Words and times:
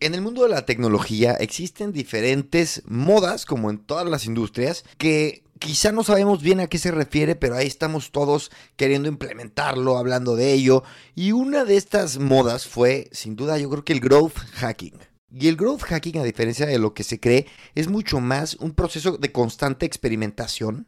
En 0.00 0.14
el 0.14 0.20
mundo 0.20 0.44
de 0.44 0.48
la 0.48 0.64
tecnología 0.64 1.32
existen 1.32 1.92
diferentes 1.92 2.82
modas, 2.86 3.44
como 3.44 3.68
en 3.68 3.78
todas 3.78 4.06
las 4.06 4.26
industrias, 4.26 4.84
que 4.96 5.42
quizá 5.58 5.90
no 5.90 6.04
sabemos 6.04 6.40
bien 6.40 6.60
a 6.60 6.68
qué 6.68 6.78
se 6.78 6.92
refiere, 6.92 7.34
pero 7.34 7.56
ahí 7.56 7.66
estamos 7.66 8.12
todos 8.12 8.52
queriendo 8.76 9.08
implementarlo, 9.08 9.98
hablando 9.98 10.36
de 10.36 10.52
ello. 10.52 10.84
Y 11.16 11.32
una 11.32 11.64
de 11.64 11.76
estas 11.76 12.18
modas 12.18 12.68
fue, 12.68 13.08
sin 13.10 13.34
duda, 13.34 13.58
yo 13.58 13.68
creo 13.70 13.84
que 13.84 13.92
el 13.92 13.98
growth 13.98 14.36
hacking. 14.52 14.94
Y 15.32 15.48
el 15.48 15.56
growth 15.56 15.82
hacking, 15.82 16.18
a 16.18 16.24
diferencia 16.24 16.64
de 16.64 16.78
lo 16.78 16.94
que 16.94 17.02
se 17.02 17.18
cree, 17.18 17.46
es 17.74 17.88
mucho 17.88 18.20
más 18.20 18.54
un 18.54 18.74
proceso 18.74 19.18
de 19.18 19.32
constante 19.32 19.84
experimentación 19.84 20.86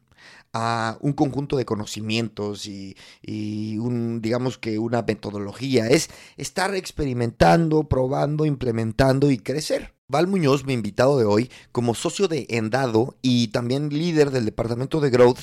a 0.52 0.98
un 1.00 1.12
conjunto 1.12 1.56
de 1.56 1.64
conocimientos 1.64 2.66
y, 2.66 2.96
un, 3.78 4.20
digamos 4.20 4.58
que 4.58 4.78
una 4.78 5.02
metodología. 5.02 5.88
Es 5.88 6.10
estar 6.36 6.74
experimentando, 6.74 7.84
probando, 7.84 8.46
implementando 8.46 9.30
y 9.30 9.38
crecer. 9.38 9.94
Val 10.08 10.26
Muñoz, 10.26 10.64
mi 10.64 10.72
invitado 10.72 11.18
de 11.18 11.24
hoy, 11.24 11.50
como 11.70 11.94
socio 11.94 12.26
de 12.26 12.46
Endado 12.48 13.16
y 13.22 13.48
también 13.48 13.90
líder 13.90 14.32
del 14.32 14.44
departamento 14.44 15.00
de 15.00 15.10
Growth, 15.10 15.40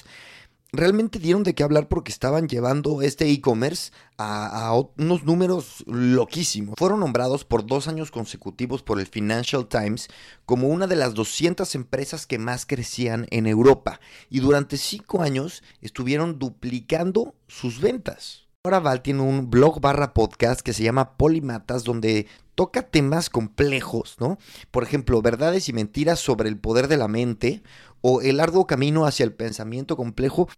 realmente 0.72 1.20
dieron 1.20 1.44
de 1.44 1.56
qué 1.56 1.64
hablar 1.64 1.88
porque 1.88 2.12
estaban 2.12 2.48
llevando 2.48 3.02
este 3.02 3.30
e-commerce 3.30 3.92
a, 4.18 4.74
unos 4.98 5.24
números 5.24 5.84
loquísimos. 5.88 6.76
Fueron 6.78 7.00
nombrados 7.00 7.46
por 7.46 7.66
dos 7.66 7.88
años 7.88 8.12
consecutivos 8.12 8.84
por 8.84 9.00
el 9.00 9.08
Financial 9.08 9.68
Times 9.68 10.08
como 10.46 10.68
una 10.68 10.88
de 10.88 10.96
las 10.96 11.14
200 11.14 11.76
empresas 11.76 12.26
que 12.26 12.40
más 12.40 12.66
crecían 12.66 13.28
en 13.30 13.48
Europa 13.48 14.00
y 14.30 14.40
durante 14.40 14.78
cinco 14.78 15.22
años 15.22 15.64
estuvieron 15.82 16.40
duplicando 16.40 17.36
sus 17.48 17.80
ventas. 17.80 18.48
Ahora 18.64 18.80
Val 18.80 19.02
tiene 19.02 19.22
un 19.22 19.50
blog 19.50 19.80
barra 19.80 20.14
podcast 20.14 20.60
que 20.62 20.74
se 20.74 20.84
llama 20.84 21.16
Polimatas 21.16 21.86
donde 21.86 22.28
toca 22.58 22.82
temas 22.82 23.30
complejos, 23.30 24.18
¿no? 24.20 24.40
Por 24.72 24.84
ejemplo, 24.84 25.22
verdades 25.22 25.70
y 25.70 25.74
mentiras 25.74 26.20
sobre 26.20 26.50
el 26.50 26.58
poder 26.58 26.88
de 26.88 26.98
la 26.98 27.08
mente 27.08 27.62
o 28.02 28.22
el 28.22 28.40
arduo 28.40 28.68
camino 28.68 29.06
hacia 29.06 29.24
el 29.24 29.34
pensamiento 29.34 29.96
complejo. 29.96 30.50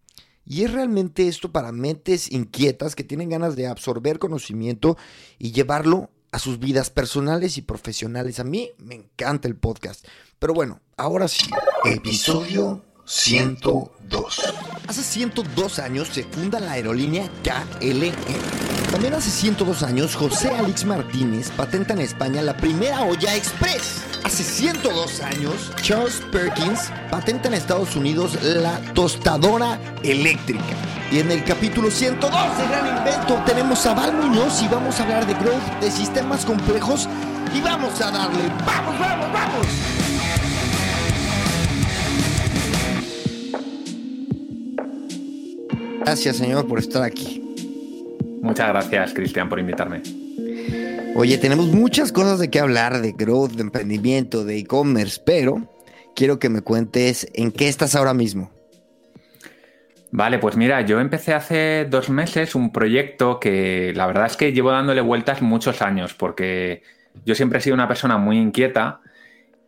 Y 0.46 0.64
es 0.64 0.72
realmente 0.72 1.28
esto 1.28 1.52
para 1.52 1.72
mentes 1.72 2.32
inquietas 2.32 2.96
que 2.96 3.04
tienen 3.04 3.30
ganas 3.30 3.56
de 3.56 3.68
absorber 3.68 4.18
conocimiento 4.18 4.98
y 5.38 5.52
llevarlo 5.52 6.10
a 6.32 6.40
sus 6.40 6.60
vidas 6.60 6.90
personales 6.90 7.58
y 7.58 7.62
profesionales. 7.62 8.40
A 8.40 8.44
mí 8.44 8.72
me 8.78 8.96
encanta 8.96 9.48
el 9.48 9.56
podcast. 9.56 10.06
Pero 10.40 10.54
bueno, 10.54 10.82
ahora 10.98 11.28
sí, 11.28 11.50
episodio 11.86 12.84
102. 13.06 14.54
Hace 14.88 15.04
102 15.04 15.80
años 15.80 16.08
se 16.10 16.24
funda 16.24 16.60
la 16.60 16.74
aerolínea 16.74 17.30
KLM 17.44 18.69
también 19.00 19.14
hace 19.14 19.30
102 19.30 19.84
años, 19.84 20.14
José 20.14 20.50
Alex 20.50 20.84
Martínez 20.84 21.52
patenta 21.52 21.94
en 21.94 22.02
España 22.02 22.42
la 22.42 22.58
primera 22.58 23.02
olla 23.04 23.34
express. 23.34 24.04
Hace 24.26 24.44
102 24.44 25.22
años, 25.22 25.72
Charles 25.82 26.22
Perkins 26.34 26.92
patenta 27.10 27.48
en 27.48 27.54
Estados 27.54 27.96
Unidos 27.96 28.38
la 28.44 28.78
tostadora 28.94 29.80
eléctrica. 30.04 30.76
Y 31.14 31.20
en 31.20 31.32
el 31.32 31.46
capítulo 31.46 31.90
102 31.90 32.30
de 32.58 32.68
Gran 32.68 32.98
Invento 32.98 33.42
tenemos 33.46 33.86
a 33.86 33.94
Val 33.94 34.14
Muñoz 34.16 34.62
y 34.62 34.68
vamos 34.68 35.00
a 35.00 35.04
hablar 35.04 35.26
de 35.26 35.34
growth, 35.36 35.80
de 35.80 35.92
sistemas 35.92 36.44
complejos 36.44 37.08
y 37.56 37.62
vamos 37.62 38.02
a 38.02 38.12
darle. 38.12 38.50
¡Vamos, 38.66 39.00
vamos, 39.00 39.32
vamos! 39.32 39.68
Gracias, 46.02 46.36
señor, 46.36 46.68
por 46.68 46.80
estar 46.80 47.02
aquí. 47.02 47.49
Muchas 48.50 48.70
gracias, 48.70 49.14
Cristian, 49.14 49.48
por 49.48 49.60
invitarme. 49.60 50.02
Oye, 51.16 51.38
tenemos 51.38 51.68
muchas 51.68 52.12
cosas 52.12 52.40
de 52.40 52.50
qué 52.50 52.60
hablar, 52.60 53.00
de 53.00 53.12
growth, 53.12 53.52
de 53.52 53.62
emprendimiento, 53.62 54.44
de 54.44 54.58
e-commerce, 54.58 55.22
pero 55.24 55.70
quiero 56.16 56.40
que 56.40 56.50
me 56.50 56.62
cuentes 56.62 57.28
en 57.36 57.52
qué 57.52 57.68
estás 57.68 57.94
ahora 57.94 58.16
mismo. 58.16 58.50
Vale, 60.10 60.40
pues 60.40 60.58
mira, 60.58 60.82
yo 60.82 61.00
empecé 61.00 61.36
hace 61.36 61.86
dos 61.88 62.10
meses 62.10 62.56
un 62.56 62.72
proyecto 62.72 63.40
que 63.40 63.94
la 63.96 64.08
verdad 64.08 64.26
es 64.26 64.36
que 64.36 64.52
llevo 64.52 64.72
dándole 64.72 65.02
vueltas 65.02 65.44
muchos 65.44 65.84
años, 65.84 66.16
porque 66.16 66.82
yo 67.26 67.36
siempre 67.36 67.60
he 67.60 67.62
sido 67.62 67.76
una 67.76 67.88
persona 67.88 68.18
muy 68.18 68.40
inquieta 68.40 69.02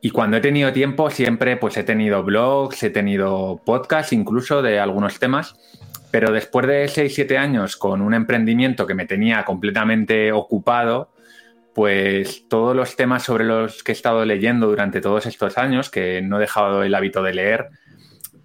y 0.02 0.10
cuando 0.10 0.38
he 0.38 0.42
tenido 0.42 0.74
tiempo 0.74 1.12
siempre 1.12 1.56
pues 1.56 1.78
he 1.78 1.84
tenido 1.84 2.24
blogs, 2.24 2.82
he 2.82 2.90
tenido 2.90 3.62
podcasts 3.64 4.12
incluso 4.12 4.64
de 4.64 4.80
algunos 4.80 5.20
temas 5.20 5.56
pero 6.12 6.32
después 6.32 6.68
de 6.68 6.86
6-7 6.86 7.38
años 7.38 7.78
con 7.78 8.02
un 8.02 8.14
emprendimiento 8.14 8.86
que 8.86 8.94
me 8.94 9.06
tenía 9.06 9.46
completamente 9.46 10.32
ocupado, 10.32 11.12
pues 11.74 12.48
todos 12.50 12.76
los 12.76 12.96
temas 12.96 13.24
sobre 13.24 13.46
los 13.46 13.84
que 13.84 13.94
he 13.94 13.96
estado 13.96 14.26
leyendo 14.26 14.68
durante 14.68 15.00
todos 15.00 15.26
estos 15.26 15.58
años, 15.58 15.90
que 15.90 16.22
no 16.22 16.38
he 16.38 16.42
dejado 16.42 16.84
el 16.84 16.94
hábito 16.94 17.24
de 17.24 17.34
leer, 17.34 17.70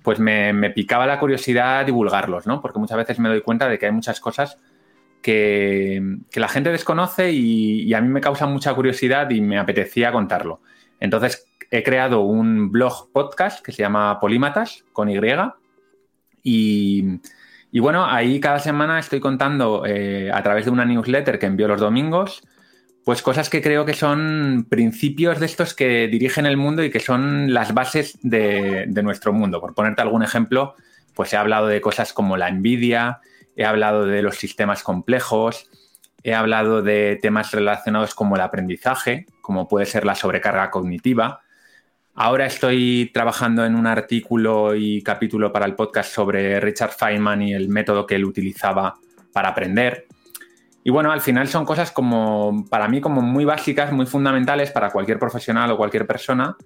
pues 0.02 0.20
me, 0.20 0.70
picaba 0.70 1.06
la 1.06 1.18
curiosidad 1.18 1.84
divulgarlos, 1.84 2.46
¿no? 2.46 2.60
Porque 2.60 2.78
muchas 2.78 2.98
veces 2.98 3.18
me 3.18 3.28
doy 3.28 3.40
cuenta 3.40 3.68
de 3.68 3.78
que 3.78 3.86
hay 3.86 3.92
muchas 3.92 4.20
cosas 4.20 4.58
que, 5.20 6.00
la 6.34 6.48
gente 6.48 6.70
desconoce 6.70 7.32
y, 7.32 7.82
y, 7.82 7.94
a 7.94 8.00
mí 8.00 8.08
me 8.08 8.20
causa 8.20 8.46
mucha 8.46 8.72
curiosidad 8.74 9.28
y 9.30 9.40
me 9.40 9.58
apetecía 9.58 10.12
contarlo. 10.12 10.60
Entonces 11.00 11.48
he 11.72 11.82
creado 11.82 12.20
un 12.20 12.70
blog 12.70 13.10
podcast 13.12 13.64
que 13.64 13.72
se 13.72 13.82
llama 13.82 14.20
Polímatas 14.20 14.84
con 14.92 15.10
Y 15.10 15.18
y 16.48 17.20
y 17.76 17.78
bueno, 17.78 18.06
ahí 18.06 18.40
cada 18.40 18.58
semana 18.58 18.98
estoy 18.98 19.20
contando 19.20 19.84
eh, 19.84 20.30
a 20.32 20.42
través 20.42 20.64
de 20.64 20.70
una 20.70 20.86
newsletter 20.86 21.38
que 21.38 21.44
envío 21.44 21.68
los 21.68 21.78
domingos, 21.78 22.42
pues 23.04 23.20
cosas 23.20 23.50
que 23.50 23.60
creo 23.60 23.84
que 23.84 23.92
son 23.92 24.66
principios 24.70 25.40
de 25.40 25.44
estos 25.44 25.74
que 25.74 26.08
dirigen 26.08 26.46
el 26.46 26.56
mundo 26.56 26.82
y 26.82 26.88
que 26.88 27.00
son 27.00 27.52
las 27.52 27.74
bases 27.74 28.18
de, 28.22 28.86
nuestro 29.02 29.34
mundo. 29.34 29.60
Por 29.60 29.74
ponerte 29.74 30.00
algún 30.00 30.22
ejemplo, 30.22 30.74
pues 31.14 31.34
he 31.34 31.36
hablado 31.36 31.66
de 31.66 31.82
cosas 31.82 32.14
como 32.14 32.38
la 32.38 32.48
envidia, 32.48 33.20
he 33.56 33.66
hablado 33.66 34.06
de 34.06 34.22
los 34.22 34.36
sistemas 34.36 34.82
complejos, 34.82 35.68
he 36.22 36.34
hablado 36.34 36.80
de 36.80 37.18
temas 37.20 37.52
relacionados 37.52 38.14
como 38.14 38.36
el 38.36 38.40
aprendizaje, 38.40 39.26
como 39.42 39.68
puede 39.68 39.84
ser 39.84 40.06
la 40.06 40.14
sobrecarga 40.14 40.70
cognitiva, 40.70 41.42
Ahora 42.18 42.46
estoy 42.46 43.10
trabajando 43.12 43.66
en 43.66 43.74
un 43.74 43.86
artículo 43.86 44.74
y 44.74 45.02
capítulo 45.02 45.52
para 45.52 45.66
el 45.66 45.74
podcast 45.74 46.14
sobre 46.14 46.58
Richard 46.60 46.92
Feynman 46.92 47.42
y 47.42 47.52
el 47.52 47.68
método 47.68 48.06
que 48.06 48.14
él 48.14 48.24
utilizaba 48.24 48.94
para 49.34 49.50
aprender. 49.50 50.06
Y 50.82 50.90
bueno, 50.90 51.12
al 51.12 51.20
final 51.20 51.46
son 51.46 51.66
cosas 51.66 51.92
como, 51.92 52.64
para 52.70 52.88
mí, 52.88 53.02
como 53.02 53.20
muy 53.20 53.44
básicas, 53.44 53.92
muy 53.92 54.06
fundamentales 54.06 54.70
para 54.70 54.90
cualquier 54.90 55.18
profesional 55.18 55.70
o 55.70 55.76
cualquier 55.76 56.06
persona. 56.06 56.56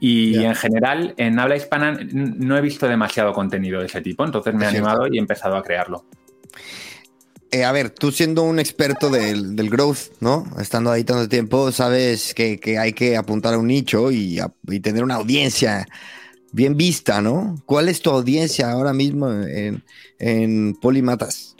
Y 0.00 0.42
en 0.42 0.54
general, 0.54 1.12
en 1.18 1.38
habla 1.38 1.56
hispana 1.56 1.98
no 2.12 2.56
he 2.56 2.60
visto 2.62 2.88
demasiado 2.88 3.34
contenido 3.34 3.80
de 3.80 3.86
ese 3.86 4.00
tipo, 4.00 4.24
entonces 4.24 4.54
me 4.54 4.64
he 4.64 4.68
animado 4.68 5.06
y 5.06 5.18
he 5.18 5.20
empezado 5.20 5.56
a 5.56 5.62
crearlo. 5.62 6.06
Eh, 7.50 7.64
a 7.64 7.72
ver, 7.72 7.90
tú 7.90 8.12
siendo 8.12 8.42
un 8.42 8.58
experto 8.58 9.08
del, 9.08 9.70
growth, 9.70 10.10
¿no? 10.20 10.44
Estando 10.60 10.90
ahí 10.90 11.04
tanto 11.04 11.28
tiempo, 11.28 11.72
sabes 11.72 12.34
que, 12.34 12.60
hay 12.78 12.92
que 12.92 13.16
apuntar 13.16 13.54
a 13.54 13.58
un 13.58 13.68
nicho 13.68 14.10
y, 14.12 14.38
tener 14.82 15.02
una 15.02 15.14
audiencia 15.14 15.86
bien 16.52 16.76
vista, 16.76 17.22
¿no? 17.22 17.56
¿Cuál 17.64 17.88
es 17.88 18.02
tu 18.02 18.10
audiencia 18.10 18.70
ahora 18.70 18.92
mismo 18.92 19.32
en, 19.32 19.82
en 20.18 20.74
Polimatas? 20.74 21.56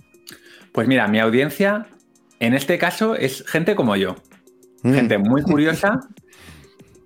Pues 0.72 0.87
mira, 0.88 1.09
mi 1.09 1.21
audiencia 1.21 1.87
en 2.41 2.54
este 2.54 2.78
caso 2.78 3.15
es 3.15 3.44
gente 3.47 3.75
como 3.75 3.97
yo. 3.97 4.16
Mm. 4.82 4.94
Gente 4.94 5.19
muy 5.19 5.43
curiosa 5.44 6.00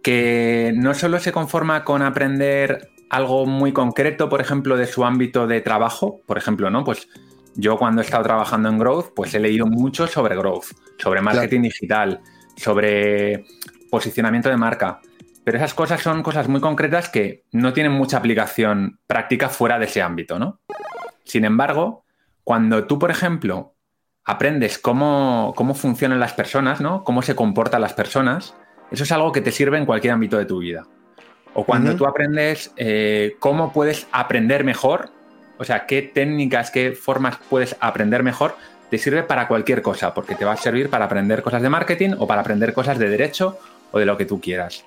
que 0.03 0.73
no 0.75 0.95
solo 0.95 1.21
se 1.21 1.33
conforma 1.33 1.85
con 1.85 2.03
aprender 2.03 2.89
algo 3.09 3.47
muy 3.47 3.73
concreto, 3.73 4.29
por 4.29 4.41
ejemplo, 4.41 4.77
de 4.77 4.87
su 4.87 5.05
ámbito 5.05 5.47
de 5.47 5.61
trabajo, 5.61 6.21
por 6.27 6.39
ejemplo, 6.39 6.71
¿no? 6.71 6.83
Pues 6.83 7.09
yo 7.55 7.77
cuando 7.79 8.01
he 8.01 8.05
estado 8.05 8.25
trabajando 8.25 8.69
en 8.69 8.79
Growth, 8.79 9.13
pues 9.15 9.35
he 9.35 9.41
leído 9.41 9.67
mucho 9.67 10.07
sobre 10.07 10.37
Growth, 10.37 10.67
sobre 10.99 11.21
marketing 11.21 11.63
digital, 11.63 12.21
sobre 12.57 13.45
posicionamiento 13.91 14.49
de 14.49 14.57
marca. 14.57 15.01
Pero 15.45 15.59
esas 15.59 15.75
cosas 15.75 16.01
son 16.01 16.23
cosas 16.23 16.49
muy 16.49 16.61
concretas 16.61 17.09
que 17.09 17.45
no 17.53 17.73
tienen 17.73 17.93
mucha 17.93 18.17
aplicación 18.17 19.01
práctica 19.07 19.49
fuera 19.49 19.79
de 19.79 19.87
ese 19.87 20.01
ámbito, 20.01 20.39
¿no? 20.39 20.61
Sin 21.25 21.45
embargo, 21.45 22.05
cuando 22.45 22.87
tú, 22.87 22.99
por 22.99 23.11
ejemplo, 23.11 23.75
aprendes 24.25 24.79
cómo, 24.79 25.53
funcionan 25.75 26.21
las 26.21 26.33
personas, 26.33 26.81
¿no? 26.81 27.03
Cómo 27.05 27.23
se 27.23 27.35
comportan 27.35 27.81
las 27.81 27.93
personas, 27.93 28.55
eso 28.91 29.03
es 29.05 29.13
algo 29.13 29.33
que 29.33 29.41
te 29.41 29.51
sirve 29.51 29.79
en 29.79 29.87
cualquier 29.87 30.13
ámbito 30.13 30.39
de 30.39 30.45
tu 30.45 30.59
vida. 30.59 30.87
O 31.55 31.65
cuando 31.65 31.95
tú 31.97 32.07
aprendes 32.07 32.73
eh, 32.77 33.37
cómo 33.39 33.73
puedes 33.73 34.07
aprender 34.11 34.65
mejor 34.65 35.11
o 35.63 35.65
sea, 35.65 35.87
qué 35.87 36.03
técnicas, 36.03 36.71
qué 36.71 36.93
formas 36.93 37.39
puedes 37.49 37.77
aprender 37.81 38.23
mejor, 38.23 38.57
te 38.91 38.99
sirve 38.99 39.23
para 39.23 39.49
cualquier 39.49 39.81
cosa, 39.81 40.13
porque 40.13 40.35
te 40.35 40.45
va 40.45 40.53
a 40.53 40.57
servir 40.57 40.91
para 40.91 41.07
aprender 41.07 41.43
cosas 41.43 41.63
de 41.63 41.71
marketing 41.71 42.11
o 42.19 42.27
para 42.27 42.43
aprender 42.43 42.75
cosas 42.75 42.99
de 42.99 43.09
derecho 43.09 43.59
o 43.91 43.99
de 43.99 44.05
lo 44.05 44.19
que 44.19 44.27
tú 44.27 44.41
quieras. 44.41 44.85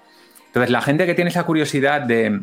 Entonces, 0.48 0.70
la 0.70 0.82
gente 0.82 1.06
que 1.06 1.16
tiene 1.16 1.32
esa 1.32 1.44
curiosidad 1.44 2.02
de 2.02 2.40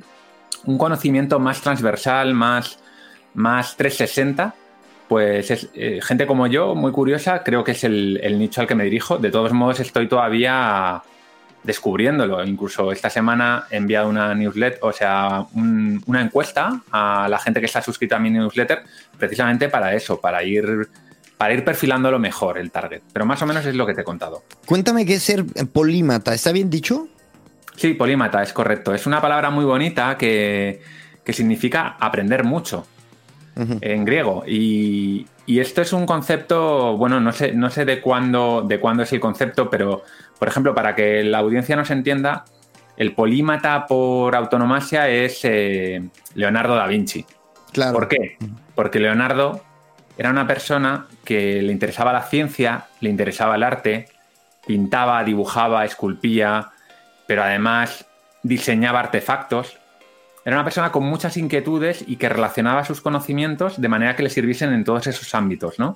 un 0.65 0.79
conocimiento 0.79 1.39
más 1.39 1.61
transversal, 1.61 2.35
más, 2.35 2.79
más 3.35 3.77
360, 3.77 4.55
pues 5.09 5.51
es 5.51 5.69
eh, 5.75 6.01
gente 6.03 6.27
como 6.27 6.47
yo, 6.47 6.75
muy 6.75 6.91
curiosa, 6.91 7.43
creo 7.43 7.63
que 7.63 7.73
es 7.73 7.85
el, 7.85 8.19
nicho 8.39 8.61
al 8.61 8.67
que 8.67 8.75
me 8.75 8.85
dirijo. 8.85 9.19
De 9.19 9.31
todos 9.31 9.53
modos, 9.53 9.79
estoy 9.81 10.09
todavía 10.09 11.03
descubriéndolo. 11.63 12.45
Incluso 12.45 12.93
esta 12.93 13.11
semana 13.11 13.67
he 13.71 13.77
enviado 13.77 14.09
una 14.09 14.35
newsletter, 14.35 14.79
o 14.83 14.93
sea, 14.93 15.47
una 15.55 16.23
encuesta 16.23 16.83
a 16.91 17.29
la 17.29 17.39
gente 17.39 17.61
que 17.61 17.67
está 17.67 17.83
suscrita 17.83 18.17
a 18.17 18.19
mi 18.19 18.31
newsletter, 18.31 18.83
precisamente 19.19 19.69
para 19.69 19.95
eso, 19.95 20.21
para 20.21 20.43
ir, 20.43 20.89
para 21.37 21.55
ir 21.55 21.65
perfilándolo 21.65 22.19
mejor 22.19 22.59
el 22.59 22.71
target. 22.71 23.03
Pero 23.13 23.27
más 23.27 23.41
o 23.43 23.47
menos 23.47 23.65
es 23.67 23.75
lo 23.75 23.87
que 23.87 23.95
te 23.95 24.03
he 24.03 24.05
contado. 24.05 24.43
Cuéntame 24.67 25.07
qué 25.07 25.15
es 25.15 25.23
ser 25.23 25.45
polímata, 25.73 26.35
¿está 26.35 26.53
bien 26.53 26.71
dicho? 26.71 27.09
Sí, 27.77 27.95
polímata, 27.95 28.43
es 28.43 28.53
correcto. 28.53 28.95
Es 28.95 29.07
una 29.07 29.21
palabra 29.21 29.51
muy 29.51 29.65
bonita 29.65 30.17
que, 30.19 30.81
significa 31.27 31.97
aprender 31.99 32.45
mucho 32.45 32.87
en 33.57 34.05
griego. 34.05 34.45
Y, 34.47 35.27
esto 35.47 35.83
es 35.83 35.93
un 35.93 36.07
concepto, 36.07 36.97
bueno, 36.97 37.21
no 37.21 37.33
sé, 37.33 37.53
no 37.53 37.69
sé 37.69 37.85
de 37.85 38.01
cuándo, 38.01 38.65
de 38.67 38.81
cuándo 38.81 39.03
es 39.03 39.13
el 39.13 39.21
concepto, 39.21 39.69
pero, 39.69 40.03
por 40.43 40.49
ejemplo, 40.49 40.75
para 40.75 40.97
que 40.97 41.23
la 41.23 41.39
audiencia 41.39 41.77
nos 41.77 41.93
entienda, 41.93 42.45
el 42.97 43.15
polímata 43.15 43.87
por 43.87 44.35
autonomasia 44.35 45.09
es 45.09 45.39
eh, 45.45 46.03
Leonardo 46.35 46.75
da 46.75 46.89
Vinci. 46.89 47.25
Claro. 47.71 47.93
¿Por 47.93 48.09
qué? 48.09 48.39
Porque 48.75 48.99
Leonardo 48.99 49.63
era 50.19 50.31
una 50.31 50.45
persona 50.49 51.07
que 51.25 51.63
le 51.63 51.71
interesaba 51.71 52.13
la 52.13 52.25
ciencia, 52.25 52.87
le 52.99 53.09
interesaba 53.09 53.55
el 53.55 53.63
arte, 53.63 54.09
pintaba, 54.67 55.23
dibujaba, 55.23 55.85
esculpía, 55.85 56.73
pero 57.29 57.45
además 57.45 58.05
diseñaba 58.43 58.99
artefactos. 58.99 59.79
Era 60.45 60.57
una 60.57 60.65
persona 60.65 60.91
con 60.91 61.05
muchas 61.05 61.37
inquietudes 61.37 62.03
y 62.05 62.17
que 62.17 62.29
relacionaba 62.29 62.85
sus 62.85 63.01
conocimientos 63.01 63.81
de 63.81 63.89
manera 63.89 64.17
que 64.17 64.25
le 64.25 64.31
sirviesen 64.31 64.73
en 64.73 64.83
todos 64.83 65.07
esos 65.07 65.37
ámbitos, 65.37 65.79
¿no? 65.79 65.95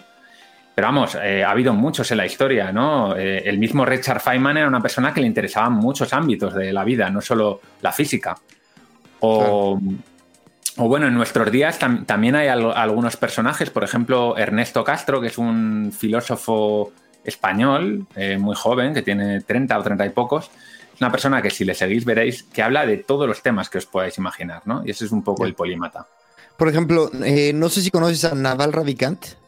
Pero 0.77 0.89
vamos, 0.89 1.17
eh, 1.23 1.43
ha 1.43 1.53
habido 1.53 1.73
muchos 1.73 2.11
en 2.11 2.19
la 2.19 2.27
historia, 2.27 2.71
¿no? 2.71 3.17
Eh, 3.17 3.39
el 3.47 3.59
mismo 3.59 3.87
Richard 3.87 4.21
Feynman 4.21 4.59
era 4.59 4.69
una 4.69 4.83
persona 4.83 5.15
que 5.15 5.23
le 5.23 5.27
interesaban 5.27 5.73
muchos 5.73 6.13
ámbitos 6.13 6.53
de 6.53 6.71
la 6.71 6.85
vida, 6.85 7.09
no 7.09 7.23
solo 7.23 7.63
la 7.81 7.93
física. 7.93 8.37
O, 9.21 9.81
bueno, 10.77 11.07
en 11.07 11.15
nuestros 11.15 11.51
días 11.51 11.79
también 11.79 12.37
hay 12.37 12.49
algunos 12.49 13.17
personajes, 13.17 13.71
por 13.71 13.85
ejemplo, 13.85 14.37
Ernesto 14.37 14.85
Castro, 14.85 15.19
que 15.19 15.29
es 15.29 15.39
un 15.39 15.95
filósofo 15.99 16.93
español, 17.25 18.07
eh, 18.15 18.37
muy 18.37 18.55
joven, 18.55 18.93
que 18.93 19.01
tiene 19.01 19.41
30 19.41 19.79
o 19.79 19.83
30 19.83 20.05
y 20.05 20.11
pocos, 20.11 20.51
es 20.95 21.01
una 21.01 21.11
persona 21.11 21.41
que 21.41 21.49
si 21.49 21.65
le 21.65 21.75
seguís 21.75 22.05
veréis 22.05 22.43
que 22.43 22.63
habla 22.63 22.85
de 22.85 22.99
todos 22.99 23.27
los 23.27 23.43
temas 23.43 23.71
que 23.71 23.79
os 23.79 23.87
podáis 23.87 24.19
imaginar, 24.19 24.61
¿no? 24.67 24.83
Y 24.85 24.91
ese 24.91 25.07
es 25.07 25.11
un 25.11 25.25
poco 25.25 25.47
el 25.47 25.55
polímata. 25.55 26.07
Por 26.59 26.69
ejemplo, 26.69 27.11
eh, 27.25 27.53
no 27.55 27.71
sé 27.71 27.81
si 27.81 27.91
conoces 27.91 28.27
a 28.27 28.35
Naval 28.35 28.75
Ravikant. 28.75 29.46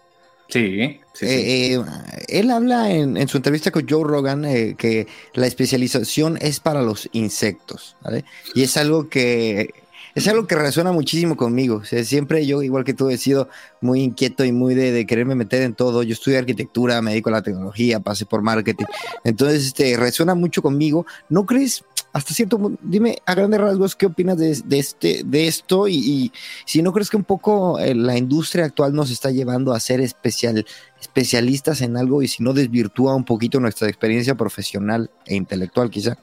Sí, 0.49 1.01
sí, 1.13 1.27
eh, 1.27 1.75
eh, 1.75 1.85
él 2.29 2.51
habla 2.51 2.91
en, 2.91 3.29
su 3.29 3.37
entrevista 3.37 3.71
con 3.71 3.87
Joe 3.87 4.03
Rogan 4.03 4.43
que 4.43 5.07
la 5.35 5.47
especialización 5.47 6.39
es 6.41 6.59
para 6.59 6.83
los 6.83 7.09
insectos, 7.13 7.97
¿vale? 8.03 8.25
Y 8.55 8.63
es 8.63 8.77
algo 8.79 9.11
que 9.11 9.75
es 10.19 10.27
algo 10.27 10.49
que 10.49 10.57
resuena 10.57 10.91
muchísimo 10.91 11.37
conmigo. 11.37 11.77
O 11.77 12.05
siempre 12.05 12.45
yo, 12.45 12.63
igual 12.63 12.83
que 12.83 12.93
tú, 12.93 13.09
he 13.09 13.17
sido 13.17 13.49
muy 13.81 14.03
inquieto 14.03 14.45
y 14.45 14.51
muy 14.51 14.75
de, 14.75 15.07
quererme 15.07 15.37
meter 15.37 15.63
en 15.63 15.75
todo. 15.75 16.03
Yo 16.03 16.13
estudié 16.13 16.39
arquitectura, 16.39 17.01
me 17.03 17.13
dedico 17.13 17.29
a 17.29 17.35
la 17.35 17.43
tecnología, 17.43 18.01
pasé 18.01 18.27
por 18.27 18.43
marketing. 18.43 18.87
Entonces, 19.23 19.67
este, 19.67 19.97
resuena 19.97 20.35
mucho 20.35 20.61
conmigo. 20.61 21.07
¿No 21.29 21.47
crees, 21.47 21.85
hasta 22.13 22.35
cierto 22.35 22.73
dime 22.81 23.19
a 23.27 23.35
grandes 23.35 23.61
rasgos, 23.61 23.95
qué 23.95 24.07
opinas 24.07 24.39
de, 24.39 24.51
este, 24.79 25.23
de 25.25 25.47
esto? 25.47 25.89
Y, 25.89 26.33
si 26.65 26.83
no 26.83 26.93
crees 26.93 27.11
que 27.11 27.17
un 27.17 27.25
poco 27.25 27.79
eh, 27.79 27.95
la 27.95 28.17
industria 28.17 28.65
actual 28.65 28.95
nos 28.95 29.11
está 29.11 29.31
llevando 29.31 29.73
a 29.73 29.81
ser 29.81 30.01
especial, 30.01 30.65
especialistas 31.01 31.81
en 31.81 31.97
algo 31.97 32.23
y 32.23 32.29
si 32.29 32.43
no 32.43 32.53
desvirtúa 32.53 33.15
un 33.15 33.25
poquito 33.25 33.61
nuestra 33.61 33.89
experiencia 33.89 34.35
profesional 34.35 35.11
e 35.27 35.37
intelectual, 35.37 35.91
quizá. 35.91 36.19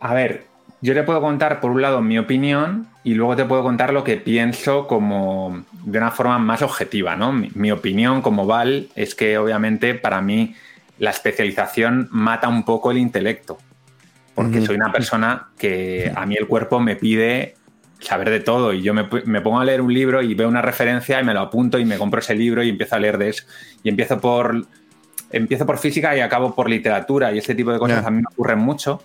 A 0.00 0.14
ver, 0.14 0.46
yo 0.80 0.94
te 0.94 1.04
puedo 1.04 1.20
contar, 1.20 1.60
por 1.60 1.70
un 1.70 1.80
lado, 1.80 2.00
mi 2.02 2.18
opinión 2.18 2.88
y 3.04 3.14
luego 3.14 3.36
te 3.36 3.44
puedo 3.44 3.62
contar 3.62 3.92
lo 3.92 4.02
que 4.02 4.16
pienso 4.16 4.88
como 4.88 5.64
de 5.84 5.98
una 5.98 6.10
forma 6.10 6.38
más 6.38 6.62
objetiva, 6.62 7.14
¿no? 7.14 7.32
Mi, 7.32 7.70
opinión 7.70 8.20
como 8.20 8.46
Val 8.46 8.88
es 8.96 9.14
que 9.14 9.38
obviamente 9.38 9.94
para 9.94 10.20
mí 10.20 10.56
la 10.98 11.10
especialización 11.10 12.08
mata 12.10 12.48
un 12.48 12.64
poco 12.64 12.90
el 12.90 12.98
intelecto, 12.98 13.58
porque 14.34 14.64
soy 14.64 14.76
una 14.76 14.90
persona 14.90 15.48
que 15.58 16.12
a 16.14 16.24
mí 16.26 16.36
el 16.36 16.46
cuerpo 16.46 16.80
me 16.80 16.96
pide 16.96 17.54
saber 18.00 18.30
de 18.30 18.40
todo 18.40 18.72
y 18.72 18.82
yo 18.82 18.94
me, 18.94 19.04
pongo 19.04 19.60
a 19.60 19.64
leer 19.64 19.80
un 19.80 19.92
libro 19.92 20.22
y 20.22 20.34
veo 20.34 20.48
una 20.48 20.62
referencia 20.62 21.20
y 21.20 21.24
me 21.24 21.34
lo 21.34 21.40
apunto 21.40 21.78
y 21.78 21.84
me 21.84 21.98
compro 21.98 22.20
ese 22.20 22.34
libro 22.34 22.62
y 22.62 22.68
empiezo 22.68 22.96
a 22.96 22.98
leer 22.98 23.18
de 23.18 23.28
eso 23.28 23.44
y 23.82 23.88
empiezo 23.88 24.20
por 24.20 24.66
empiezo 25.30 25.64
por 25.64 25.78
física 25.78 26.16
y 26.16 26.20
acabo 26.20 26.54
por 26.54 26.68
literatura 26.68 27.32
y 27.32 27.38
este 27.38 27.54
tipo 27.54 27.72
de 27.72 27.78
cosas 27.78 28.04
a 28.04 28.10
mí 28.10 28.18
me 28.18 28.28
ocurren 28.32 28.58
mucho 28.58 29.02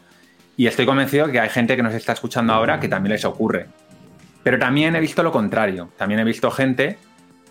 y 0.57 0.65
estoy 0.65 0.87
convencido 0.87 1.27
que 1.27 1.39
hay 1.39 1.49
gente 1.49 1.75
que 1.75 1.83
nos 1.83 1.93
está 1.93 2.13
escuchando 2.13 2.51
ahora 2.51 2.79
que 2.79 2.89
también 2.89 3.13
les 3.13 3.25
ocurre. 3.25 3.67
Pero 4.41 4.57
también 4.57 4.95
he 4.95 4.99
visto 4.99 5.21
lo 5.21 5.31
contrario. 5.31 5.89
También 5.97 6.19
he 6.19 6.23
visto 6.23 6.49
gente 6.49 6.97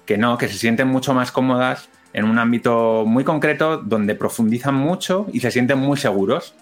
que 0.04 0.18
no, 0.18 0.36
que 0.36 0.48
se 0.48 0.54
sienten 0.54 0.88
mucho 0.88 1.14
más 1.14 1.30
cómodas 1.30 1.88
en 2.12 2.24
un 2.24 2.38
ámbito 2.38 3.04
muy 3.06 3.22
concreto 3.22 3.76
donde 3.76 4.16
profundizan 4.16 4.74
mucho 4.74 5.26
y 5.32 5.38
se 5.38 5.52
sienten 5.52 5.78
muy 5.78 5.96
seguros. 5.98 6.54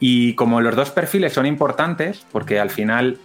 Y 0.00 0.34
como 0.34 0.60
los 0.62 0.74
dos 0.74 0.90
perfiles 0.90 1.34
son 1.34 1.46
importantes, 1.46 2.24
porque 2.32 2.58
al 2.58 2.70
final, 2.70 3.18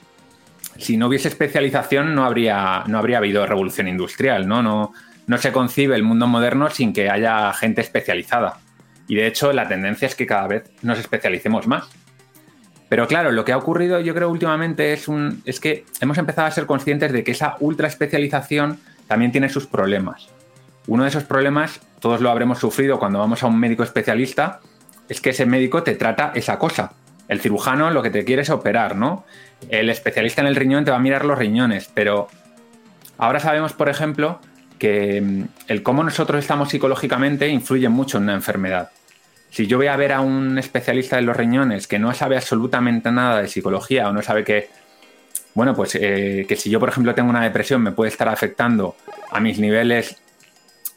si 0.77 0.98
no 0.98 1.07
hubiese 1.07 1.30
especialización, 1.30 2.13
no 2.13 2.25
habría, 2.25 2.83
no 2.88 3.00
habría 3.00 3.18
habido 3.18 3.45
revolución 3.45 3.88
industrial, 3.88 4.48
¿no? 4.48 4.62
No, 4.62 4.94
no 5.25 5.38
se 5.38 5.54
concibe 5.54 5.95
el 5.95 6.04
mundo 6.04 6.27
moderno 6.27 6.69
sin 6.69 6.94
que 6.94 7.10
haya 7.10 7.51
gente 7.54 7.81
especializada. 7.81 8.57
Y 9.07 9.16
de 9.16 9.27
hecho, 9.27 9.54
la 9.54 9.68
tendencia 9.68 10.07
es 10.07 10.16
que 10.16 10.25
cada 10.25 10.48
vez 10.48 10.69
nos 10.81 11.00
especialicemos 11.00 11.66
más. 11.66 11.88
Pero 12.89 13.07
claro, 13.07 13.31
lo 13.31 13.45
que 13.45 13.51
ha 13.51 13.57
ocurrido 13.57 14.00
yo 14.00 14.13
creo 14.13 14.30
últimamente 14.30 14.94
es, 14.94 15.07
un, 15.07 15.42
es 15.45 15.60
que 15.60 15.86
hemos 16.01 16.18
empezado 16.18 16.48
a 16.48 16.51
ser 16.51 16.66
conscientes 16.66 17.12
de 17.12 17.24
que 17.24 17.31
esa 17.31 17.56
ultra 17.60 17.88
especialización 17.88 18.80
también 19.07 19.31
tiene 19.31 19.50
sus 19.50 19.66
problemas. 19.66 20.27
Uno 20.88 21.04
de 21.04 21.10
esos 21.10 21.24
problemas, 21.24 21.81
todos 22.00 22.22
lo 22.22 22.30
habremos 22.30 22.60
sufrido 22.60 23.00
cuando 23.00 23.19
vamos 23.19 23.42
a 23.42 23.48
un 23.48 23.60
médico 23.60 23.83
especialista, 23.83 24.60
es 25.09 25.21
que 25.21 25.31
ese 25.31 25.45
médico 25.45 25.83
te 25.83 25.95
trata 25.95 26.31
esa 26.35 26.57
cosa. 26.57 26.93
El 27.27 27.41
cirujano 27.41 27.89
lo 27.89 28.03
que 28.03 28.09
te 28.09 28.23
quiere 28.23 28.43
es 28.43 28.49
operar, 28.49 28.95
¿no? 28.95 29.25
El 29.69 29.89
especialista 29.89 30.41
en 30.41 30.47
el 30.47 30.55
riñón 30.55 30.85
te 30.85 30.91
va 30.91 30.97
a 30.97 30.99
mirar 30.99 31.25
los 31.25 31.37
riñones, 31.37 31.89
pero 31.93 32.27
ahora 33.17 33.39
sabemos, 33.39 33.73
por 33.73 33.89
ejemplo, 33.89 34.39
que 34.77 35.21
mm, 35.21 35.43
el 35.67 35.83
cómo 35.83 36.03
nosotros 36.03 36.39
estamos 36.39 36.69
psicológicamente 36.69 37.47
influye 37.47 37.89
mucho 37.89 38.17
en 38.17 38.23
una 38.23 38.33
enfermedad. 38.33 38.91
Si 39.49 39.67
yo 39.67 39.77
voy 39.77 39.87
a 39.87 39.95
ver 39.95 40.11
a 40.11 40.21
un 40.21 40.57
especialista 40.57 41.15
de 41.15 41.21
los 41.21 41.35
riñones 41.35 41.87
que 41.87 41.97
no 41.97 42.13
sabe 42.13 42.35
absolutamente 42.35 43.11
nada 43.11 43.41
de 43.41 43.47
psicología 43.47 44.09
o 44.09 44.13
no 44.13 44.21
sabe 44.21 44.43
que, 44.43 44.69
bueno, 45.53 45.74
pues 45.74 45.95
eh, 45.95 46.45
que 46.47 46.55
si 46.57 46.69
yo, 46.69 46.79
por 46.79 46.89
ejemplo, 46.89 47.15
tengo 47.15 47.29
una 47.29 47.43
depresión 47.43 47.81
me 47.81 47.93
puede 47.93 48.12
estar 48.12 48.27
afectando 48.27 48.95
a 49.31 49.39
mis 49.39 49.57
niveles 49.57 50.17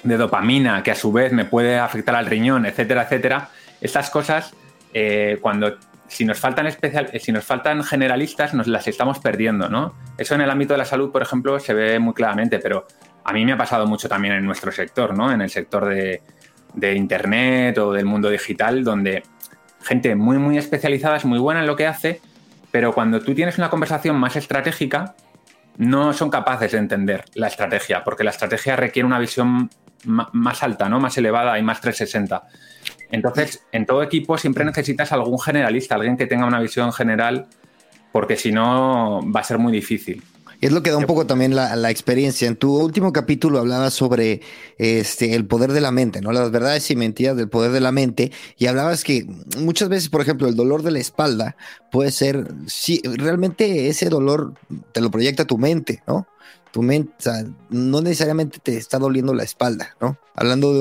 de 0.02 0.16
dopamina, 0.16 0.82
que 0.82 0.90
a 0.90 0.94
su 0.94 1.12
vez 1.12 1.32
me 1.32 1.44
puede 1.44 1.78
afectar 1.78 2.16
al 2.16 2.26
riñón, 2.26 2.66
etcétera, 2.66 3.02
etcétera, 3.04 3.50
estas 3.80 4.10
cosas, 4.10 4.54
eh, 4.94 5.38
cuando 5.40 5.76
si 6.08 6.24
nos 6.24 6.38
faltan 6.38 6.66
especial, 6.66 7.10
si 7.20 7.32
nos 7.32 7.44
faltan 7.44 7.84
generalistas, 7.84 8.54
nos 8.54 8.66
las 8.66 8.88
estamos 8.88 9.18
perdiendo, 9.18 9.68
¿no? 9.68 9.94
Eso 10.16 10.34
en 10.34 10.40
el 10.40 10.50
ámbito 10.50 10.74
de 10.74 10.78
la 10.78 10.84
salud, 10.84 11.12
por 11.12 11.22
ejemplo, 11.22 11.60
se 11.60 11.74
ve 11.74 11.98
muy 11.98 12.14
claramente, 12.14 12.58
pero 12.58 12.86
a 13.24 13.32
mí 13.32 13.44
me 13.44 13.52
ha 13.52 13.58
pasado 13.58 13.86
mucho 13.86 14.08
también 14.08 14.34
en 14.34 14.44
nuestro 14.44 14.72
sector, 14.72 15.16
¿no? 15.16 15.30
En 15.30 15.42
el 15.42 15.50
sector 15.50 15.86
de, 15.86 16.22
de 16.74 16.94
Internet 16.94 17.76
o 17.78 17.92
del 17.92 18.06
mundo 18.06 18.30
digital, 18.30 18.82
donde 18.84 19.22
gente 19.82 20.14
muy, 20.14 20.38
muy 20.38 20.56
especializada 20.58 21.16
es 21.16 21.24
muy 21.24 21.38
buena 21.38 21.60
en 21.60 21.66
lo 21.66 21.76
que 21.76 21.86
hace, 21.86 22.20
pero 22.70 22.92
cuando 22.92 23.20
tú 23.20 23.34
tienes 23.34 23.58
una 23.58 23.70
conversación 23.70 24.16
más 24.16 24.36
estratégica, 24.36 25.14
no 25.76 26.12
son 26.12 26.30
capaces 26.30 26.72
de 26.72 26.78
entender 26.78 27.24
la 27.34 27.46
estrategia, 27.46 28.02
porque 28.02 28.24
la 28.24 28.30
estrategia 28.30 28.76
requiere 28.76 29.06
una 29.06 29.18
visión 29.18 29.70
más 30.04 30.62
alta, 30.62 30.88
¿no? 30.88 31.00
más 31.00 31.16
elevada 31.18 31.58
y 31.58 31.62
más 31.62 31.80
360. 31.80 32.42
Entonces, 33.10 33.64
en 33.72 33.86
todo 33.86 34.02
equipo 34.02 34.36
siempre 34.38 34.64
necesitas 34.64 35.12
algún 35.12 35.38
generalista, 35.38 35.94
alguien 35.94 36.16
que 36.16 36.26
tenga 36.26 36.46
una 36.46 36.60
visión 36.60 36.92
general, 36.92 37.46
porque 38.12 38.36
si 38.36 38.52
no 38.52 39.20
va 39.34 39.40
a 39.40 39.44
ser 39.44 39.58
muy 39.58 39.72
difícil 39.72 40.22
es 40.60 40.72
lo 40.72 40.82
que 40.82 40.90
da 40.90 40.96
un 40.96 41.06
poco 41.06 41.26
también 41.26 41.54
la, 41.54 41.90
experiencia. 41.90 42.48
En 42.48 42.56
tu 42.56 42.76
último 42.76 43.12
capítulo 43.12 43.58
hablabas 43.58 43.94
sobre 43.94 44.40
este, 44.76 45.34
el 45.34 45.46
poder 45.46 45.72
de 45.72 45.80
la 45.80 45.92
mente, 45.92 46.20
¿no? 46.20 46.32
Las 46.32 46.50
verdades 46.50 46.90
y 46.90 46.96
mentiras 46.96 47.36
del 47.36 47.48
poder 47.48 47.70
de 47.70 47.80
la 47.80 47.92
mente. 47.92 48.32
Y 48.56 48.66
hablabas 48.66 49.04
que 49.04 49.24
muchas 49.56 49.88
veces, 49.88 50.08
por 50.08 50.20
ejemplo, 50.20 50.48
el 50.48 50.56
dolor 50.56 50.82
de 50.82 50.90
la 50.90 50.98
espalda 50.98 51.56
puede 51.92 52.10
ser, 52.10 52.48
sí, 52.66 53.00
realmente 53.04 53.88
ese 53.88 54.08
dolor 54.08 54.54
te 54.92 55.00
lo 55.00 55.10
proyecta 55.10 55.44
tu 55.44 55.58
mente, 55.58 56.02
¿no? 56.08 56.26
Tu 56.72 56.82
mente, 56.82 57.12
o 57.18 57.22
sea, 57.22 57.44
no 57.70 58.00
necesariamente 58.00 58.58
te 58.60 58.76
está 58.76 58.98
doliendo 58.98 59.34
la 59.34 59.44
espalda, 59.44 59.96
¿no? 60.00 60.18
Hablando 60.34 60.74
de... 60.74 60.80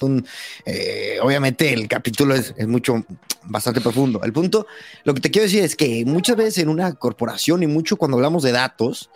Un, 0.00 0.26
eh, 0.64 1.18
obviamente 1.22 1.72
el 1.72 1.88
capítulo 1.88 2.34
es, 2.34 2.54
mucho, 2.66 3.04
bastante 3.44 3.80
profundo. 3.80 4.20
El 4.22 4.32
punto, 4.32 4.66
lo 5.04 5.14
que 5.14 5.20
te 5.20 5.30
quiero 5.30 5.44
decir 5.44 5.64
es 5.64 5.76
que 5.76 6.04
muchas 6.04 6.36
veces 6.36 6.58
en 6.58 6.68
una 6.68 6.94
corporación 6.94 7.62
y 7.62 7.66
mucho 7.66 7.96
cuando 7.96 8.16
hablamos 8.16 8.42
de 8.42 8.52
datos, 8.52 9.10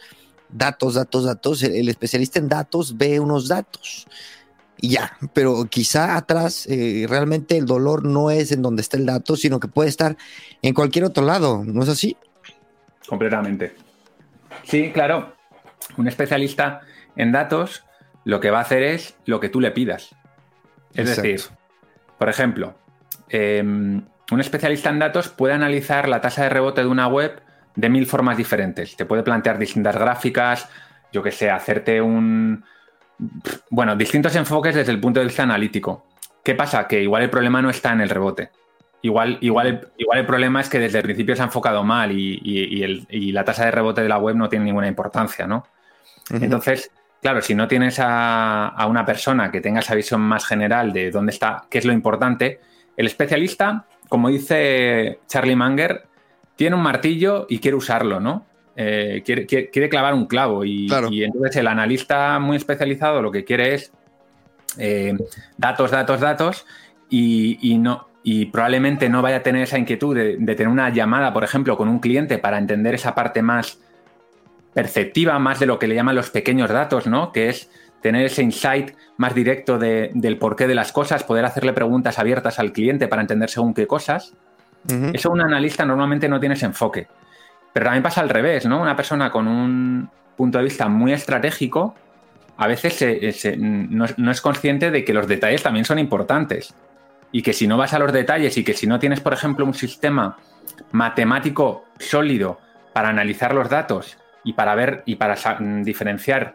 datos, 0.48 0.94
datos, 0.94 1.24
datos, 1.24 1.62
el, 1.62 1.76
el 1.76 1.88
especialista 1.88 2.38
en 2.38 2.48
datos 2.48 2.96
ve 2.96 3.20
unos 3.20 3.48
datos 3.48 4.06
y 4.82 4.88
ya, 4.88 5.16
pero 5.32 5.64
quizá 5.66 6.16
atrás 6.16 6.66
eh, 6.68 7.06
realmente 7.08 7.56
el 7.56 7.66
dolor 7.66 8.04
no 8.04 8.32
es 8.32 8.50
en 8.50 8.62
donde 8.62 8.82
está 8.82 8.96
el 8.96 9.06
dato, 9.06 9.36
sino 9.36 9.60
que 9.60 9.68
puede 9.68 9.88
estar 9.88 10.16
en 10.60 10.74
cualquier 10.74 11.04
otro 11.04 11.24
lado, 11.24 11.62
¿no 11.64 11.84
es 11.84 11.88
así? 11.88 12.16
Completamente. 13.06 13.76
Sí, 14.64 14.90
claro. 14.92 15.36
Un 15.96 16.08
especialista 16.08 16.80
en 17.14 17.30
datos 17.30 17.84
lo 18.24 18.40
que 18.40 18.50
va 18.50 18.58
a 18.58 18.62
hacer 18.62 18.82
es 18.82 19.14
lo 19.24 19.38
que 19.38 19.48
tú 19.48 19.60
le 19.60 19.70
pidas. 19.70 20.16
Es 20.94 21.08
Exacto. 21.08 21.22
decir, 21.22 21.50
por 22.18 22.28
ejemplo, 22.28 22.74
eh, 23.28 23.60
un 23.62 24.40
especialista 24.40 24.90
en 24.90 24.98
datos 24.98 25.28
puede 25.28 25.54
analizar 25.54 26.08
la 26.08 26.20
tasa 26.20 26.44
de 26.44 26.48
rebote 26.48 26.82
de 26.82 26.86
una 26.86 27.08
web 27.08 27.42
de 27.74 27.88
mil 27.88 28.06
formas 28.06 28.36
diferentes. 28.36 28.96
Te 28.96 29.04
puede 29.06 29.22
plantear 29.22 29.58
distintas 29.58 29.96
gráficas, 29.96 30.68
yo 31.12 31.22
que 31.22 31.30
sé, 31.30 31.50
hacerte 31.50 32.00
un... 32.00 32.64
Bueno, 33.70 33.96
distintos 33.96 34.34
enfoques 34.36 34.74
desde 34.74 34.92
el 34.92 35.00
punto 35.00 35.20
de 35.20 35.26
vista 35.26 35.42
analítico. 35.42 36.06
¿Qué 36.42 36.54
pasa? 36.54 36.86
Que 36.88 37.02
igual 37.02 37.22
el 37.22 37.30
problema 37.30 37.62
no 37.62 37.70
está 37.70 37.92
en 37.92 38.00
el 38.00 38.08
rebote. 38.08 38.50
Igual, 39.02 39.38
igual, 39.40 39.66
el, 39.66 39.88
igual 39.96 40.18
el 40.20 40.26
problema 40.26 40.60
es 40.60 40.68
que 40.68 40.78
desde 40.78 40.98
el 40.98 41.04
principio 41.04 41.34
se 41.34 41.42
ha 41.42 41.46
enfocado 41.46 41.82
mal 41.82 42.12
y, 42.12 42.38
y, 42.42 42.78
y, 42.78 42.82
el, 42.82 43.06
y 43.10 43.32
la 43.32 43.44
tasa 43.44 43.64
de 43.64 43.70
rebote 43.70 44.02
de 44.02 44.08
la 44.08 44.18
web 44.18 44.36
no 44.36 44.48
tiene 44.48 44.64
ninguna 44.64 44.86
importancia, 44.86 45.46
¿no? 45.46 45.66
Uh 46.30 46.34
-huh. 46.34 46.44
Entonces, 46.44 46.90
Claro, 47.22 47.40
si 47.40 47.54
no 47.54 47.68
tienes 47.68 48.00
a, 48.00 48.66
a, 48.66 48.86
una 48.86 49.06
persona 49.06 49.52
que 49.52 49.60
tenga 49.60 49.78
esa 49.78 49.94
visión 49.94 50.20
más 50.20 50.44
general 50.44 50.92
de 50.92 51.12
dónde 51.12 51.30
está, 51.30 51.66
qué 51.70 51.78
es 51.78 51.84
lo 51.84 51.92
importante, 51.92 52.58
el 52.96 53.06
especialista, 53.06 53.86
como 54.08 54.28
dice 54.28 55.20
Charlie 55.28 55.54
Munger, 55.54 56.04
tiene 56.56 56.74
un 56.74 56.82
martillo 56.82 57.46
y 57.48 57.60
quiere 57.60 57.76
usarlo, 57.76 58.18
¿no? 58.18 58.44
Eh, 58.74 59.22
quiere, 59.24 59.46
quiere, 59.46 59.70
quiere, 59.70 59.88
clavar 59.88 60.14
un 60.14 60.26
clavo 60.26 60.64
y, 60.64 60.88
claro. 60.88 61.10
y, 61.12 61.22
entonces 61.22 61.56
el 61.56 61.66
analista 61.66 62.38
muy 62.38 62.56
especializado 62.56 63.20
lo 63.20 63.30
que 63.30 63.44
quiere 63.44 63.74
es 63.74 63.92
eh, 64.78 65.14
datos, 65.58 65.90
datos, 65.90 66.20
datos 66.20 66.66
y, 67.08 67.58
y, 67.60 67.78
no, 67.78 68.08
y 68.22 68.46
probablemente 68.46 69.08
no 69.08 69.22
vaya 69.22 69.36
a 69.36 69.42
tener 69.42 69.62
esa 69.62 69.78
inquietud 69.78 70.16
de, 70.16 70.38
de 70.38 70.54
tener 70.54 70.68
una 70.68 70.88
llamada, 70.90 71.32
por 71.32 71.44
ejemplo, 71.44 71.76
con 71.76 71.88
un 71.88 72.00
cliente 72.00 72.38
para 72.38 72.58
entender 72.58 72.94
esa 72.94 73.14
parte 73.14 73.42
más 73.42 73.78
perceptiva, 74.74 75.38
más 75.38 75.60
de 75.60 75.66
lo 75.66 75.78
que 75.78 75.86
le 75.86 75.94
llaman 75.94 76.16
los 76.16 76.30
pequeños 76.30 76.70
datos, 76.70 77.06
¿no? 77.06 77.32
Que 77.32 77.48
es 77.48 77.70
tener 78.00 78.26
ese 78.26 78.42
insight 78.42 78.92
más 79.16 79.34
directo 79.34 79.78
de, 79.78 80.10
del 80.14 80.38
porqué 80.38 80.66
de 80.66 80.74
las 80.74 80.92
cosas, 80.92 81.24
poder 81.24 81.44
hacerle 81.44 81.72
preguntas 81.72 82.18
abiertas 82.18 82.58
al 82.58 82.72
cliente 82.72 83.08
para 83.08 83.22
entender 83.22 83.48
según 83.48 83.74
qué 83.74 83.86
cosas. 83.86 84.34
Uh 84.88 84.92
-huh. 84.92 85.10
Eso 85.14 85.30
un 85.30 85.40
analista 85.40 85.84
normalmente 85.84 86.28
no 86.28 86.40
tiene 86.40 86.54
ese 86.56 86.66
enfoque. 86.66 87.06
Pero 87.72 87.84
también 87.84 88.02
pasa 88.02 88.20
al 88.20 88.28
revés, 88.28 88.66
¿no? 88.66 88.80
Una 88.80 88.96
persona 88.96 89.30
con 89.30 89.46
un 89.46 90.10
punto 90.36 90.58
de 90.58 90.64
vista 90.64 90.88
muy 90.88 91.12
estratégico 91.12 91.94
a 92.56 92.66
veces 92.66 92.94
se, 92.94 93.32
se, 93.32 93.56
no, 93.56 94.04
no 94.16 94.30
es 94.30 94.40
consciente 94.40 94.90
de 94.90 95.04
que 95.04 95.14
los 95.14 95.26
detalles 95.26 95.62
también 95.62 95.84
son 95.84 95.98
importantes. 95.98 96.74
Y 97.30 97.42
que 97.42 97.52
si 97.54 97.66
no 97.66 97.78
vas 97.78 97.94
a 97.94 97.98
los 97.98 98.12
detalles 98.12 98.56
y 98.58 98.64
que 98.64 98.74
si 98.74 98.86
no 98.86 98.98
tienes, 98.98 99.20
por 99.20 99.32
ejemplo, 99.32 99.64
un 99.64 99.74
sistema 99.74 100.36
matemático 100.90 101.84
sólido 101.98 102.58
para 102.92 103.08
analizar 103.08 103.54
los 103.54 103.70
datos 103.70 104.18
y 104.44 104.52
para 104.54 104.74
ver 104.74 105.02
y 105.06 105.16
para 105.16 105.36
diferenciar, 105.82 106.54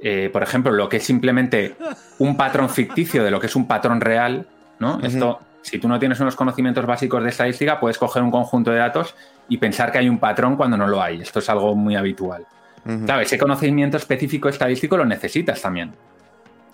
eh, 0.00 0.30
por 0.32 0.42
ejemplo, 0.42 0.72
lo 0.72 0.88
que 0.88 0.98
es 0.98 1.04
simplemente 1.04 1.76
un 2.18 2.36
patrón 2.36 2.68
ficticio 2.68 3.24
de 3.24 3.30
lo 3.30 3.40
que 3.40 3.46
es 3.46 3.56
un 3.56 3.66
patrón 3.66 4.00
real, 4.00 4.46
¿no? 4.78 4.96
Uh 4.96 5.00
-huh. 5.00 5.06
Esto, 5.06 5.40
si 5.62 5.78
tú 5.78 5.88
no 5.88 5.98
tienes 5.98 6.20
unos 6.20 6.36
conocimientos 6.36 6.84
básicos 6.86 7.22
de 7.22 7.30
estadística, 7.30 7.80
puedes 7.80 7.98
coger 7.98 8.22
un 8.22 8.30
conjunto 8.30 8.70
de 8.70 8.78
datos 8.78 9.14
y 9.48 9.58
pensar 9.58 9.90
que 9.90 9.98
hay 9.98 10.08
un 10.08 10.18
patrón 10.18 10.56
cuando 10.56 10.76
no 10.76 10.86
lo 10.86 11.02
hay. 11.02 11.20
Esto 11.20 11.38
es 11.38 11.48
algo 11.48 11.74
muy 11.74 11.96
habitual. 11.96 12.46
Uh 12.84 12.90
-huh. 12.90 13.04
Claro, 13.06 13.20
ese 13.22 13.38
conocimiento 13.38 13.96
específico 13.96 14.48
estadístico 14.48 14.96
lo 14.96 15.04
necesitas 15.04 15.60
también. 15.60 15.92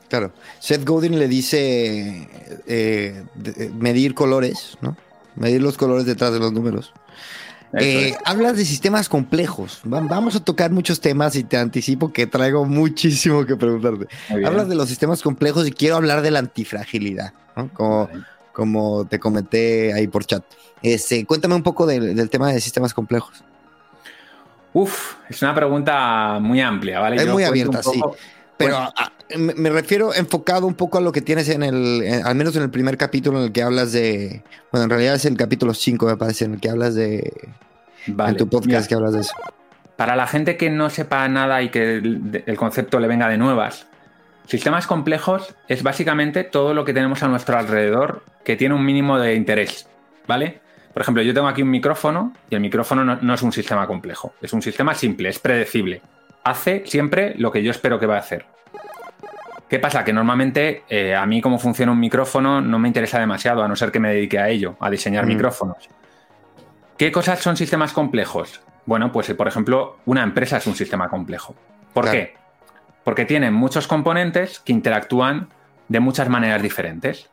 Claro. 0.08 0.32
Seth 0.58 0.84
Godin 0.84 1.18
le 1.20 1.28
dice 1.28 2.28
eh, 2.66 3.22
medir 3.78 4.12
colores, 4.14 4.76
¿no? 4.80 4.96
Medir 5.36 5.62
los 5.62 5.76
colores 5.76 6.04
detrás 6.04 6.32
de 6.32 6.40
los 6.40 6.52
números. 6.52 6.92
Eh, 7.78 8.16
hablas 8.24 8.56
de 8.56 8.64
sistemas 8.64 9.08
complejos. 9.08 9.80
Vamos 9.84 10.34
a 10.34 10.40
tocar 10.40 10.70
muchos 10.70 11.00
temas 11.00 11.36
y 11.36 11.44
te 11.44 11.56
anticipo 11.56 12.12
que 12.12 12.26
traigo 12.26 12.64
muchísimo 12.64 13.46
que 13.46 13.56
preguntarte. 13.56 14.08
Hablas 14.44 14.68
de 14.68 14.74
los 14.74 14.88
sistemas 14.88 15.22
complejos 15.22 15.66
y 15.68 15.72
quiero 15.72 15.96
hablar 15.96 16.22
de 16.22 16.30
la 16.30 16.40
antifragilidad, 16.40 17.32
¿no? 17.56 17.68
como, 17.72 18.08
como 18.52 19.04
te 19.06 19.20
comenté 19.20 19.92
ahí 19.92 20.08
por 20.08 20.24
chat. 20.24 20.42
Este, 20.82 21.24
cuéntame 21.24 21.54
un 21.54 21.62
poco 21.62 21.86
del, 21.86 22.16
del 22.16 22.30
tema 22.30 22.52
de 22.52 22.60
sistemas 22.60 22.92
complejos. 22.94 23.44
Uf, 24.72 25.14
es 25.28 25.42
una 25.42 25.54
pregunta 25.54 26.38
muy 26.40 26.60
amplia, 26.60 27.00
¿vale? 27.00 27.16
Es 27.16 27.26
Yo 27.26 27.32
muy 27.32 27.44
abierta, 27.44 27.80
poco, 27.80 28.16
sí. 28.16 28.20
Pero 28.64 28.76
a, 28.76 28.92
a, 28.94 29.12
me 29.38 29.70
refiero 29.70 30.14
enfocado 30.14 30.66
un 30.66 30.74
poco 30.74 30.98
a 30.98 31.00
lo 31.00 31.12
que 31.12 31.22
tienes 31.22 31.48
en 31.48 31.62
el, 31.62 32.02
en, 32.02 32.26
al 32.26 32.34
menos 32.34 32.54
en 32.56 32.62
el 32.62 32.70
primer 32.70 32.96
capítulo 32.96 33.38
en 33.38 33.44
el 33.44 33.52
que 33.52 33.62
hablas 33.62 33.92
de, 33.92 34.42
bueno, 34.70 34.84
en 34.84 34.90
realidad 34.90 35.14
es 35.14 35.24
el 35.24 35.36
capítulo 35.36 35.72
5 35.72 36.06
me 36.06 36.16
parece, 36.16 36.44
en 36.44 36.54
el 36.54 36.60
que 36.60 36.68
hablas 36.68 36.94
de, 36.94 37.32
vale, 38.08 38.32
en 38.32 38.36
tu 38.36 38.48
podcast 38.48 38.88
que 38.88 38.94
hablas 38.94 39.14
de 39.14 39.20
eso. 39.20 39.32
Para 39.96 40.14
la 40.14 40.26
gente 40.26 40.56
que 40.56 40.68
no 40.68 40.90
sepa 40.90 41.26
nada 41.28 41.62
y 41.62 41.70
que 41.70 41.96
el, 41.96 42.42
el 42.44 42.56
concepto 42.56 43.00
le 43.00 43.08
venga 43.08 43.28
de 43.28 43.38
nuevas, 43.38 43.86
sistemas 44.46 44.86
complejos 44.86 45.54
es 45.68 45.82
básicamente 45.82 46.44
todo 46.44 46.74
lo 46.74 46.84
que 46.84 46.92
tenemos 46.92 47.22
a 47.22 47.28
nuestro 47.28 47.58
alrededor 47.58 48.22
que 48.44 48.56
tiene 48.56 48.74
un 48.74 48.84
mínimo 48.84 49.18
de 49.18 49.34
interés, 49.34 49.88
¿vale? 50.26 50.60
Por 50.92 51.02
ejemplo, 51.02 51.22
yo 51.22 51.32
tengo 51.32 51.48
aquí 51.48 51.62
un 51.62 51.70
micrófono 51.70 52.34
y 52.50 52.56
el 52.56 52.60
micrófono 52.60 53.04
no, 53.04 53.16
no 53.22 53.34
es 53.34 53.42
un 53.42 53.52
sistema 53.52 53.86
complejo, 53.86 54.34
es 54.42 54.52
un 54.52 54.60
sistema 54.60 54.94
simple, 54.94 55.28
es 55.28 55.38
predecible 55.38 56.02
hace 56.44 56.84
siempre 56.86 57.34
lo 57.38 57.50
que 57.50 57.62
yo 57.62 57.70
espero 57.70 57.98
que 57.98 58.06
va 58.06 58.16
a 58.16 58.20
hacer. 58.20 58.46
¿Qué 59.68 59.78
pasa? 59.78 60.04
Que 60.04 60.12
normalmente 60.12 60.82
eh, 60.88 61.14
a 61.14 61.24
mí 61.26 61.40
cómo 61.40 61.58
funciona 61.58 61.92
un 61.92 62.00
micrófono 62.00 62.60
no 62.60 62.78
me 62.80 62.88
interesa 62.88 63.20
demasiado, 63.20 63.62
a 63.62 63.68
no 63.68 63.76
ser 63.76 63.92
que 63.92 64.00
me 64.00 64.12
dedique 64.12 64.38
a 64.38 64.48
ello, 64.48 64.76
a 64.80 64.90
diseñar 64.90 65.26
mm. 65.26 65.28
micrófonos. 65.28 65.88
¿Qué 66.96 67.12
cosas 67.12 67.38
son 67.38 67.56
sistemas 67.56 67.92
complejos? 67.92 68.60
Bueno, 68.84 69.12
pues 69.12 69.32
por 69.34 69.46
ejemplo, 69.46 69.98
una 70.06 70.24
empresa 70.24 70.56
es 70.56 70.66
un 70.66 70.74
sistema 70.74 71.08
complejo. 71.08 71.54
¿Por 71.92 72.04
claro. 72.04 72.18
qué? 72.18 72.34
Porque 73.04 73.24
tiene 73.24 73.52
muchos 73.52 73.86
componentes 73.86 74.58
que 74.58 74.72
interactúan 74.72 75.48
de 75.88 76.00
muchas 76.00 76.28
maneras 76.28 76.62
diferentes. 76.62 77.30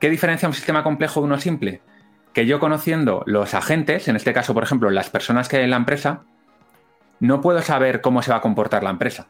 ¿Qué 0.00 0.10
diferencia 0.10 0.48
un 0.48 0.54
sistema 0.54 0.82
complejo 0.82 1.20
de 1.20 1.26
uno 1.26 1.38
simple? 1.38 1.80
Que 2.32 2.44
yo 2.44 2.58
conociendo 2.58 3.22
los 3.26 3.54
agentes, 3.54 4.08
en 4.08 4.16
este 4.16 4.32
caso, 4.32 4.52
por 4.52 4.62
ejemplo, 4.62 4.90
las 4.90 5.10
personas 5.10 5.48
que 5.48 5.58
hay 5.58 5.64
en 5.64 5.70
la 5.70 5.76
empresa, 5.76 6.24
no 7.20 7.40
puedo 7.40 7.62
saber 7.62 8.00
cómo 8.00 8.22
se 8.22 8.30
va 8.30 8.38
a 8.38 8.40
comportar 8.40 8.82
la 8.82 8.90
empresa, 8.90 9.28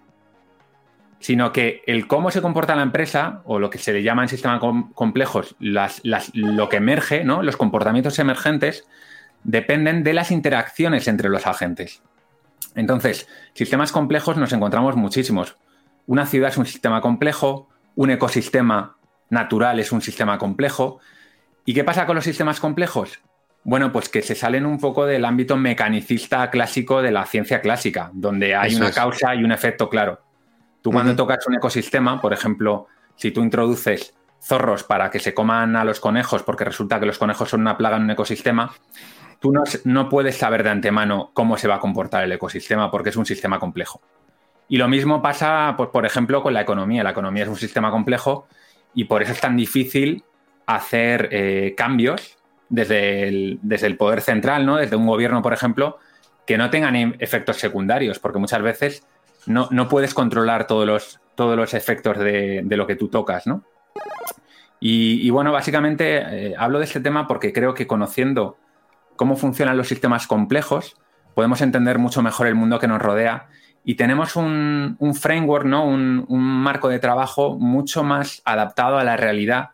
sino 1.18 1.52
que 1.52 1.82
el 1.86 2.06
cómo 2.06 2.30
se 2.30 2.42
comporta 2.42 2.76
la 2.76 2.82
empresa, 2.82 3.42
o 3.44 3.58
lo 3.58 3.70
que 3.70 3.78
se 3.78 3.92
le 3.92 4.02
llama 4.02 4.22
en 4.22 4.28
sistemas 4.28 4.60
com 4.60 4.92
complejos, 4.92 5.56
lo 5.58 6.68
que 6.68 6.76
emerge, 6.76 7.24
¿no? 7.24 7.42
los 7.42 7.56
comportamientos 7.56 8.18
emergentes, 8.18 8.86
dependen 9.44 10.02
de 10.02 10.14
las 10.14 10.30
interacciones 10.30 11.08
entre 11.08 11.28
los 11.28 11.46
agentes. 11.46 12.02
Entonces, 12.74 13.28
sistemas 13.54 13.92
complejos 13.92 14.36
nos 14.36 14.52
encontramos 14.52 14.96
muchísimos. 14.96 15.56
Una 16.06 16.26
ciudad 16.26 16.50
es 16.50 16.58
un 16.58 16.66
sistema 16.66 17.00
complejo, 17.00 17.68
un 17.94 18.10
ecosistema 18.10 18.96
natural 19.30 19.80
es 19.80 19.92
un 19.92 20.02
sistema 20.02 20.38
complejo. 20.38 21.00
¿Y 21.64 21.74
qué 21.74 21.84
pasa 21.84 22.06
con 22.06 22.16
los 22.16 22.24
sistemas 22.24 22.60
complejos? 22.60 23.20
Bueno, 23.68 23.90
pues 23.90 24.08
que 24.08 24.22
se 24.22 24.36
salen 24.36 24.64
un 24.64 24.78
poco 24.78 25.06
del 25.06 25.24
ámbito 25.24 25.56
mecanicista 25.56 26.48
clásico 26.50 27.02
de 27.02 27.10
la 27.10 27.26
ciencia 27.26 27.60
clásica, 27.60 28.10
donde 28.12 28.54
hay 28.54 28.70
Eso 28.70 28.78
una 28.78 28.90
es. 28.90 28.94
causa 28.94 29.34
y 29.34 29.42
un 29.42 29.50
efecto 29.50 29.90
claro. 29.90 30.20
Tú 30.82 30.92
cuando 30.92 31.10
uh 31.10 31.14
-huh. 31.14 31.16
tocas 31.16 31.44
un 31.48 31.56
ecosistema, 31.56 32.20
por 32.20 32.32
ejemplo, 32.32 32.86
si 33.16 33.32
tú 33.32 33.42
introduces 33.42 34.14
zorros 34.40 34.84
para 34.84 35.10
que 35.10 35.18
se 35.18 35.34
coman 35.34 35.74
a 35.74 35.84
los 35.84 35.98
conejos, 35.98 36.44
porque 36.44 36.62
resulta 36.64 37.00
que 37.00 37.06
los 37.06 37.18
conejos 37.18 37.48
son 37.50 37.62
una 37.62 37.76
plaga 37.76 37.96
en 37.96 38.04
un 38.04 38.10
ecosistema, 38.12 38.72
tú 39.40 39.50
no, 39.50 39.64
no 39.82 40.08
puedes 40.08 40.36
saber 40.36 40.62
de 40.62 40.70
antemano 40.70 41.32
cómo 41.34 41.58
se 41.58 41.66
va 41.66 41.74
a 41.74 41.80
comportar 41.80 42.22
el 42.22 42.30
ecosistema, 42.30 42.88
porque 42.88 43.08
es 43.08 43.16
un 43.16 43.26
sistema 43.26 43.58
complejo. 43.58 44.00
Y 44.68 44.76
lo 44.76 44.86
mismo 44.86 45.20
pasa, 45.20 45.74
pues, 45.76 45.90
por 45.90 46.06
ejemplo, 46.06 46.40
con 46.40 46.54
la 46.54 46.60
economía. 46.60 47.02
La 47.02 47.10
economía 47.10 47.42
es 47.42 47.48
un 47.48 47.56
sistema 47.56 47.90
complejo 47.90 48.46
y 48.94 49.06
por 49.06 49.24
eso 49.24 49.32
es 49.32 49.40
tan 49.40 49.56
difícil 49.56 50.22
hacer 50.66 51.30
eh, 51.32 51.74
cambios 51.76 52.36
desde 52.68 53.28
el, 53.28 53.58
desde 53.62 53.86
el 53.86 53.96
poder 53.96 54.20
central, 54.20 54.66
¿no? 54.66 54.76
Desde 54.76 54.96
un 54.96 55.06
gobierno, 55.06 55.42
por 55.42 55.52
ejemplo, 55.52 55.98
que 56.46 56.58
no 56.58 56.70
tengan 56.70 57.16
efectos 57.18 57.56
secundarios, 57.56 58.18
porque 58.18 58.38
muchas 58.38 58.62
veces 58.62 59.06
no, 59.46 59.68
no 59.70 59.88
puedes 59.88 60.14
controlar 60.14 60.66
todos 60.66 60.86
los, 60.86 61.20
todos 61.34 61.56
los 61.56 61.74
efectos 61.74 62.18
de, 62.18 62.62
de 62.64 62.76
lo 62.76 62.86
que 62.86 62.96
tú 62.96 63.08
tocas, 63.08 63.46
¿no? 63.46 63.64
Y, 64.80 65.26
y 65.26 65.30
bueno, 65.30 65.52
básicamente 65.52 66.18
eh, 66.18 66.54
hablo 66.58 66.78
de 66.78 66.84
este 66.84 67.00
tema 67.00 67.26
porque 67.26 67.52
creo 67.52 67.74
que 67.74 67.86
conociendo 67.86 68.58
cómo 69.16 69.36
funcionan 69.36 69.76
los 69.76 69.88
sistemas 69.88 70.26
complejos, 70.26 70.96
podemos 71.34 71.60
entender 71.60 71.98
mucho 71.98 72.22
mejor 72.22 72.46
el 72.46 72.54
mundo 72.54 72.78
que 72.78 72.88
nos 72.88 73.00
rodea 73.00 73.48
y 73.84 73.94
tenemos 73.94 74.36
un, 74.36 74.96
un 74.98 75.14
framework, 75.14 75.64
¿no? 75.64 75.86
Un, 75.86 76.24
un, 76.28 76.42
marco 76.42 76.88
de 76.88 76.98
trabajo 76.98 77.56
mucho 77.58 78.02
más 78.02 78.42
adaptado 78.44 78.98
a 78.98 79.04
la 79.04 79.16
realidad 79.16 79.70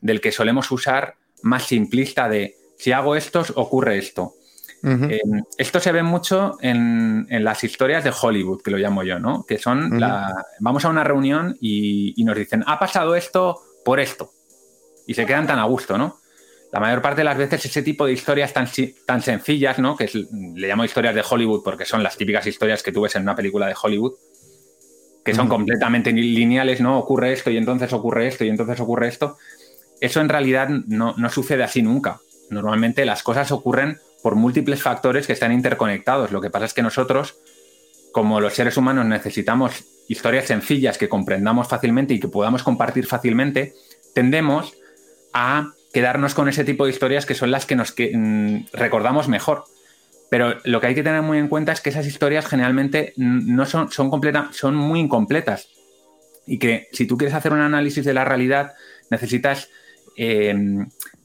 del 0.00 0.20
que 0.20 0.32
solemos 0.32 0.70
usar, 0.70 1.14
más 1.42 1.64
simplista 1.64 2.28
de 2.28 2.56
si 2.76 2.92
hago 2.92 3.14
esto, 3.14 3.44
ocurre 3.54 3.98
esto. 3.98 4.34
Uh 4.82 4.88
-huh. 4.88 5.12
eh, 5.12 5.20
esto 5.58 5.78
se 5.78 5.92
ve 5.92 6.02
mucho 6.02 6.58
en, 6.60 7.26
en, 7.30 7.44
las 7.44 7.62
historias 7.62 8.02
de 8.02 8.12
Hollywood, 8.20 8.62
que 8.62 8.72
lo 8.72 8.78
llamo 8.78 9.04
yo, 9.04 9.20
¿no? 9.20 9.44
Que 9.46 9.58
son, 9.58 9.84
uh 9.84 9.88
-huh. 9.96 10.00
la, 10.00 10.44
vamos 10.58 10.84
a 10.84 10.88
una 10.88 11.04
reunión 11.04 11.56
y, 11.60 12.20
y, 12.20 12.24
nos 12.24 12.36
dicen, 12.36 12.64
ha 12.66 12.80
pasado 12.80 13.14
esto 13.14 13.60
por 13.84 14.00
esto. 14.00 14.32
Y 15.06 15.14
se 15.14 15.24
quedan 15.26 15.46
tan 15.46 15.60
a 15.60 15.64
gusto, 15.64 15.96
¿no? 15.96 16.18
La 16.72 16.80
mayor 16.80 17.02
parte 17.02 17.20
de 17.20 17.24
las 17.24 17.36
veces 17.36 17.64
ese 17.66 17.82
tipo 17.82 18.06
de 18.06 18.14
historias 18.14 18.52
tan, 18.52 18.66
tan 19.06 19.22
sencillas, 19.22 19.78
¿no? 19.78 19.94
Que 19.96 20.04
es, 20.04 20.14
le 20.14 20.66
llamo 20.66 20.84
historias 20.84 21.14
de 21.14 21.22
Hollywood 21.28 21.62
porque 21.62 21.84
son 21.84 22.02
las 22.02 22.16
típicas 22.16 22.46
historias 22.46 22.82
que 22.82 22.90
tú 22.90 23.02
ves 23.02 23.14
en 23.14 23.22
una 23.22 23.36
película 23.36 23.68
de 23.68 23.74
Hollywood, 23.80 24.14
que 25.24 25.34
son 25.34 25.46
uh 25.46 25.48
-huh. 25.48 25.56
completamente 25.56 26.10
lineales, 26.12 26.80
¿no? 26.80 26.98
Ocurre 26.98 27.32
esto 27.32 27.50
y 27.50 27.56
entonces 27.56 27.92
ocurre 27.92 28.26
esto 28.26 28.44
y 28.44 28.48
entonces 28.48 28.80
ocurre 28.80 29.06
esto. 29.08 29.36
Eso 30.02 30.20
en 30.20 30.28
realidad 30.28 30.68
no, 30.68 31.14
no 31.16 31.30
sucede 31.30 31.62
así 31.62 31.80
nunca. 31.80 32.18
Normalmente 32.50 33.06
las 33.06 33.22
cosas 33.22 33.52
ocurren 33.52 33.98
por 34.20 34.34
múltiples 34.34 34.82
factores 34.82 35.28
que 35.28 35.32
están 35.32 35.52
interconectados. 35.52 36.32
Lo 36.32 36.40
que 36.40 36.50
pasa 36.50 36.64
es 36.64 36.74
que 36.74 36.82
nosotros, 36.82 37.36
como 38.10 38.40
los 38.40 38.52
seres 38.52 38.76
humanos, 38.76 39.06
necesitamos 39.06 39.84
historias 40.08 40.46
sencillas 40.46 40.98
que 40.98 41.08
comprendamos 41.08 41.68
fácilmente 41.68 42.14
y 42.14 42.18
que 42.18 42.26
podamos 42.26 42.64
compartir 42.64 43.06
fácilmente, 43.06 43.74
tendemos 44.12 44.74
a 45.32 45.72
quedarnos 45.92 46.34
con 46.34 46.48
ese 46.48 46.64
tipo 46.64 46.84
de 46.84 46.90
historias 46.90 47.24
que 47.24 47.36
son 47.36 47.52
las 47.52 47.64
que 47.64 47.76
nos 47.76 47.94
mmm, 47.96 48.64
recordamos 48.72 49.28
mejor. 49.28 49.62
Pero 50.30 50.56
lo 50.64 50.80
que 50.80 50.88
hay 50.88 50.96
que 50.96 51.04
tener 51.04 51.22
muy 51.22 51.38
en 51.38 51.46
cuenta 51.46 51.70
es 51.70 51.80
que 51.80 51.90
esas 51.90 52.06
historias 52.08 52.46
generalmente 52.46 53.12
no 53.16 53.66
son, 53.66 53.92
son, 53.92 54.10
completa, 54.10 54.48
son 54.50 54.74
muy 54.74 54.98
incompletas. 54.98 55.68
Y 56.44 56.58
que 56.58 56.88
si 56.90 57.06
tú 57.06 57.16
quieres 57.16 57.36
hacer 57.36 57.52
un 57.52 57.60
análisis 57.60 58.04
de 58.04 58.14
la 58.14 58.24
realidad, 58.24 58.72
necesitas, 59.10 59.68
eh, 60.16 60.54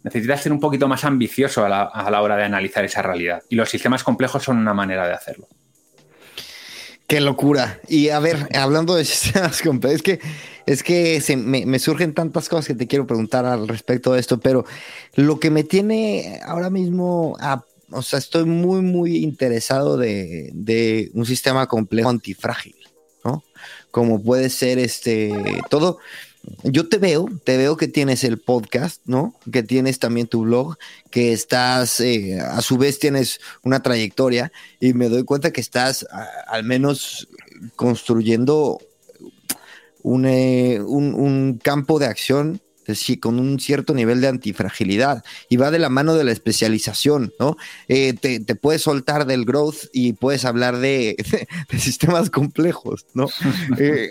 necesitas 0.04 0.42
ser 0.42 0.52
un 0.52 0.60
poquito 0.60 0.88
más 0.88 1.04
ambicioso 1.04 1.66
a 1.66 1.70
la, 1.70 1.84
a 1.84 2.10
la 2.10 2.22
hora 2.22 2.36
de 2.36 2.44
analizar 2.44 2.86
esa 2.86 3.02
realidad. 3.02 3.44
Y 3.50 3.56
los 3.56 3.70
sistemas 3.70 4.04
complejos 4.04 4.44
son 4.44 4.58
una 4.58 4.74
manera 4.74 5.08
de 5.08 5.14
hacerlo. 5.14 5.48
Qué 7.08 7.22
locura. 7.22 7.80
Y 7.88 8.10
a 8.10 8.20
ver, 8.20 8.50
hablando 8.54 8.96
de 8.96 9.06
sistemas 9.06 9.62
complejos, 9.62 9.96
es 9.96 10.04
que, 10.04 10.20
es 10.66 10.84
que 10.84 11.22
se, 11.22 11.38
me, 11.38 11.66
me, 11.66 11.80
surgen 11.80 12.14
tantas 12.14 12.50
cosas 12.50 12.68
que 12.68 12.76
te 12.76 12.88
quiero 12.88 13.08
preguntar 13.08 13.46
al 13.46 13.68
respecto 13.68 14.14
de 14.14 14.20
esto, 14.20 14.40
pero 14.40 14.66
lo 15.16 15.40
que 15.40 15.50
me 15.50 15.64
tiene 15.64 16.42
ahora 16.46 16.70
mismo, 16.70 17.38
a, 17.40 17.64
o 17.92 18.02
sea, 18.02 18.20
estoy 18.20 18.44
muy, 18.44 18.82
muy 18.82 19.18
interesado 19.18 19.96
de, 19.96 20.52
de 20.54 21.10
un 21.14 21.26
sistema 21.26 21.68
complejo 21.68 22.10
antifrágil, 22.10 22.76
¿no? 23.24 23.46
Como 23.90 24.22
puede 24.22 24.50
ser 24.50 24.78
este, 24.78 25.32
todo, 25.70 26.00
yo 26.64 26.88
te 26.88 26.98
veo, 26.98 27.28
te 27.44 27.58
veo 27.58 27.78
que 27.78 27.88
tienes 27.88 28.24
el 28.24 28.40
podcast, 28.40 29.02
¿no? 29.06 29.36
Que 29.52 29.64
tienes 29.64 30.00
también 30.00 30.28
tu 30.28 30.42
blog, 30.42 30.78
que 31.12 31.34
estás, 31.34 32.00
eh, 32.00 32.40
a 32.40 32.62
su 32.62 32.78
vez 32.78 33.00
tienes 33.00 33.40
una 33.64 33.82
trayectoria 33.82 34.52
y 34.80 34.94
me 34.94 35.10
doy 35.10 35.24
cuenta 35.24 35.52
que 35.52 35.62
estás 35.62 36.06
al 36.48 36.64
menos 36.64 37.28
construyendo 37.76 38.80
un, 40.04 40.26
eh, 40.26 40.80
un, 40.82 41.14
un 41.14 41.60
campo 41.62 42.00
de 42.00 42.06
acción 42.06 42.62
con 43.20 43.40
un 43.40 43.60
cierto 43.60 43.94
nivel 43.94 44.22
de 44.22 44.28
antifragilidad 44.28 45.24
y 45.50 45.58
va 45.58 45.72
de 45.72 45.80
la 45.80 45.90
mano 45.90 46.16
de 46.16 46.24
la 46.24 46.32
especialización, 46.32 47.34
¿no? 47.40 47.58
Eh, 47.88 48.14
te, 48.14 48.40
te, 48.40 48.56
puedes 48.56 48.82
soltar 48.82 49.26
del 49.26 49.46
growth 49.46 49.86
y 49.94 50.14
puedes 50.14 50.46
hablar 50.46 50.78
de, 50.78 51.16
de, 51.32 51.48
de 51.70 51.80
sistemas 51.80 52.30
complejos, 52.30 53.06
¿no? 53.14 53.28
eh, 53.78 54.10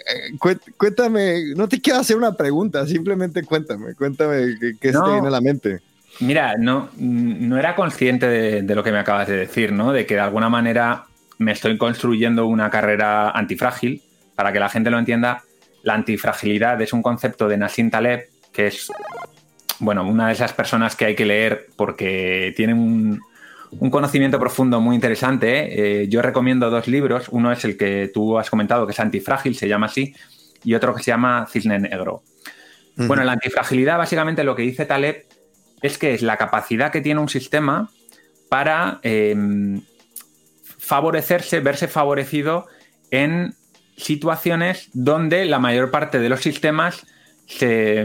cuéntame, 0.76 1.54
no 1.54 1.68
te 1.68 1.80
quiero 1.80 2.00
hacer 2.00 2.16
una 2.16 2.34
pregunta, 2.34 2.86
simplemente 2.86 3.42
cuéntame, 3.44 3.94
cuéntame 3.94 4.56
qué, 4.60 4.74
qué 4.80 4.92
no. 4.92 5.04
te 5.04 5.12
viene 5.12 5.28
a 5.28 5.30
la 5.30 5.40
mente. 5.40 5.80
Mira, 6.20 6.56
no, 6.58 6.88
no 6.96 7.58
era 7.58 7.76
consciente 7.76 8.26
de, 8.26 8.62
de, 8.62 8.74
lo 8.74 8.82
que 8.82 8.90
me 8.90 8.98
acabas 8.98 9.28
de 9.28 9.36
decir, 9.36 9.72
¿no? 9.72 9.92
De 9.92 10.06
que 10.06 10.14
de 10.14 10.20
alguna 10.20 10.48
manera 10.48 11.04
me 11.38 11.52
estoy 11.52 11.76
construyendo 11.76 12.46
una 12.46 12.70
carrera 12.70 13.30
antifrágil. 13.30 14.02
Para 14.34 14.52
que 14.52 14.60
la 14.60 14.68
gente 14.68 14.90
lo 14.90 14.98
entienda, 14.98 15.42
la 15.82 15.94
antifragilidad 15.94 16.80
es 16.82 16.92
un 16.92 17.02
concepto 17.02 17.48
de 17.48 17.56
Nassim 17.56 17.90
Taleb 17.90 18.26
que 18.56 18.68
es, 18.68 18.90
bueno, 19.80 20.08
una 20.08 20.28
de 20.28 20.32
esas 20.32 20.54
personas 20.54 20.96
que 20.96 21.04
hay 21.04 21.14
que 21.14 21.26
leer 21.26 21.66
porque 21.76 22.54
tiene 22.56 22.72
un, 22.72 23.20
un 23.78 23.90
conocimiento 23.90 24.40
profundo 24.40 24.80
muy 24.80 24.94
interesante. 24.94 26.02
Eh, 26.02 26.08
yo 26.08 26.22
recomiendo 26.22 26.70
dos 26.70 26.88
libros. 26.88 27.28
Uno 27.30 27.52
es 27.52 27.66
el 27.66 27.76
que 27.76 28.10
tú 28.12 28.38
has 28.38 28.48
comentado, 28.48 28.86
que 28.86 28.92
es 28.92 29.00
Antifrágil, 29.00 29.54
se 29.56 29.68
llama 29.68 29.86
así, 29.86 30.14
y 30.64 30.74
otro 30.74 30.94
que 30.94 31.02
se 31.02 31.10
llama 31.10 31.46
Cisne 31.50 31.78
Negro. 31.78 32.22
Uh 32.96 33.02
-huh. 33.02 33.06
Bueno, 33.08 33.24
la 33.24 33.32
antifragilidad, 33.32 33.98
básicamente 33.98 34.42
lo 34.42 34.56
que 34.56 34.62
dice 34.62 34.86
Taleb 34.86 35.26
es 35.82 35.98
que 35.98 36.14
es 36.14 36.22
la 36.22 36.38
capacidad 36.38 36.90
que 36.90 37.02
tiene 37.02 37.20
un 37.20 37.28
sistema 37.28 37.90
para 38.48 39.00
eh, 39.02 39.36
favorecerse, 40.78 41.60
verse 41.60 41.88
favorecido 41.88 42.68
en 43.10 43.54
situaciones 43.98 44.88
donde 44.94 45.44
la 45.44 45.58
mayor 45.58 45.90
parte 45.90 46.18
de 46.18 46.30
los 46.30 46.40
sistemas 46.40 47.06
se, 47.46 48.04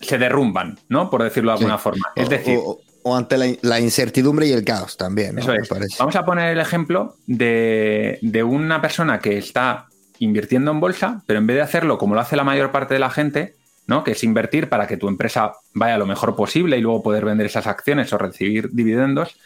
se 0.00 0.18
derrumban, 0.18 0.78
¿no? 0.88 1.10
Por 1.10 1.22
decirlo 1.22 1.50
de 1.50 1.58
alguna 1.58 1.76
sí. 1.76 1.82
forma. 1.82 2.06
Es 2.14 2.28
decir. 2.28 2.58
O, 2.62 2.80
o 3.02 3.16
ante 3.16 3.38
la, 3.38 3.46
la, 3.62 3.80
incertidumbre 3.80 4.46
y 4.46 4.52
el 4.52 4.64
caos 4.64 4.96
también. 4.96 5.36
¿no? 5.36 5.40
Eso 5.40 5.54
es. 5.54 5.98
Vamos 5.98 6.16
a 6.16 6.24
poner 6.24 6.50
el 6.50 6.60
ejemplo 6.60 7.16
de, 7.26 8.18
de, 8.22 8.42
una 8.42 8.80
persona 8.80 9.20
que 9.20 9.38
está 9.38 9.86
invirtiendo 10.18 10.70
en 10.70 10.80
bolsa, 10.80 11.22
pero 11.26 11.38
en 11.38 11.46
vez 11.46 11.56
de 11.56 11.62
hacerlo 11.62 11.98
como 11.98 12.14
lo 12.14 12.20
hace 12.20 12.36
la 12.36 12.44
mayor 12.44 12.72
parte 12.72 12.94
de 12.94 13.00
la 13.00 13.10
gente, 13.10 13.54
¿no? 13.86 14.02
Que 14.02 14.12
es 14.12 14.24
invertir 14.24 14.68
para 14.68 14.86
que 14.86 14.96
tu 14.96 15.08
empresa 15.08 15.52
vaya 15.72 15.98
lo 15.98 16.06
mejor 16.06 16.34
posible 16.34 16.78
y 16.78 16.80
luego 16.80 17.02
poder 17.02 17.24
vender 17.24 17.46
esas 17.46 17.66
acciones 17.66 18.12
o 18.12 18.18
recibir 18.18 18.70
dividendos. 18.72 19.36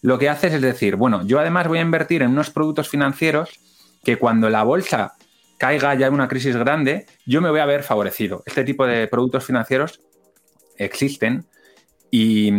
Lo 0.00 0.18
que 0.18 0.28
haces 0.28 0.54
es 0.54 0.62
decir, 0.62 0.96
bueno, 0.96 1.24
yo 1.26 1.38
además 1.38 1.68
voy 1.68 1.78
a 1.78 1.82
invertir 1.82 2.22
en 2.22 2.30
unos 2.30 2.50
productos 2.50 2.88
financieros 2.88 3.60
que 4.02 4.16
cuando 4.16 4.50
la 4.50 4.62
bolsa 4.62 5.14
caiga 5.62 5.94
ya 5.94 6.08
en 6.08 6.14
una 6.14 6.26
crisis 6.26 6.56
grande, 6.56 7.06
yo 7.24 7.40
me 7.40 7.48
voy 7.48 7.60
a 7.60 7.66
ver 7.66 7.84
favorecido. 7.84 8.42
Este 8.46 8.64
tipo 8.64 8.84
de 8.84 9.06
productos 9.06 9.44
financieros 9.44 10.00
existen 10.76 11.46
y, 12.10 12.50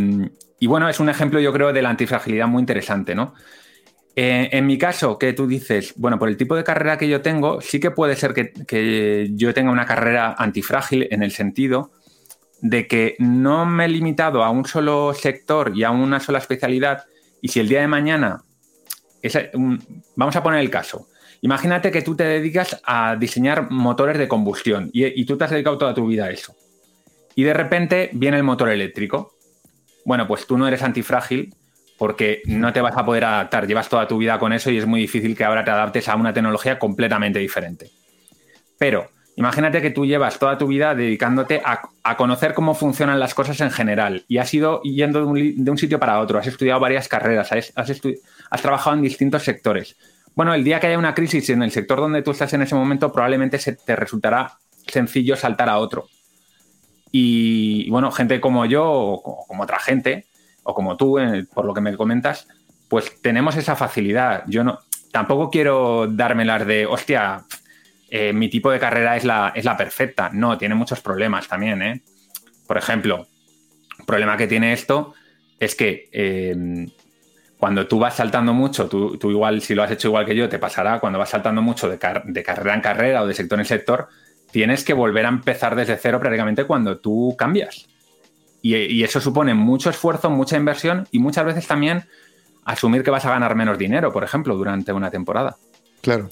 bueno, 0.61 0.87
es 0.87 1.01
un 1.01 1.09
ejemplo 1.09 1.41
yo 1.41 1.51
creo 1.51 1.73
de 1.73 1.81
la 1.81 1.89
antifragilidad 1.89 2.47
muy 2.47 2.61
interesante, 2.61 3.13
¿no? 3.13 3.33
Eh, 4.15 4.47
en 4.53 4.65
mi 4.65 4.77
caso, 4.77 5.19
que 5.19 5.33
tú 5.33 5.47
dices, 5.47 5.95
bueno, 5.97 6.17
por 6.17 6.29
el 6.29 6.37
tipo 6.37 6.55
de 6.55 6.63
carrera 6.63 6.97
que 6.97 7.09
yo 7.09 7.21
tengo, 7.21 7.59
sí 7.59 7.81
que 7.81 7.91
puede 7.91 8.15
ser 8.15 8.33
que, 8.33 8.53
que 8.53 9.31
yo 9.33 9.53
tenga 9.53 9.71
una 9.71 9.85
carrera 9.85 10.35
antifrágil 10.37 11.09
en 11.11 11.23
el 11.23 11.31
sentido 11.31 11.91
de 12.61 12.87
que 12.87 13.17
no 13.19 13.65
me 13.65 13.83
he 13.83 13.89
limitado 13.89 14.45
a 14.45 14.49
un 14.49 14.65
solo 14.65 15.13
sector 15.13 15.73
y 15.75 15.83
a 15.83 15.91
una 15.91 16.21
sola 16.21 16.37
especialidad 16.37 17.03
y 17.41 17.49
si 17.49 17.59
el 17.59 17.67
día 17.67 17.81
de 17.81 17.87
mañana, 17.87 18.45
es 19.21 19.37
un, 19.55 19.83
vamos 20.15 20.37
a 20.37 20.41
poner 20.41 20.61
el 20.61 20.69
caso, 20.69 21.09
Imagínate 21.43 21.91
que 21.91 22.01
tú 22.01 22.15
te 22.15 22.23
dedicas 22.23 22.79
a 22.85 23.17
diseñar 23.17 23.69
motores 23.69 24.17
de 24.17 24.29
combustión 24.29 24.89
y, 24.93 25.25
tú 25.25 25.37
te 25.37 25.43
has 25.43 25.51
dedicado 25.51 25.77
toda 25.77 25.93
tu 25.93 26.07
vida 26.07 26.23
a 26.23 26.31
eso. 26.31 26.55
Y 27.35 27.43
de 27.43 27.53
repente 27.53 28.09
viene 28.13 28.37
el 28.37 28.43
motor 28.43 28.69
eléctrico. 28.69 29.33
Bueno, 30.05 30.25
pues 30.25 30.47
tú 30.47 30.57
no 30.57 30.69
eres 30.69 30.83
antifrágil 30.83 31.53
porque 31.97 32.43
no 32.45 32.71
te 32.71 32.79
vas 32.79 32.95
a 32.95 33.03
poder 33.03 33.25
adaptar. 33.25 33.67
Llevas 33.67 33.89
toda 33.89 34.07
tu 34.07 34.19
vida 34.19 34.39
con 34.39 34.53
eso 34.53 34.71
y 34.71 34.77
es 34.77 34.85
muy 34.85 35.01
difícil 35.01 35.35
que 35.35 35.43
ahora 35.43 35.65
te 35.65 35.71
adaptes 35.71 36.07
a 36.07 36.15
una 36.15 36.31
tecnología 36.31 36.79
completamente 36.79 37.39
diferente. 37.39 37.91
Pero 38.79 39.09
imagínate 39.35 39.81
que 39.81 39.89
tú 39.91 40.05
llevas 40.05 40.39
toda 40.39 40.57
tu 40.57 40.67
vida 40.67 40.95
dedicándote 40.95 41.61
a, 41.65 42.15
conocer 42.15 42.53
cómo 42.53 42.73
funcionan 42.73 43.19
las 43.19 43.33
cosas 43.33 43.59
en 43.59 43.71
general 43.71 44.23
y 44.29 44.37
has 44.37 44.53
ido 44.53 44.81
yendo 44.83 45.19
de 45.19 45.25
un, 45.25 45.77
sitio 45.77 45.99
para 45.99 46.21
otro, 46.21 46.39
has 46.39 46.47
estudiado 46.47 46.79
varias 46.79 47.09
carreras, 47.09 47.51
has 47.75 48.61
trabajado 48.61 48.95
en 48.95 49.01
distintos 49.01 49.43
sectores 49.43 49.97
bueno, 50.35 50.53
el 50.53 50.63
día 50.63 50.79
que 50.79 50.87
haya 50.87 50.97
una 50.97 51.13
crisis 51.13 51.49
en 51.49 51.63
el 51.63 51.71
sector 51.71 51.99
donde 51.99 52.21
tú 52.21 52.31
estás 52.31 52.53
en 52.53 52.61
ese 52.61 52.75
momento, 52.75 53.11
probablemente 53.11 53.59
se 53.59 53.73
te 53.73 53.95
resultará 53.95 54.57
sencillo 54.87 55.35
saltar 55.35 55.69
a 55.69 55.77
otro. 55.77 56.07
Y, 57.11 57.89
bueno, 57.89 58.11
gente 58.11 58.41
como 58.41 58.65
yo, 58.65 58.89
o 58.89 59.45
como 59.47 59.63
otra 59.63 59.79
gente, 59.79 60.25
o 60.63 60.73
como 60.73 60.97
tú, 60.97 61.19
por 61.53 61.65
lo 61.65 61.73
que 61.73 61.81
me 61.81 61.95
comentas, 61.95 62.47
pues 62.89 63.21
tenemos 63.21 63.55
esa 63.55 63.75
facilidad. 63.75 64.43
Yo 64.47 64.63
no, 64.63 64.79
tampoco 65.11 65.51
quiero 65.51 66.07
dármelas 66.07 66.65
de, 66.65 66.87
hostia, 66.87 67.45
eh, 68.09 68.33
mi 68.33 68.49
tipo 68.49 68.71
de 68.71 68.79
carrera 68.79 69.15
es 69.15 69.25
la, 69.25 69.51
es 69.55 69.65
la 69.65 69.77
perfecta. 69.77 70.31
No, 70.33 70.57
tiene 70.57 70.73
muchos 70.73 71.01
problemas 71.01 71.47
también, 71.47 71.81
¿eh? 71.83 72.01
Por 72.65 72.77
ejemplo, 72.77 73.27
problema 74.07 74.37
que 74.37 74.47
tiene 74.47 74.73
esto 74.73 75.13
es 75.59 75.75
que 75.75 76.09
eh, 76.11 76.87
cuando 77.63 77.87
tú 77.87 77.97
vas 77.97 78.17
saltando 78.17 78.53
mucho, 78.53 78.89
tú, 78.89 79.17
igual, 79.31 79.61
si 79.61 79.73
lo 79.73 79.83
has 79.83 79.91
hecho 79.91 80.09
igual 80.09 80.25
que 80.25 80.35
yo, 80.35 80.49
te 80.49 80.59
pasará, 80.59 80.99
cuando 80.99 81.17
vas 81.17 81.29
saltando 81.29 81.61
mucho 81.61 81.87
de, 81.87 81.97
carrera 81.97 82.75
en 82.75 82.81
carrera 82.81 83.21
o 83.21 83.25
de 83.25 83.33
sector 83.33 83.57
en 83.57 83.63
sector, 83.63 84.09
tienes 84.51 84.83
que 84.83 84.91
volver 84.91 85.25
a 85.25 85.29
empezar 85.29 85.73
desde 85.73 85.95
cero 85.95 86.19
prácticamente 86.19 86.65
cuando 86.65 86.97
tú 86.97 87.33
cambias. 87.37 87.87
Y, 88.61 89.01
eso 89.01 89.21
supone 89.21 89.53
mucho 89.53 89.89
esfuerzo, 89.89 90.29
mucha 90.29 90.57
inversión 90.57 91.07
y 91.09 91.19
muchas 91.19 91.45
veces 91.45 91.65
también 91.65 92.03
asumir 92.65 93.01
que 93.01 93.11
vas 93.11 93.23
a 93.23 93.29
ganar 93.29 93.55
menos 93.55 93.77
dinero, 93.77 94.11
por 94.11 94.25
ejemplo, 94.25 94.57
durante 94.57 94.91
una 94.91 95.09
temporada. 95.09 95.55
Claro. 96.01 96.27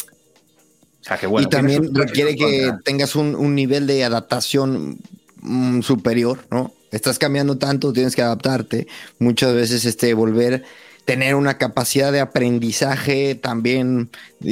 y 1.39 1.45
también 1.45 1.95
requiere 1.95 2.35
que 2.35 2.73
tengas 2.83 3.15
un, 3.15 3.55
nivel 3.55 3.87
de 3.87 4.03
adaptación 4.03 4.97
mm, 5.39 5.79
superior, 5.79 6.39
¿no? 6.51 6.73
Estás 6.91 7.17
cambiando 7.17 7.57
tanto, 7.57 7.93
tienes 7.93 8.17
que 8.17 8.21
adaptarte. 8.21 8.85
Muchas 9.17 9.53
veces 9.53 9.85
este, 9.85 10.13
volver, 10.13 10.65
tener 11.05 11.35
una 11.35 11.57
capacidad 11.57 12.11
de 12.11 12.19
aprendizaje 12.19 13.35
también 13.35 14.09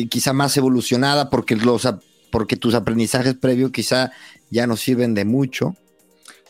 quizá 0.09 0.33
más 0.33 0.55
evolucionada 0.57 1.29
porque, 1.29 1.55
los, 1.55 1.87
porque 2.31 2.57
tus 2.57 2.73
aprendizajes 2.73 3.35
previos 3.35 3.71
quizá 3.71 4.11
ya 4.49 4.67
no 4.67 4.75
sirven 4.75 5.13
de 5.13 5.25
mucho. 5.25 5.75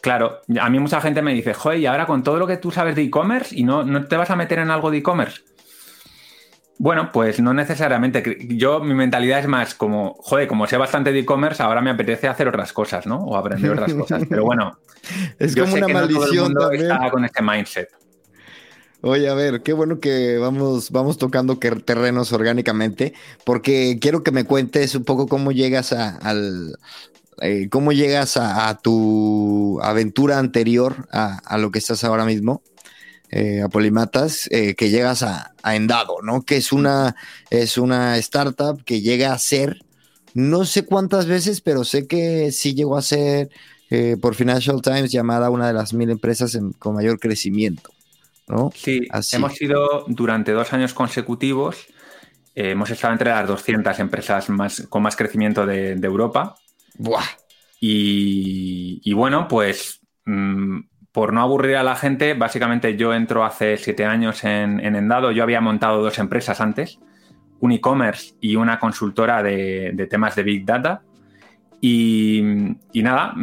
Claro, 0.01 0.39
a 0.59 0.69
mí 0.69 0.79
mucha 0.79 1.01
gente 1.01 1.21
me 1.21 1.33
dice, 1.33 1.53
joder, 1.53 1.79
y 1.79 1.85
ahora 1.85 2.05
con 2.05 2.23
todo 2.23 2.37
lo 2.37 2.47
que 2.47 2.57
tú 2.57 2.71
sabes 2.71 2.95
de 2.95 3.03
e-commerce 3.03 3.53
y 3.55 3.63
no, 3.63 3.83
no 3.83 4.05
te 4.05 4.15
vas 4.15 4.29
a 4.29 4.35
meter 4.35 4.59
en 4.59 4.71
algo 4.71 4.91
de 4.91 4.99
e-commerce. 4.99 5.41
Bueno, 6.77 7.11
pues 7.11 7.41
no 7.41 7.53
necesariamente. 7.53 8.37
Yo, 8.51 8.79
mi 8.79 8.93
mentalidad 8.93 9.39
es 9.39 9.47
más 9.47 9.75
como, 9.75 10.15
joder, 10.21 10.47
como 10.47 10.65
sé 10.65 10.77
bastante 10.77 11.11
de 11.11 11.19
e-commerce, 11.19 11.61
ahora 11.61 11.81
me 11.81 11.89
apetece 11.89 12.29
hacer 12.29 12.47
otras 12.47 12.71
cosas, 12.71 13.05
¿no? 13.05 13.17
O 13.17 13.35
aprender 13.35 13.71
otras 13.71 13.93
cosas. 13.93 14.23
Pero 14.29 14.45
bueno, 14.45 14.79
es 15.37 15.53
como 15.57 15.73
una 15.73 15.89
maldición 15.89 16.53
está 16.71 17.11
con 17.11 17.25
este 17.25 17.41
mindset. 17.41 17.89
Oye, 19.01 19.29
a 19.29 19.33
ver, 19.33 19.63
qué 19.63 19.71
bueno 19.71 20.01
que 20.01 20.37
vamos, 20.37 20.91
vamos 20.91 21.17
tocando 21.17 21.57
terrenos 21.57 22.33
orgánicamente, 22.33 23.13
porque 23.45 23.97
quiero 24.01 24.23
que 24.23 24.31
me 24.31 24.43
cuentes 24.43 24.93
un 24.93 25.05
poco 25.05 25.27
cómo 25.27 25.53
llegas 25.53 25.93
a, 25.93 26.17
al, 26.17 26.77
eh, 27.41 27.69
cómo 27.69 27.93
llegas 27.93 28.35
a, 28.35 28.77
tu 28.81 29.79
aventura 29.81 30.37
anterior 30.37 31.07
a, 31.11 31.57
lo 31.57 31.71
que 31.71 31.79
estás 31.79 32.03
ahora 32.03 32.25
mismo, 32.25 32.61
eh, 33.31 33.61
a 33.61 33.69
Polimatas, 33.69 34.49
eh, 34.51 34.75
que 34.75 34.89
llegas 34.89 35.23
a, 35.23 35.53
Endado, 35.63 36.17
¿no? 36.21 36.41
Que 36.43 36.57
es 36.57 36.73
una, 36.73 37.15
es 37.49 37.77
una 37.77 38.17
startup 38.17 38.83
que 38.83 39.01
llega 39.01 39.33
a 39.33 39.39
ser, 39.39 39.79
no 40.33 40.65
sé 40.65 40.85
cuántas 40.85 41.25
veces, 41.25 41.61
pero 41.61 41.85
sé 41.85 42.07
que 42.07 42.51
sí 42.51 42.73
llegó 42.75 42.97
a 42.97 43.01
ser 43.01 43.49
por 44.21 44.35
Financial 44.35 44.81
Times 44.83 45.11
llamada 45.11 45.49
una 45.49 45.67
de 45.67 45.73
las 45.73 45.93
mil 45.93 46.09
empresas 46.11 46.57
con 46.79 46.95
mayor 46.95 47.19
crecimiento. 47.19 47.91
¿No? 48.49 48.71
Sí, 48.75 49.07
hemos 49.33 49.53
sido 49.53 50.05
durante 50.07 50.51
dos 50.51 50.73
años 50.73 50.93
consecutivos, 50.93 51.87
hemos 52.55 52.89
estado 52.89 53.13
entre 53.13 53.29
las 53.29 53.47
200 53.47 53.99
empresas 53.99 54.49
más, 54.49 54.87
con 54.89 55.03
más 55.03 55.15
crecimiento 55.15 55.65
de 55.65 55.93
Europa 55.93 56.55
Buah. 56.99 57.23
Y, 57.81 59.13
bueno, 59.13 59.47
pues 59.47 60.01
mm, 60.25 60.79
por 61.11 61.33
no 61.33 61.41
aburrir 61.41 61.77
a 61.77 61.83
la 61.83 61.95
gente, 61.95 62.33
básicamente 62.33 62.97
yo 62.97 63.13
entro 63.13 63.45
hace 63.45 63.77
siete 63.77 64.05
años 64.05 64.43
en, 64.43 64.79
Endado. 64.81 65.31
Yo 65.31 65.43
había 65.43 65.61
montado 65.61 66.03
dos 66.03 66.19
empresas 66.19 66.59
antes, 66.61 66.99
un 67.61 67.71
e-commerce 67.71 68.35
y 68.41 68.57
una 68.57 68.79
consultora 68.79 69.41
de, 69.41 70.07
temas 70.09 70.35
de 70.35 70.43
Big 70.43 70.65
Data. 70.65 71.01
Y, 71.81 72.41
nada, 72.93 73.33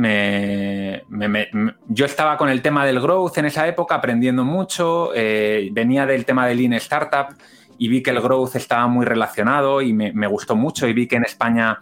yo 1.88 2.04
estaba 2.04 2.36
con 2.36 2.48
el 2.50 2.60
tema 2.60 2.84
del 2.84 3.00
growth 3.00 3.38
en 3.38 3.46
esa 3.46 3.66
época, 3.66 3.94
aprendiendo 3.94 4.44
mucho. 4.44 5.10
Eh, 5.14 5.70
venía 5.72 6.04
del 6.04 6.24
tema 6.24 6.46
del 6.46 6.58
Lean 6.58 6.74
Startup 6.74 7.28
y 7.78 7.88
vi 7.88 8.02
que 8.02 8.10
el 8.10 8.20
growth 8.20 8.56
estaba 8.56 8.86
muy 8.88 9.06
relacionado 9.06 9.80
y 9.80 9.92
me, 9.92 10.26
gustó 10.26 10.54
mucho. 10.54 10.86
Y 10.86 10.92
vi 10.92 11.06
que 11.06 11.16
en 11.16 11.24
España 11.24 11.78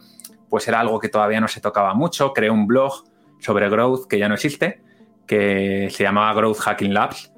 pues 0.48 0.68
era 0.68 0.78
algo 0.78 1.00
que 1.00 1.08
todavía 1.08 1.40
no 1.40 1.48
se 1.48 1.60
tocaba 1.60 1.94
mucho. 1.94 2.32
Creé 2.32 2.50
un 2.50 2.68
blog 2.68 3.04
sobre 3.40 3.68
growth 3.68 4.06
que 4.06 4.18
ya 4.18 4.28
no 4.28 4.34
existe, 4.34 4.80
que 5.26 5.88
se 5.90 6.04
llamaba 6.04 6.32
Growth 6.34 6.58
Hacking 6.58 6.94
Labs. 6.94 7.32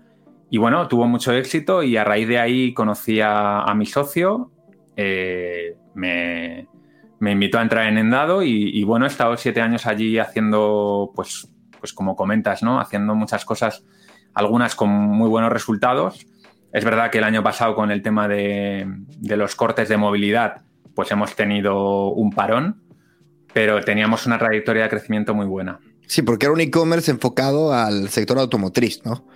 Y 0.51 0.59
bueno, 0.59 0.87
tuvo 0.89 1.07
mucho 1.07 1.33
éxito 1.33 1.83
y 1.83 1.97
a 1.97 2.05
raíz 2.05 2.29
de 2.29 2.39
ahí 2.39 2.75
conocí 2.75 3.21
a, 3.23 3.73
mi 3.75 3.87
socio, 3.87 4.53
eh, 4.95 5.77
me, 5.95 6.69
invitó 7.21 7.59
a 7.59 7.63
entrar 7.63 7.87
en 7.87 7.99
Endado 7.99 8.43
y, 8.43 8.83
bueno, 8.85 9.07
he 9.07 9.09
estado 9.09 9.37
siete 9.37 9.61
años 9.61 9.87
allí 9.87 10.19
haciendo, 10.19 11.13
pues, 11.15 11.49
pues 11.81 11.93
como 11.93 12.17
comentas, 12.17 12.63
¿no? 12.63 12.81
Haciendo 12.81 13.15
muchas 13.15 13.45
cosas, 13.45 13.85
algunas 14.35 14.75
con 14.75 14.91
muy 14.91 15.29
buenos 15.29 15.53
resultados. 15.53 16.27
Es 16.73 16.85
verdad 16.85 17.11
que 17.11 17.19
el 17.19 17.25
año 17.25 17.43
pasado 17.43 17.75
con 17.75 17.91
el 17.91 18.03
tema 18.03 18.29
de, 18.29 18.87
de 19.19 19.37
los 19.37 19.55
cortes 19.55 19.89
de 19.89 19.97
movilidad, 19.97 20.63
pues 20.95 21.11
hemos 21.11 21.35
tenido 21.35 22.09
un 22.11 22.31
parón, 22.31 22.83
pero 23.55 23.81
teníamos 23.81 24.27
una 24.27 24.39
trayectoria 24.39 24.85
de 24.85 24.89
crecimiento 24.91 25.35
muy 25.35 25.47
buena. 25.47 25.81
Sí, 26.07 26.23
porque 26.23 26.47
era 26.47 26.53
un 26.53 26.61
e-commerce 26.61 27.11
enfocado 27.11 27.73
al 27.73 28.09
sector 28.11 28.39
automotriz, 28.39 29.05
¿no? 29.05 29.27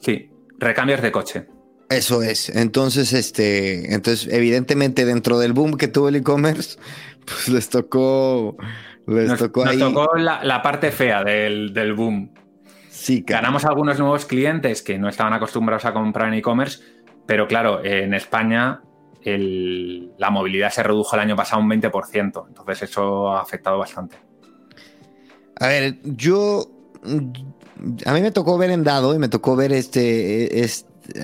Sí, 0.00 0.30
recambios 0.58 1.02
de 1.02 1.12
coche. 1.12 1.46
Eso 1.88 2.22
es. 2.22 2.48
Entonces, 2.50 3.12
este, 3.12 3.92
entonces, 3.92 4.32
evidentemente, 4.32 5.04
dentro 5.04 5.38
del 5.38 5.52
boom 5.52 5.76
que 5.76 5.88
tuvo 5.88 6.08
el 6.08 6.16
e-commerce, 6.16 6.78
pues 7.24 7.48
les 7.48 7.68
tocó. 7.68 8.56
Les 9.06 9.36
tocó 9.36 9.64
nos 9.64 9.78
tocó 9.78 10.16
la, 10.16 10.62
parte 10.62 10.90
fea 10.92 11.24
del, 11.24 11.72
del 11.72 11.94
boom. 11.94 12.32
Sí, 12.88 13.24
Ganamos 13.26 13.64
algunos 13.64 13.98
nuevos 13.98 14.26
clientes 14.26 14.82
que 14.82 14.98
no 14.98 15.08
estaban 15.08 15.32
acostumbrados 15.32 15.84
a 15.86 15.92
comprar 15.92 16.28
en 16.28 16.34
e-commerce, 16.34 16.80
pero 17.26 17.48
claro, 17.48 17.82
en 17.84 18.12
España 18.14 18.82
la 19.24 20.30
movilidad 20.30 20.70
se 20.70 20.82
redujo 20.82 21.14
el 21.16 21.22
año 21.22 21.36
pasado 21.36 21.62
un 21.62 21.68
20%. 21.70 22.48
Entonces 22.48 22.82
eso 22.82 23.32
ha 23.32 23.40
afectado 23.40 23.78
bastante. 23.78 24.16
A 25.58 25.68
ver, 25.68 25.98
yo... 26.04 26.66
A 28.04 28.12
mí 28.12 28.20
me 28.20 28.30
tocó 28.30 28.58
ver 28.58 28.70
en 28.70 28.84
dado 28.84 29.14
y 29.14 29.18
me 29.18 29.28
tocó 29.28 29.56
ver 29.56 29.72
este, 29.72 30.66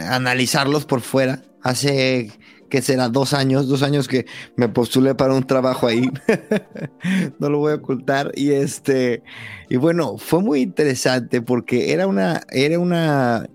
analizarlos 0.09 0.87
por 0.87 1.03
fuera. 1.03 1.43
Hace 1.63 2.31
que 2.69 2.83
será 2.83 3.09
dos 3.09 3.33
años, 3.33 3.69
dos 3.69 3.83
años 3.83 4.09
que 4.09 4.27
me 4.57 4.69
postulé 4.69 5.15
para 5.15 5.35
un 5.35 5.47
trabajo 5.47 5.87
ahí. 5.87 6.11
no 7.39 7.49
lo 7.49 7.59
voy 7.59 7.73
a 7.73 7.77
ocultar. 7.77 8.33
Y 8.35 8.51
este, 8.51 9.23
y 9.69 9.77
bueno, 9.77 10.19
fue 10.19 10.43
muy 10.43 10.61
interesante 10.61 11.43
porque 11.43 11.93
era 11.93 12.07
una, 12.07 12.43
era 12.51 12.79
una, 12.79 13.49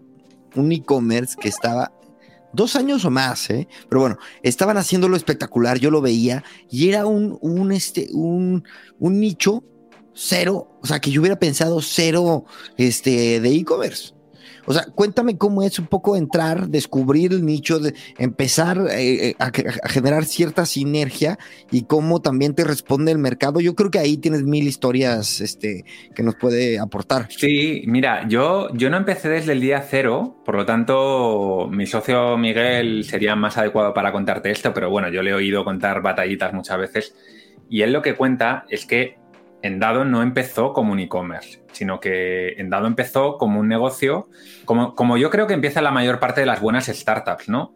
un 0.56 0.72
e-commerce 0.72 1.36
que 1.40 1.50
estaba 1.50 1.92
dos 2.54 2.76
años 2.76 3.06
o 3.06 3.12
más, 3.12 3.50
¿eh? 3.50 3.68
Pero 3.90 4.02
bueno, 4.02 4.18
estaban 4.44 4.78
haciéndolo 4.78 5.16
espectacular, 5.16 5.80
yo 5.80 5.90
lo 5.92 6.02
veía, 6.02 6.44
y 6.70 6.90
era 6.90 7.06
un, 7.06 7.38
un, 7.42 7.72
este, 7.72 8.08
un, 8.12 8.64
un 9.00 9.20
nicho 9.20 9.64
cero, 10.14 10.78
o 10.82 10.88
sea, 10.88 11.00
que 11.00 11.12
yo 11.12 11.22
hubiera 11.22 11.40
pensado 11.40 11.82
cero 11.82 12.46
este, 12.78 13.40
de 13.40 13.50
e-commerce. 13.56 14.14
O 14.66 14.74
sea, 14.74 14.86
cuéntame 14.94 15.38
cómo 15.38 15.64
es 15.64 15.80
un 15.80 15.88
poco 15.88 16.16
entrar, 16.16 16.68
descubrir 16.68 17.34
el 17.34 17.46
nicho, 17.46 17.80
de 17.80 17.94
empezar 18.18 18.78
eh, 18.92 19.30
eh, 19.30 19.36
a, 19.40 19.52
generar 19.90 20.26
cierta 20.26 20.66
sinergia 20.66 21.38
y 21.72 21.84
cómo 21.84 22.22
también 22.22 22.56
te 22.56 22.64
responde 22.64 23.12
el 23.12 23.18
mercado. 23.18 23.60
Yo 23.60 23.76
creo 23.76 23.92
que 23.92 24.00
ahí 24.00 24.18
tienes 24.18 24.44
mil 24.44 24.68
historias 24.68 25.42
este, 25.42 25.86
que 26.16 26.24
nos 26.24 26.36
puede 26.36 26.80
aportar. 26.80 27.28
Sí, 27.30 27.84
mira, 27.88 28.28
yo, 28.28 28.74
yo 28.74 28.90
no 28.90 28.98
empecé 28.98 29.30
desde 29.30 29.54
el 29.54 29.62
día 29.62 29.86
cero, 29.88 30.42
por 30.46 30.56
lo 30.56 30.66
tanto, 30.66 31.68
mi 31.72 31.86
socio 31.86 32.38
Miguel 32.38 33.04
sería 33.04 33.36
más 33.36 33.58
adecuado 33.58 33.94
para 33.94 34.12
contarte 34.12 34.52
esto, 34.52 34.74
pero 34.74 34.90
bueno, 34.90 35.10
yo 35.10 35.22
le 35.22 35.32
he 35.32 35.34
oído 35.34 35.64
contar 35.64 36.02
batallitas 36.02 36.54
muchas 36.54 36.78
veces 36.78 37.16
y 37.72 37.84
él 37.84 37.94
lo 37.94 38.02
que 38.02 38.16
cuenta 38.16 38.66
es 38.70 38.86
que 38.86 39.21
Endado 39.64 40.06
no 40.06 40.24
empezó 40.24 40.74
como 40.74 40.92
un 40.92 41.00
e-commerce, 41.00 41.62
sino 41.72 42.00
que 42.00 42.54
Endado 42.58 42.88
empezó 42.88 43.38
como 43.38 43.60
un 43.60 43.68
negocio, 43.68 44.30
como, 44.66 44.96
como 44.96 45.18
yo 45.18 45.30
creo 45.30 45.48
que 45.48 45.54
empieza 45.54 45.82
la 45.82 45.92
mayor 45.92 46.20
parte 46.20 46.42
de 46.42 46.48
las 46.48 46.62
buenas 46.62 46.88
startups, 46.88 47.50
¿no? 47.50 47.74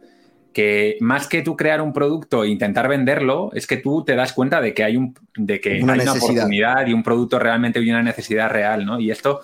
Que 0.54 0.98
más 1.02 1.28
que 1.28 1.42
tú 1.42 1.56
crear 1.56 1.82
un 1.82 1.94
producto 1.94 2.44
e 2.44 2.50
intentar 2.50 2.88
venderlo, 2.88 3.52
es 3.54 3.68
que 3.68 3.78
tú 3.78 4.04
te 4.04 4.16
das 4.16 4.34
cuenta 4.34 4.62
de 4.62 4.74
que 4.74 4.84
hay, 4.84 4.98
un, 4.98 5.14
de 5.36 5.60
que 5.60 5.82
una, 5.84 5.94
hay 5.94 6.00
una 6.02 6.14
oportunidad 6.14 6.88
y 6.88 6.94
un 6.94 7.04
producto 7.04 7.40
realmente 7.40 7.80
y 7.82 7.90
una 7.90 8.02
necesidad 8.02 8.50
real, 8.50 8.86
¿no? 8.86 9.00
Y 9.00 9.12
esto, 9.12 9.42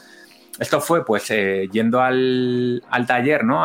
esto 0.59 0.79
fue 0.79 1.05
pues 1.05 1.29
eh, 1.31 1.67
yendo 1.71 2.01
al, 2.01 2.81
taller, 3.07 3.43
¿no? 3.43 3.61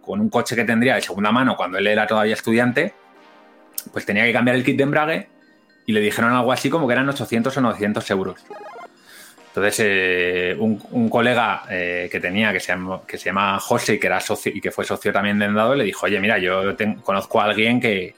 con 0.00 0.20
un 0.20 0.28
coche 0.28 0.56
que 0.56 0.64
tendría 0.64 0.94
de 0.96 1.00
segunda 1.00 1.32
mano 1.32 1.56
cuando 1.56 1.78
él 1.78 1.86
era 1.86 2.06
todavía 2.06 2.34
estudiante, 2.34 2.94
pues 3.92 4.06
tenía 4.06 4.24
que 4.24 4.32
cambiar 4.32 4.56
el 4.56 4.64
kit 4.64 4.76
de 4.76 4.82
embrague 4.82 5.31
y 5.86 5.92
le 5.92 6.00
dijeron 6.00 6.32
algo 6.32 6.52
así 6.52 6.70
como 6.70 6.86
que 6.86 6.92
eran 6.92 7.08
800 7.08 7.56
o 7.56 7.60
900 7.60 8.10
euros. 8.10 8.44
Entonces, 9.54 9.84
eh, 9.86 10.56
un, 10.58 11.10
colega 11.10 11.64
eh, 11.68 12.08
que 12.10 12.20
tenía, 12.20 12.54
que 12.54 12.60
se, 12.60 12.68
llama, 12.68 13.02
que 13.06 13.18
se 13.18 13.26
llama 13.26 13.58
José, 13.60 13.98
que, 13.98 14.06
era 14.06 14.18
socio, 14.18 14.50
y 14.54 14.62
que 14.62 14.70
fue 14.70 14.86
socio 14.86 15.12
también 15.12 15.38
de 15.38 15.44
Endado, 15.44 15.74
le 15.74 15.84
dijo, 15.84 16.06
oye, 16.06 16.18
mira, 16.20 16.38
yo 16.38 16.74
conozco 17.02 17.38
a 17.38 17.44
alguien 17.44 17.78
que, 17.78 18.14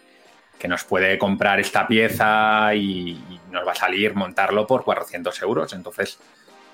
nos 0.68 0.84
puede 0.84 1.18
comprar 1.18 1.60
esta 1.60 1.86
pieza 1.86 2.74
y, 2.74 3.22
nos 3.50 3.66
va 3.66 3.72
a 3.72 3.74
salir 3.74 4.14
montarlo 4.14 4.66
por 4.66 4.84
400 4.84 5.42
euros. 5.42 5.72
Entonces, 5.72 6.18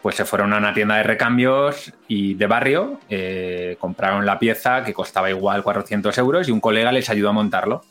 pues 0.02 0.14
se 0.14 0.24
fueron 0.24 0.52
a 0.52 0.58
una 0.58 0.74
tienda 0.74 0.96
de 0.96 1.02
recambios 1.04 1.92
y 2.06 2.34
de 2.34 2.46
barrio, 2.46 3.00
eh, 3.08 3.76
compraron 3.80 4.24
la 4.24 4.38
pieza 4.38 4.84
que 4.84 4.92
costaba 4.92 5.28
igual 5.30 5.62
400 5.62 6.16
euros 6.18 6.48
y 6.48 6.52
un 6.52 6.60
colega 6.60 6.92
les 6.92 7.10
ayudó 7.10 7.30
a 7.30 7.32
montarlo. 7.32 7.82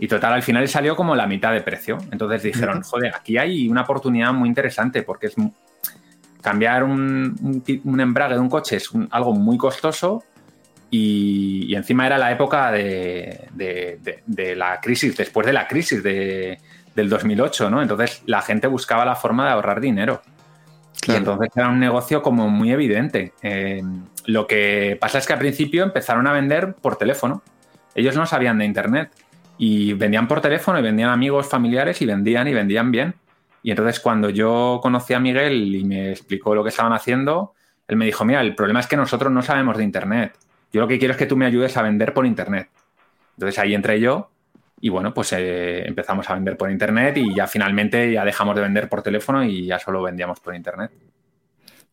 Y 0.00 0.08
total, 0.08 0.32
al 0.32 0.42
final 0.42 0.66
salió 0.66 0.96
como 0.96 1.14
la 1.14 1.26
mitad 1.26 1.52
de 1.52 1.60
precio. 1.60 1.98
Entonces 2.10 2.42
dijeron, 2.42 2.82
joder, 2.82 3.14
aquí 3.14 3.36
hay 3.36 3.68
una 3.68 3.82
oportunidad 3.82 4.32
muy 4.32 4.48
interesante 4.48 5.02
porque 5.02 5.26
es 5.26 5.36
cambiar 6.40 6.84
un, 6.84 7.62
embrague 8.00 8.34
de 8.34 8.40
un 8.40 8.48
coche 8.48 8.76
es 8.76 8.90
algo 9.10 9.34
muy 9.34 9.58
costoso 9.58 10.24
y, 10.90 11.74
encima 11.74 12.06
era 12.06 12.18
la 12.18 12.32
época 12.32 12.72
de, 12.72 13.48
la 14.56 14.80
crisis, 14.80 15.16
después 15.16 15.46
de 15.46 15.52
la 15.52 15.68
crisis 15.68 16.02
del 16.02 16.58
2008, 17.08 17.70
¿no? 17.70 17.82
Entonces 17.82 18.22
la 18.26 18.42
gente 18.42 18.66
buscaba 18.66 19.04
la 19.04 19.16
forma 19.16 19.44
de 19.44 19.52
ahorrar 19.52 19.80
dinero. 19.80 20.22
Y 21.06 21.12
entonces 21.12 21.50
era 21.54 21.68
un 21.68 21.78
negocio 21.78 22.22
como 22.22 22.48
muy 22.48 22.72
evidente. 22.72 23.32
Eh, 23.42 23.82
lo 24.26 24.46
que 24.46 24.98
pasa 25.00 25.18
es 25.18 25.26
que 25.26 25.32
al 25.32 25.38
principio 25.38 25.82
empezaron 25.82 26.26
a 26.26 26.32
vender 26.32 26.74
por 26.74 26.96
teléfono. 26.96 27.42
Ellos 27.94 28.16
no 28.16 28.26
sabían 28.26 28.58
de 28.58 28.64
Internet. 28.64 29.10
Y 29.62 29.92
vendían 29.92 30.26
por 30.26 30.40
teléfono 30.40 30.78
y 30.78 30.82
vendían 30.82 31.10
amigos, 31.10 31.46
familiares 31.46 32.00
y 32.00 32.06
vendían 32.06 32.48
y 32.48 32.54
vendían 32.54 32.90
bien. 32.90 33.14
Y 33.62 33.70
entonces 33.70 34.00
cuando 34.00 34.30
yo 34.30 34.80
conocí 34.82 35.12
a 35.12 35.20
Miguel 35.20 35.74
y 35.74 35.84
me 35.84 36.12
explicó 36.12 36.54
lo 36.54 36.62
que 36.62 36.70
estaban 36.70 36.94
haciendo, 36.94 37.52
él 37.86 37.96
me 37.96 38.06
dijo, 38.06 38.24
mira, 38.24 38.40
el 38.40 38.54
problema 38.54 38.80
es 38.80 38.86
que 38.86 38.96
nosotros 38.96 39.30
no 39.30 39.42
sabemos 39.42 39.76
de 39.76 39.84
Internet. 39.84 40.32
Yo 40.72 40.80
lo 40.80 40.88
que 40.88 40.98
quiero 40.98 41.12
es 41.12 41.18
que 41.18 41.26
tú 41.26 41.36
me 41.36 41.44
ayudes 41.44 41.76
a 41.76 41.82
vender 41.82 42.14
por 42.14 42.24
Internet. 42.24 42.70
Entonces 43.36 43.58
ahí 43.58 43.74
entré 43.74 44.00
yo 44.00 44.30
y 44.80 44.88
bueno, 44.88 45.12
pues 45.12 45.34
eh, 45.34 45.86
empezamos 45.86 46.30
a 46.30 46.34
vender 46.34 46.56
por 46.56 46.70
Internet 46.70 47.18
y 47.18 47.34
ya 47.34 47.46
finalmente 47.46 48.10
ya 48.10 48.24
dejamos 48.24 48.54
de 48.54 48.62
vender 48.62 48.88
por 48.88 49.02
teléfono 49.02 49.44
y 49.44 49.66
ya 49.66 49.78
solo 49.78 50.02
vendíamos 50.02 50.40
por 50.40 50.54
Internet. 50.54 50.90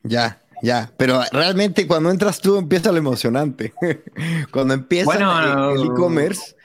Ya, 0.04 0.40
ya, 0.64 0.90
pero 0.96 1.20
realmente 1.34 1.86
cuando 1.86 2.12
entras 2.12 2.40
tú 2.40 2.56
empieza 2.58 2.94
lo 2.94 2.98
emocionante. 2.98 3.74
cuando 4.52 4.74
empieza 4.74 5.74
el 5.74 5.86
e-commerce. 5.86 6.56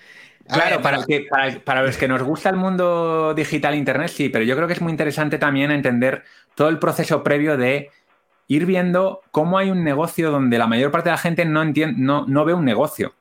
Claro, 0.53 0.83
para, 0.83 1.05
que, 1.05 1.27
para, 1.65 1.83
los 1.83 1.97
que 1.97 2.09
nos 2.09 2.23
gusta 2.23 2.51
el 2.51 2.57
mundo 2.57 3.35
digital 3.35 3.75
Internet, 3.75 4.11
sí, 4.15 4.29
pero 4.29 4.45
yo 4.45 4.55
creo 4.57 4.67
que 4.67 4.75
es 4.75 4.81
muy 4.81 4.91
interesante 4.91 5.39
también 5.39 5.71
entender 5.71 6.25
todo 6.55 6.69
el 6.69 6.79
proceso 6.79 7.23
previo 7.23 7.57
de 7.57 7.91
ir 8.49 8.67
viendo 8.67 9.23
cómo 9.31 9.59
hay 9.59 9.71
un 9.71 9.83
negocio 9.83 10.31
donde 10.31 10.59
la 10.59 10.67
mayor 10.67 10.91
parte 10.91 11.09
de 11.09 11.13
la 11.13 11.19
gente 11.19 11.45
no, 11.45 11.63
entiende, 11.63 11.97
no, 11.99 12.27
no 12.27 12.45
ve 12.45 12.55
un 12.55 12.65
negocio. 12.65 13.15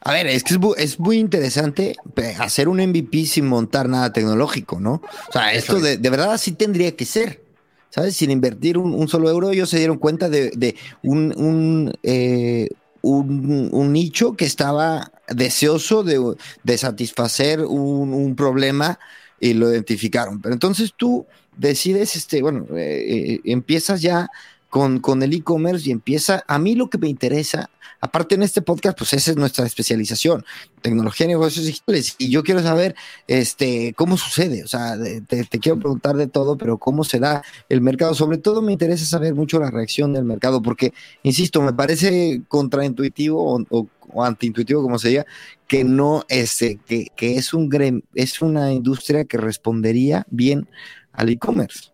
A 0.00 0.12
ver, 0.12 0.26
es 0.26 0.44
que 0.44 0.58
es, 0.76 1.00
muy 1.00 1.18
interesante 1.18 1.96
hacer 2.38 2.68
un 2.68 2.78
MVP 2.78 3.26
sin 3.26 3.46
montar 3.46 3.88
nada 3.88 4.12
tecnológico, 4.12 4.78
¿no? 4.78 5.02
O 5.28 5.32
sea, 5.32 5.52
esto 5.52 5.80
de, 5.80 5.96
verdad 5.96 6.32
así 6.32 6.52
tendría 6.52 6.94
que 6.94 7.04
ser. 7.04 7.42
¿Sabes? 7.90 8.16
Sin 8.16 8.30
invertir 8.30 8.76
un, 8.76 9.08
solo 9.08 9.30
euro, 9.30 9.50
ellos 9.50 9.70
se 9.70 9.78
dieron 9.78 9.96
cuenta 9.96 10.28
de, 10.28 10.76
un, 11.02 11.90
eh, 12.02 12.68
un, 13.00 13.70
un, 13.72 13.92
nicho 13.92 14.36
que 14.36 14.44
estaba 14.44 15.10
deseoso 15.28 16.04
de, 16.04 16.78
satisfacer 16.78 17.60
un, 17.60 18.34
problema 18.36 18.98
y 19.40 19.54
lo 19.54 19.70
identificaron. 19.70 20.40
Pero 20.40 20.54
entonces 20.54 20.92
tú 20.96 21.26
decides, 21.56 22.16
este, 22.16 22.42
bueno, 22.42 22.66
eh, 22.76 23.34
eh, 23.34 23.40
empiezas 23.44 24.02
ya 24.02 24.28
con, 24.68 25.00
con 25.00 25.22
el 25.22 25.32
e-commerce 25.32 25.88
y 25.88 25.92
empieza, 25.92 26.44
a 26.46 26.58
mí 26.58 26.74
lo 26.74 26.90
que 26.90 26.98
me 26.98 27.08
interesa 27.08 27.70
Aparte 28.00 28.36
en 28.36 28.44
este 28.44 28.62
podcast, 28.62 28.96
pues 28.96 29.12
esa 29.12 29.32
es 29.32 29.36
nuestra 29.36 29.66
especialización, 29.66 30.44
tecnología 30.82 31.24
y 31.26 31.30
negocios 31.30 31.66
digitales. 31.66 32.14
Y 32.18 32.30
yo 32.30 32.44
quiero 32.44 32.62
saber 32.62 32.94
este, 33.26 33.92
cómo 33.96 34.16
sucede. 34.16 34.62
O 34.62 34.68
sea, 34.68 34.96
te, 35.26 35.46
quiero 35.58 35.80
preguntar 35.80 36.16
de 36.16 36.28
todo, 36.28 36.56
pero 36.56 36.78
cómo 36.78 37.02
se 37.02 37.18
da 37.18 37.42
el 37.68 37.80
mercado. 37.80 38.14
Sobre 38.14 38.38
todo 38.38 38.62
me 38.62 38.72
interesa 38.72 39.04
saber 39.04 39.34
mucho 39.34 39.58
la 39.58 39.72
reacción 39.72 40.12
del 40.12 40.24
mercado, 40.24 40.62
porque, 40.62 40.92
insisto, 41.24 41.60
me 41.60 41.72
parece 41.72 42.42
contraintuitivo 42.46 43.64
o, 43.68 43.88
antiintuitivo, 44.16 44.82
como 44.82 44.98
se 44.98 45.08
diga, 45.08 45.26
que 45.66 45.84
no 45.84 46.24
este, 46.28 46.78
que, 46.86 47.06
que 47.16 47.36
es 47.36 47.54
un 47.54 48.02
es 48.14 48.42
una 48.42 48.72
industria 48.72 49.24
que 49.24 49.38
respondería 49.38 50.26
bien 50.30 50.68
al 51.12 51.28
e-commerce. 51.28 51.90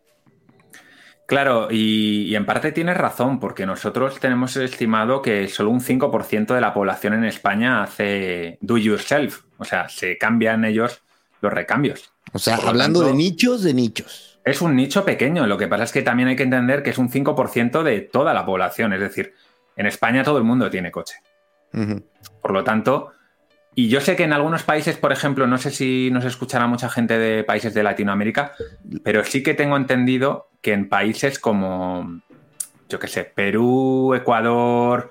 Claro, 1.27 1.69
y, 1.71 2.35
en 2.35 2.45
parte 2.45 2.71
tienes 2.73 2.99
razón, 2.99 3.41
porque 3.41 3.65
nosotros 3.65 4.21
tenemos 4.21 4.57
estimado 4.57 5.23
que 5.23 5.49
solo 5.49 5.71
un 5.71 5.81
5% 5.81 6.55
de 6.55 6.61
la 6.61 6.75
población 6.75 7.15
en 7.15 7.25
España 7.25 7.83
hace 7.83 8.59
do 8.61 8.77
yourself, 8.77 9.45
o 9.57 9.65
sea, 9.65 9.89
se 9.89 10.19
cambian 10.19 10.65
ellos 10.67 11.03
los 11.41 11.53
recambios. 11.53 12.13
O 12.33 12.39
sea, 12.39 12.57
hablando 12.57 13.01
de 13.03 13.15
nichos, 13.15 13.63
de 13.63 13.73
nichos. 13.73 14.39
Es 14.45 14.61
un 14.61 14.77
nicho 14.77 15.05
pequeño, 15.07 15.47
lo 15.47 15.57
que 15.57 15.67
pasa 15.67 15.85
es 15.85 15.93
que 15.93 16.03
también 16.03 16.29
hay 16.29 16.37
que 16.37 16.43
entender 16.43 16.83
que 16.83 16.91
es 16.91 16.99
un 16.99 17.11
5% 17.11 17.83
de 17.83 18.01
toda 18.03 18.35
la 18.35 18.45
población, 18.45 18.93
es 18.93 19.01
decir, 19.01 19.33
en 19.77 19.87
España 19.87 20.23
todo 20.25 20.37
el 20.37 20.45
mundo 20.45 20.69
tiene 20.69 20.91
coche. 20.91 21.15
Por 22.41 22.53
lo 22.53 22.65
tanto, 22.65 23.13
y 23.75 23.89
yo 23.89 24.01
sé 24.01 24.15
que 24.15 24.25
en 24.25 24.33
algunos 24.33 24.63
países, 24.63 24.97
por 24.97 25.13
ejemplo, 25.13 25.47
no 25.47 25.59
sé 25.59 25.71
si 25.71 26.11
nos 26.13 26.25
escuchará 26.25 26.67
mucha 26.67 26.89
gente 26.89 27.19
de 27.19 27.43
países 27.43 27.75
de 27.75 27.83
Latinoamérica, 27.83 28.53
pero 29.03 29.25
sí 29.25 29.43
que 29.43 29.55
tengo 29.55 29.77
entendido 29.77 30.49
que 30.63 30.73
en 30.73 30.89
países 30.89 31.41
como, 31.41 32.21
yo 32.89 32.99
qué 33.01 33.09
sé, 33.09 33.25
Perú, 33.25 34.15
Ecuador, 34.15 35.11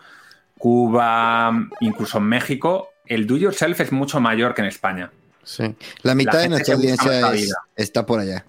Cuba, 0.58 1.52
incluso 1.82 2.21
México, 2.21 2.89
el 3.06 3.28
do 3.28 3.36
yourself 3.36 3.82
es 3.82 3.91
mucho 3.91 4.21
mayor 4.21 4.54
que 4.54 4.62
en 4.62 4.67
España. 4.67 5.12
Sí. 5.43 5.76
La 6.04 6.15
mitad 6.15 6.39
de 6.39 6.47
nuestra 6.47 6.76
audiencia 6.76 7.32
está 7.76 8.06
por 8.06 8.21
allá. 8.21 8.45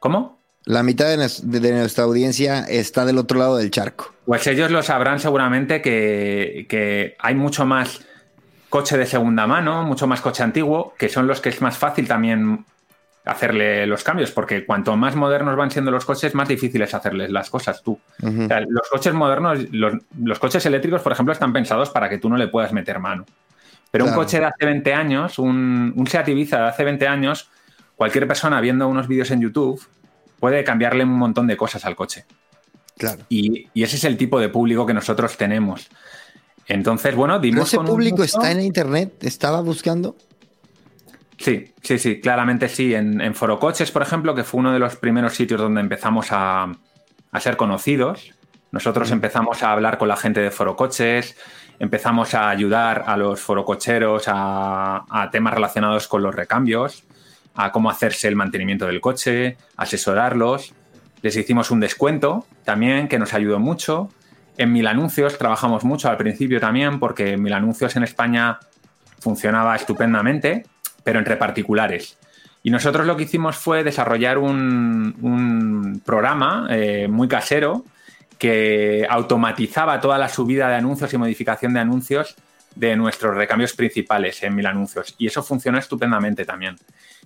¿Cómo? 0.00 0.39
La 0.66 0.82
mitad 0.82 1.06
de, 1.06 1.72
nuestra 1.72 2.04
audiencia 2.04 2.60
está 2.60 3.04
del 3.04 3.18
otro 3.18 3.38
lado 3.38 3.56
del 3.56 3.70
charco. 3.70 4.12
Pues 4.26 4.46
ellos 4.46 4.70
lo 4.70 4.82
sabrán 4.82 5.18
seguramente 5.18 5.80
que, 5.80 6.66
que 6.68 7.16
hay 7.18 7.34
mucho 7.34 7.64
más 7.64 8.00
coche 8.68 8.96
de 8.98 9.06
segunda 9.06 9.46
mano, 9.46 9.84
mucho 9.84 10.06
más 10.06 10.20
coche 10.20 10.42
antiguo, 10.42 10.94
que 10.98 11.08
son 11.08 11.26
los 11.26 11.40
que 11.40 11.48
es 11.48 11.60
más 11.60 11.76
fácil 11.76 12.06
también 12.06 12.64
hacerle 13.24 13.86
los 13.86 14.04
cambios, 14.04 14.30
porque 14.30 14.64
cuanto 14.64 14.96
más 14.96 15.16
modernos 15.16 15.56
van 15.56 15.70
siendo 15.70 15.90
los 15.90 16.04
coches, 16.04 16.34
más 16.34 16.48
difícil 16.48 16.82
es 16.82 16.94
hacerles 16.94 17.30
las 17.30 17.50
cosas 17.50 17.82
tú. 17.82 17.98
los 18.18 18.88
coches 18.90 19.14
modernos, 19.14 19.58
los, 19.72 20.38
coches 20.38 20.64
eléctricos, 20.66 21.02
por 21.02 21.12
ejemplo, 21.12 21.32
están 21.32 21.52
pensados 21.52 21.90
para 21.90 22.08
que 22.08 22.18
tú 22.18 22.28
no 22.28 22.36
le 22.36 22.48
puedas 22.48 22.72
meter 22.72 22.98
mano. 22.98 23.24
Pero 23.90 24.04
un 24.04 24.12
coche 24.12 24.38
de 24.38 24.46
hace 24.46 24.66
20 24.66 24.94
años, 24.94 25.38
un, 25.38 25.92
un 25.96 26.06
Seat 26.06 26.28
Ibiza 26.28 26.58
de 26.58 26.68
hace 26.68 26.84
20 26.84 27.08
años, 27.08 27.50
cualquier 27.96 28.28
persona 28.28 28.60
viendo 28.60 28.86
unos 28.86 29.08
vídeos 29.08 29.30
en 29.32 29.40
YouTube 29.40 29.82
puede 30.40 30.64
cambiarle 30.64 31.04
un 31.04 31.10
montón 31.10 31.46
de 31.46 31.56
cosas 31.56 31.84
al 31.84 31.94
coche. 31.94 32.24
Claro. 32.96 33.22
Y, 33.28 33.68
y, 33.72 33.82
ese 33.82 33.96
es 33.96 34.04
el 34.04 34.16
tipo 34.16 34.40
de 34.40 34.48
público 34.48 34.84
que 34.84 34.94
nosotros 34.94 35.36
tenemos. 35.36 35.88
Entonces, 36.66 37.14
bueno, 37.14 37.38
dimos 37.38 37.68
ese 37.68 37.78
público 37.78 38.22
está 38.22 38.52
en 38.52 38.60
internet? 38.60 39.24
¿Estaba 39.24 39.60
buscando? 39.60 40.16
Sí, 41.36 41.72
sí, 41.82 41.98
sí, 41.98 42.20
claramente 42.20 42.68
sí. 42.68 42.94
En, 42.94 43.34
Forocoches, 43.34 43.90
por 43.90 44.02
ejemplo, 44.02 44.34
que 44.34 44.44
fue 44.44 44.60
uno 44.60 44.72
de 44.72 44.78
los 44.78 44.96
primeros 44.96 45.34
sitios 45.34 45.60
donde 45.60 45.80
empezamos 45.80 46.28
a, 46.30 46.70
ser 47.40 47.56
conocidos, 47.56 48.34
nosotros 48.70 49.10
empezamos 49.10 49.62
a 49.62 49.72
hablar 49.72 49.98
con 49.98 50.06
la 50.06 50.16
gente 50.16 50.40
de 50.40 50.50
Forocoches, 50.50 51.36
empezamos 51.78 52.34
a 52.34 52.50
ayudar 52.50 53.04
a 53.06 53.16
los 53.16 53.40
forococheros 53.40 54.24
a, 54.26 55.04
a 55.08 55.30
temas 55.30 55.54
relacionados 55.54 56.06
con 56.08 56.22
los 56.22 56.34
recambios, 56.34 57.04
a 57.64 57.72
cómo 57.72 57.90
hacerse 57.90 58.28
el 58.28 58.36
mantenimiento 58.36 58.86
del 58.86 59.00
coche, 59.00 59.56
asesorarlos. 59.76 60.74
Les 61.22 61.36
hicimos 61.36 61.70
un 61.70 61.80
descuento 61.80 62.46
también 62.64 63.08
que 63.08 63.18
nos 63.18 63.34
ayudó 63.34 63.58
mucho. 63.58 64.08
En 64.56 64.72
Mil 64.72 64.86
Anuncios 64.86 65.38
trabajamos 65.38 65.84
mucho 65.84 66.08
al 66.08 66.16
principio 66.16 66.60
también, 66.60 66.98
porque 66.98 67.36
Mil 67.36 67.52
Anuncios 67.52 67.96
en 67.96 68.02
España 68.02 68.58
funcionaba 69.18 69.76
estupendamente, 69.76 70.66
pero 71.04 71.18
entre 71.18 71.36
particulares. 71.36 72.18
Y 72.62 72.70
nosotros 72.70 73.06
lo 73.06 73.16
que 73.16 73.24
hicimos 73.24 73.56
fue 73.56 73.84
desarrollar 73.84 74.38
un, 74.38 76.02
programa 76.04 76.66
eh, 76.70 77.08
muy 77.08 77.28
casero 77.28 77.84
que 78.38 79.06
automatizaba 79.08 80.00
toda 80.00 80.18
la 80.18 80.28
subida 80.28 80.68
de 80.68 80.76
anuncios 80.76 81.12
y 81.12 81.18
modificación 81.18 81.74
de 81.74 81.80
anuncios 81.80 82.36
de 82.74 82.96
nuestros 82.96 83.34
recambios 83.34 83.74
principales 83.74 84.42
en 84.42 84.54
Mil 84.54 84.66
Anuncios. 84.66 85.14
Y 85.18 85.26
eso 85.26 85.42
funcionó 85.42 85.78
estupendamente 85.78 86.44
también. 86.44 86.76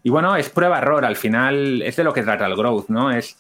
Y 0.03 0.11
bueno, 0.11 0.37
es 0.37 0.51
prueba-error. 0.51 1.05
Al 1.05 1.17
final 1.17 1.83
es 1.83 1.97
de 1.97 2.05
lo 2.05 2.13
que 2.13 2.23
trata 2.23 2.47
el 2.47 2.57
growth, 2.57 2.89
¿no? 2.89 3.11
Es 3.11 3.37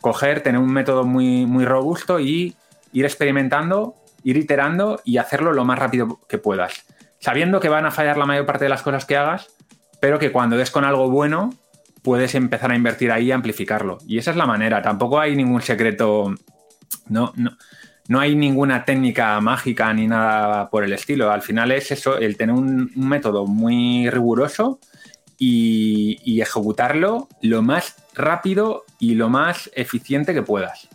coger, 0.00 0.42
tener 0.42 0.60
un 0.60 0.72
método 0.72 1.04
muy, 1.04 1.46
muy 1.46 1.64
robusto 1.64 2.20
y 2.20 2.54
ir 2.92 3.04
experimentando, 3.04 3.94
ir 4.22 4.36
iterando 4.36 5.00
y 5.04 5.16
hacerlo 5.18 5.52
lo 5.52 5.64
más 5.64 5.78
rápido 5.78 6.20
que 6.28 6.38
puedas. 6.38 6.84
Sabiendo 7.18 7.58
que 7.60 7.68
van 7.68 7.86
a 7.86 7.90
fallar 7.90 8.18
la 8.18 8.26
mayor 8.26 8.46
parte 8.46 8.64
de 8.64 8.68
las 8.68 8.82
cosas 8.82 9.06
que 9.06 9.16
hagas, 9.16 9.48
pero 10.00 10.18
que 10.18 10.30
cuando 10.30 10.56
des 10.56 10.70
con 10.70 10.84
algo 10.84 11.08
bueno, 11.08 11.54
puedes 12.02 12.34
empezar 12.34 12.70
a 12.70 12.76
invertir 12.76 13.10
ahí 13.10 13.28
y 13.28 13.32
amplificarlo. 13.32 13.98
Y 14.06 14.18
esa 14.18 14.30
es 14.30 14.36
la 14.36 14.44
manera. 14.44 14.82
Tampoco 14.82 15.18
hay 15.18 15.34
ningún 15.34 15.62
secreto. 15.62 16.34
No, 17.08 17.32
no, 17.34 17.56
no 18.08 18.20
hay 18.20 18.34
ninguna 18.34 18.84
técnica 18.84 19.40
mágica 19.40 19.92
ni 19.94 20.06
nada 20.06 20.68
por 20.68 20.84
el 20.84 20.92
estilo. 20.92 21.30
Al 21.30 21.42
final 21.42 21.72
es 21.72 21.90
eso, 21.90 22.18
el 22.18 22.36
tener 22.36 22.54
un, 22.54 22.90
método 22.94 23.46
muy 23.46 24.10
riguroso 24.10 24.78
y, 25.38 26.40
ejecutarlo 26.40 27.28
lo 27.40 27.62
más 27.62 27.96
rápido 28.14 28.84
y 28.98 29.14
lo 29.14 29.28
más 29.28 29.70
eficiente 29.74 30.34
que 30.34 30.42
puedas. 30.42 30.88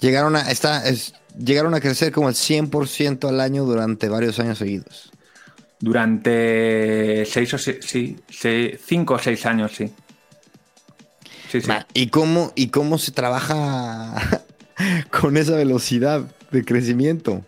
Llegaron 0.00 0.36
a, 0.36 0.50
está, 0.50 0.86
es- 0.86 1.14
llegaron 1.38 1.74
a 1.74 1.80
crecer 1.80 2.12
como 2.12 2.28
el 2.28 2.34
100% 2.34 3.28
al 3.28 3.40
año 3.40 3.64
durante 3.64 4.08
varios 4.08 4.38
años 4.40 4.58
seguidos. 4.58 5.12
Durante 5.78 7.24
seis 7.26 7.54
o 7.54 7.58
se- 7.58 7.80
sí, 7.82 8.16
cinco 8.84 9.14
o 9.14 9.18
seis 9.18 9.46
años, 9.46 9.72
sí. 9.72 9.92
Sí, 11.50 11.60
sí. 11.60 11.70
¿Y 11.92 12.08
cómo, 12.08 12.52
¿Y 12.56 12.68
cómo 12.68 12.98
se 12.98 13.12
trabaja 13.12 14.14
con 15.10 15.36
esa 15.36 15.56
velocidad 15.56 16.22
de 16.50 16.64
crecimiento? 16.64 17.44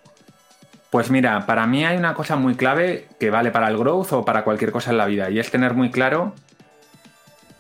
Pues 0.91 1.11
mira, 1.11 1.47
para 1.47 1.67
mí 1.67 1.85
hay 1.85 1.97
una 1.97 2.15
cosa 2.15 2.37
muy 2.37 2.55
clave 2.55 3.09
que 3.19 3.31
vale 3.31 3.51
para 3.51 3.69
el 3.69 3.77
growth 3.77 4.13
o 4.13 4.25
para 4.25 4.45
cualquier 4.45 4.73
cosa 4.73 4.91
en 4.91 4.99
la 4.99 5.07
vida, 5.07 5.31
y 5.31 5.39
es 5.39 5.51
tener 5.51 5.75
muy 5.75 5.91
claro 5.91 6.35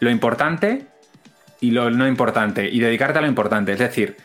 lo 0.00 0.11
importante 0.11 0.87
y 1.61 1.70
lo 1.70 1.90
no 1.90 2.07
importante, 2.07 2.68
y 2.70 2.81
dedicarte 2.81 3.18
a 3.18 3.22
lo 3.22 3.29
importante. 3.29 3.72
Es 3.72 3.79
decir, 3.79 4.16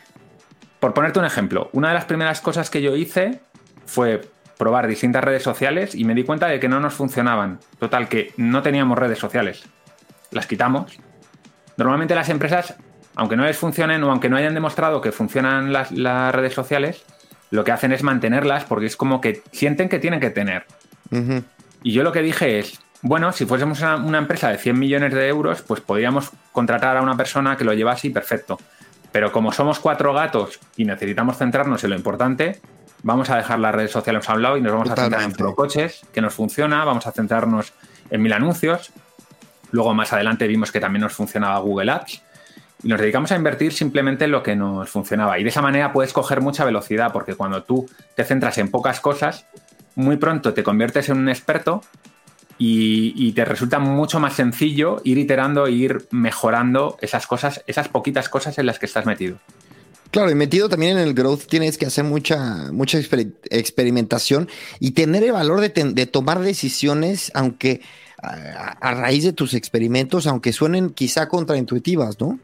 por 0.80 0.94
ponerte 0.94 1.18
un 1.18 1.24
ejemplo, 1.24 1.70
una 1.72 1.88
de 1.88 1.94
las 1.94 2.04
primeras 2.04 2.40
cosas 2.40 2.70
que 2.70 2.82
yo 2.82 2.96
hice 2.96 3.40
fue 3.86 4.22
probar 4.58 4.86
distintas 4.86 5.24
redes 5.24 5.42
sociales 5.42 5.94
y 5.94 6.04
me 6.04 6.14
di 6.14 6.24
cuenta 6.24 6.46
de 6.46 6.60
que 6.60 6.68
no 6.68 6.78
nos 6.78 6.94
funcionaban. 6.94 7.58
Total, 7.78 8.08
que 8.08 8.32
no 8.36 8.62
teníamos 8.62 8.98
redes 8.98 9.18
sociales. 9.18 9.64
Las 10.30 10.46
quitamos. 10.46 10.98
Normalmente 11.76 12.14
las 12.14 12.28
empresas, 12.28 12.74
aunque 13.14 13.36
no 13.36 13.44
les 13.44 13.56
funcionen 13.56 14.02
o 14.04 14.10
aunque 14.10 14.28
no 14.28 14.36
hayan 14.36 14.54
demostrado 14.54 15.00
que 15.00 15.12
funcionan 15.12 15.72
las, 15.72 15.92
las 15.92 16.34
redes 16.34 16.54
sociales, 16.54 17.04
lo 17.50 17.64
que 17.64 17.72
hacen 17.72 17.92
es 17.92 18.02
mantenerlas 18.02 18.64
porque 18.64 18.86
es 18.86 18.96
como 18.96 19.20
que 19.20 19.42
sienten 19.52 19.88
que 19.88 19.98
tienen 19.98 20.20
que 20.20 20.30
tener. 20.30 20.64
Y 21.82 21.92
yo 21.92 22.02
lo 22.02 22.12
que 22.12 22.22
dije 22.22 22.58
es, 22.58 22.80
bueno, 23.02 23.32
si 23.32 23.44
fuésemos 23.44 23.80
una, 23.80 23.96
una 23.96 24.18
empresa 24.18 24.48
de 24.48 24.56
100 24.56 24.78
millones 24.78 25.12
de 25.12 25.28
euros, 25.28 25.60
pues 25.62 25.80
podríamos 25.80 26.30
contratar 26.52 26.96
a 26.96 27.02
una 27.02 27.16
persona 27.16 27.56
que 27.56 27.64
lo 27.64 27.74
llevase 27.74 28.08
y 28.08 28.10
perfecto. 28.10 28.58
Pero 29.12 29.30
como 29.30 29.52
somos 29.52 29.78
cuatro 29.78 30.14
gatos 30.14 30.58
y 30.76 30.86
necesitamos 30.86 31.36
centrarnos 31.36 31.84
en 31.84 31.90
lo 31.90 31.96
importante, 31.96 32.60
vamos 33.02 33.28
a 33.30 33.36
dejar 33.36 33.58
las 33.58 33.74
redes 33.74 33.90
sociales 33.90 34.28
a 34.28 34.34
un 34.34 34.42
lado 34.42 34.56
y 34.56 34.62
nos 34.62 34.72
vamos 34.72 34.90
a 34.90 34.96
centrar 34.96 35.22
en 35.22 35.32
Totalmente. 35.32 35.56
coches, 35.56 36.06
que 36.12 36.20
nos 36.20 36.32
funciona, 36.32 36.84
vamos 36.84 37.06
a 37.06 37.12
centrarnos 37.12 37.74
en 38.10 38.22
mil 38.22 38.32
anuncios. 38.32 38.90
Luego 39.70 39.94
más 39.94 40.12
adelante 40.12 40.46
vimos 40.46 40.72
que 40.72 40.80
también 40.80 41.02
nos 41.02 41.12
funcionaba 41.12 41.58
Google 41.58 41.92
Ads. 41.92 42.22
Y 42.82 42.88
nos 42.88 43.00
dedicamos 43.00 43.30
a 43.32 43.36
invertir 43.36 43.72
simplemente 43.72 44.24
en 44.24 44.32
lo 44.32 44.42
que 44.42 44.56
nos 44.56 44.90
funcionaba. 44.90 45.38
Y 45.38 45.44
de 45.44 45.50
esa 45.50 45.62
manera 45.62 45.92
puedes 45.92 46.12
coger 46.12 46.40
mucha 46.40 46.64
velocidad, 46.64 47.12
porque 47.12 47.34
cuando 47.34 47.62
tú 47.62 47.88
te 48.16 48.24
centras 48.24 48.58
en 48.58 48.70
pocas 48.70 49.00
cosas, 49.00 49.46
muy 49.94 50.16
pronto 50.16 50.54
te 50.54 50.62
conviertes 50.62 51.08
en 51.08 51.18
un 51.18 51.28
experto 51.28 51.82
y, 52.58 53.32
te 53.32 53.44
resulta 53.44 53.78
mucho 53.78 54.20
más 54.20 54.34
sencillo 54.34 55.00
ir 55.04 55.18
iterando 55.18 55.66
e 55.66 55.72
ir 55.72 56.06
mejorando 56.10 56.96
esas 57.00 57.26
cosas, 57.26 57.62
esas 57.66 57.88
poquitas 57.88 58.28
cosas 58.28 58.58
en 58.58 58.66
las 58.66 58.78
que 58.78 58.86
estás 58.86 59.06
metido. 59.06 59.38
Claro, 60.12 60.30
y 60.30 60.34
metido 60.34 60.68
también 60.68 60.98
en 60.98 61.08
el 61.08 61.14
growth 61.14 61.46
tienes 61.48 61.78
que 61.78 61.86
hacer 61.86 62.04
mucha, 62.04 62.70
mucha 62.70 62.98
exper- 62.98 63.32
experimentación 63.50 64.48
y 64.78 64.90
tener 64.90 65.24
el 65.24 65.32
valor 65.32 65.60
de, 65.60 65.70
de 65.70 66.06
tomar 66.06 66.40
decisiones, 66.40 67.32
aunque 67.34 67.80
a, 68.22 68.76
a 68.78 68.94
raíz 68.94 69.24
de 69.24 69.32
tus 69.32 69.54
experimentos, 69.54 70.26
aunque 70.26 70.52
suenen 70.52 70.90
quizá 70.90 71.28
contraintuitivas, 71.28 72.20
¿no? 72.20 72.38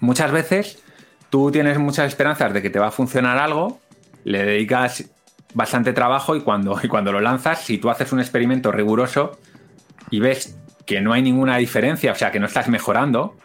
Muchas 0.00 0.32
veces 0.32 0.82
tú 1.30 1.50
tienes 1.50 1.78
muchas 1.78 2.08
esperanzas 2.08 2.52
de 2.52 2.62
que 2.62 2.70
te 2.70 2.78
va 2.78 2.88
a 2.88 2.90
funcionar 2.90 3.38
algo, 3.38 3.80
le 4.24 4.44
dedicas 4.44 5.10
bastante 5.54 5.92
trabajo 5.92 6.36
y 6.36 6.40
cuando, 6.40 6.78
y 6.82 6.88
cuando 6.88 7.12
lo 7.12 7.20
lanzas, 7.20 7.62
si 7.62 7.78
tú 7.78 7.90
haces 7.90 8.12
un 8.12 8.20
experimento 8.20 8.72
riguroso 8.72 9.38
y 10.10 10.20
ves 10.20 10.56
que 10.86 11.00
no 11.00 11.12
hay 11.12 11.22
ninguna 11.22 11.56
diferencia, 11.56 12.12
o 12.12 12.14
sea, 12.14 12.32
que 12.32 12.40
no 12.40 12.46
estás 12.46 12.68
mejorando, 12.68 13.36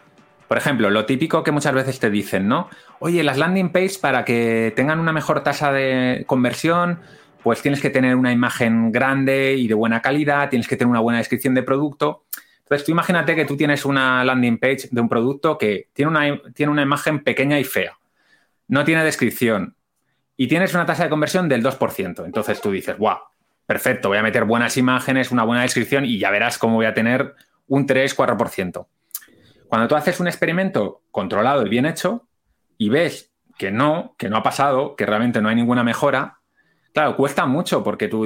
por 0.48 0.58
ejemplo, 0.58 0.90
lo 0.90 1.06
típico 1.06 1.42
que 1.42 1.50
muchas 1.50 1.74
veces 1.74 1.98
te 1.98 2.10
dicen, 2.10 2.48
¿no? 2.48 2.68
Oye, 3.00 3.22
las 3.22 3.36
landing 3.36 3.70
pages 3.70 3.98
para 3.98 4.24
que 4.24 4.72
tengan 4.76 5.00
una 5.00 5.12
mejor 5.12 5.42
tasa 5.42 5.72
de 5.72 6.24
conversión, 6.26 7.00
pues 7.42 7.62
tienes 7.62 7.80
que 7.80 7.90
tener 7.90 8.16
una 8.16 8.32
imagen 8.32 8.92
grande 8.92 9.54
y 9.54 9.68
de 9.68 9.74
buena 9.74 10.02
calidad, 10.02 10.48
tienes 10.48 10.68
que 10.68 10.76
tener 10.76 10.90
una 10.90 11.00
buena 11.00 11.18
descripción 11.18 11.54
de 11.54 11.62
producto. 11.62 12.24
Entonces, 12.66 12.84
tú 12.84 12.90
imagínate 12.90 13.36
que 13.36 13.44
tú 13.44 13.56
tienes 13.56 13.84
una 13.84 14.24
landing 14.24 14.58
page 14.58 14.88
de 14.90 15.00
un 15.00 15.08
producto 15.08 15.56
que 15.56 15.88
tiene 15.92 16.10
una, 16.10 16.42
tiene 16.52 16.72
una 16.72 16.82
imagen 16.82 17.22
pequeña 17.22 17.60
y 17.60 17.64
fea, 17.64 17.96
no 18.66 18.84
tiene 18.84 19.04
descripción 19.04 19.76
y 20.36 20.48
tienes 20.48 20.74
una 20.74 20.84
tasa 20.84 21.04
de 21.04 21.08
conversión 21.08 21.48
del 21.48 21.62
2%. 21.62 22.24
Entonces 22.24 22.60
tú 22.60 22.72
dices, 22.72 22.98
guau, 22.98 23.18
perfecto, 23.66 24.08
voy 24.08 24.18
a 24.18 24.22
meter 24.22 24.44
buenas 24.46 24.76
imágenes, 24.76 25.30
una 25.30 25.44
buena 25.44 25.62
descripción 25.62 26.04
y 26.04 26.18
ya 26.18 26.32
verás 26.32 26.58
cómo 26.58 26.74
voy 26.74 26.86
a 26.86 26.92
tener 26.92 27.36
un 27.68 27.86
3-4%. 27.86 28.86
Cuando 29.68 29.86
tú 29.86 29.94
haces 29.94 30.18
un 30.18 30.26
experimento 30.26 31.02
controlado 31.12 31.64
y 31.64 31.68
bien 31.68 31.86
hecho 31.86 32.26
y 32.78 32.88
ves 32.88 33.30
que 33.56 33.70
no, 33.70 34.16
que 34.18 34.28
no 34.28 34.38
ha 34.38 34.42
pasado, 34.42 34.96
que 34.96 35.06
realmente 35.06 35.40
no 35.40 35.48
hay 35.48 35.54
ninguna 35.54 35.84
mejora, 35.84 36.35
claro, 36.96 37.14
cuesta 37.14 37.44
mucho 37.44 37.84
porque, 37.84 38.08
tú, 38.08 38.24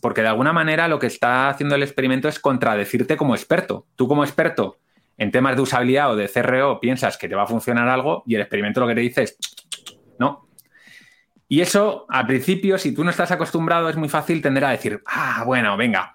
porque 0.00 0.22
de 0.22 0.28
alguna 0.28 0.50
manera 0.50 0.88
lo 0.88 0.98
que 0.98 1.06
está 1.06 1.50
haciendo 1.50 1.74
el 1.74 1.82
experimento 1.82 2.28
es 2.28 2.40
contradecirte 2.40 3.14
como 3.14 3.34
experto. 3.34 3.88
Tú 3.94 4.08
como 4.08 4.24
experto 4.24 4.78
en 5.18 5.30
temas 5.30 5.54
de 5.54 5.60
usabilidad 5.60 6.10
o 6.10 6.16
de 6.16 6.26
CRO 6.26 6.80
piensas 6.80 7.18
que 7.18 7.28
te 7.28 7.34
va 7.34 7.42
a 7.42 7.46
funcionar 7.46 7.90
algo 7.90 8.22
y 8.24 8.34
el 8.36 8.40
experimento 8.40 8.80
lo 8.80 8.86
que 8.86 8.94
te 8.94 9.02
dice 9.02 9.24
es, 9.24 9.36
no. 10.18 10.48
Y 11.46 11.60
eso, 11.60 12.06
al 12.08 12.26
principio, 12.26 12.78
si 12.78 12.94
tú 12.94 13.04
no 13.04 13.10
estás 13.10 13.32
acostumbrado, 13.32 13.90
es 13.90 13.96
muy 13.96 14.08
fácil 14.08 14.40
tender 14.40 14.64
a 14.64 14.70
decir, 14.70 15.02
ah, 15.04 15.42
bueno, 15.44 15.76
venga, 15.76 16.14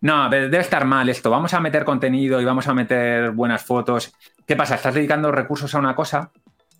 no, 0.00 0.28
debe 0.28 0.58
estar 0.58 0.84
mal 0.84 1.08
esto, 1.08 1.30
vamos 1.30 1.54
a 1.54 1.60
meter 1.60 1.84
contenido 1.84 2.40
y 2.40 2.44
vamos 2.44 2.66
a 2.66 2.74
meter 2.74 3.30
buenas 3.30 3.64
fotos. 3.64 4.12
¿Qué 4.44 4.56
pasa? 4.56 4.74
Estás 4.74 4.94
dedicando 4.94 5.30
recursos 5.30 5.72
a 5.76 5.78
una 5.78 5.94
cosa 5.94 6.32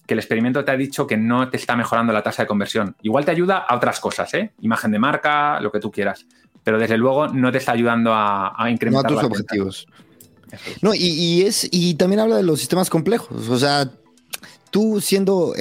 que 0.07 0.15
el 0.15 0.21
experimento 0.21 0.65
te 0.65 0.71
ha 0.71 0.77
dicho 0.77 1.07
que 1.07 1.17
no 1.17 1.49
te 1.49 1.57
está 1.57 1.77
mejorando 1.77 2.13
la 2.13 2.23
tasa 2.23 2.43
de 2.43 2.47
conversión. 2.47 2.97
Igual 3.03 3.25
te 3.25 3.33
ayuda 3.33 3.59
a 3.59 3.75
otras 3.77 4.01
cosas, 4.01 4.33
¿eh? 4.35 4.53
Imagen 4.61 4.93
de 4.93 4.99
marca, 4.99 5.61
lo 5.61 5.71
que 5.71 5.81
tú 5.81 5.91
quieras. 5.91 6.27
Pero 6.63 6.79
desde 6.79 6.97
luego 6.97 7.29
no 7.29 7.53
te 7.53 7.59
está 7.59 7.73
ayudando 7.73 8.13
a, 8.13 8.49
a 8.49 8.53
No 8.59 8.65
a 8.65 8.71
incrementar 8.71 9.11
tus 9.11 9.23
objetivos. 9.23 9.87
Es. 10.51 10.83
No, 10.83 10.95
y, 10.95 10.99
y 10.99 11.43
es, 11.43 11.69
y 11.71 11.95
también 11.95 12.21
habla 12.21 12.37
de 12.37 12.43
los 12.45 12.61
sistemas 12.61 12.89
complejos. 12.89 13.49
O 13.49 13.59
sea, 13.59 13.91
tú 14.77 15.01
siendo, 15.01 15.55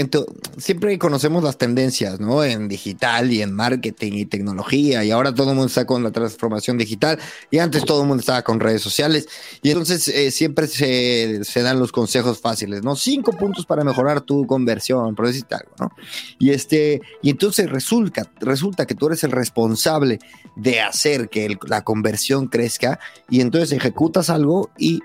siempre 0.58 1.00
conocemos 1.00 1.42
las 1.42 1.58
tendencias, 1.58 2.20
¿no? 2.20 2.44
En 2.44 2.68
digital 2.68 3.32
y 3.32 3.42
en 3.42 3.54
marketing 3.54 4.12
y 4.12 4.26
tecnología, 4.26 5.06
y 5.06 5.12
ahora 5.12 5.34
todo 5.34 5.52
el 5.52 5.56
mundo 5.56 5.68
está 5.68 5.86
con 5.86 6.04
la 6.04 6.12
transformación 6.12 6.78
digital, 6.78 7.18
y 7.50 7.60
antes 7.60 7.86
todo 7.86 8.02
el 8.02 8.10
mundo 8.10 8.20
estaba 8.20 8.42
con 8.42 8.60
redes 8.60 8.82
sociales, 8.82 9.30
y 9.62 9.70
entonces 9.70 10.10
eh, 10.10 10.32
siempre 10.32 10.68
se, 10.68 11.62
dan 11.62 11.80
los 11.80 11.94
consejos 11.94 12.42
fáciles, 12.42 12.84
¿no? 12.84 12.98
Cinco 12.98 13.32
puntos 13.32 13.66
para 13.66 13.86
mejorar 13.86 14.20
tu 14.20 14.46
conversión, 14.46 15.16
por 15.16 15.28
decirte 15.28 15.56
algo, 15.56 15.72
¿no? 15.80 15.92
Y 16.38 16.50
este, 16.50 17.00
y 17.22 17.30
entonces 17.30 17.70
resulta, 17.70 18.30
resulta 18.42 18.86
que 18.86 18.96
tú 18.96 19.08
eres 19.08 19.24
el 19.24 19.32
responsable 19.32 20.20
de 20.58 20.82
hacer 20.82 21.30
que 21.30 21.58
la 21.70 21.86
conversión 21.86 22.48
crezca, 22.48 23.00
y 23.30 23.40
entonces 23.40 23.72
ejecutas 23.72 24.30
algo 24.30 24.72
y, 24.78 25.00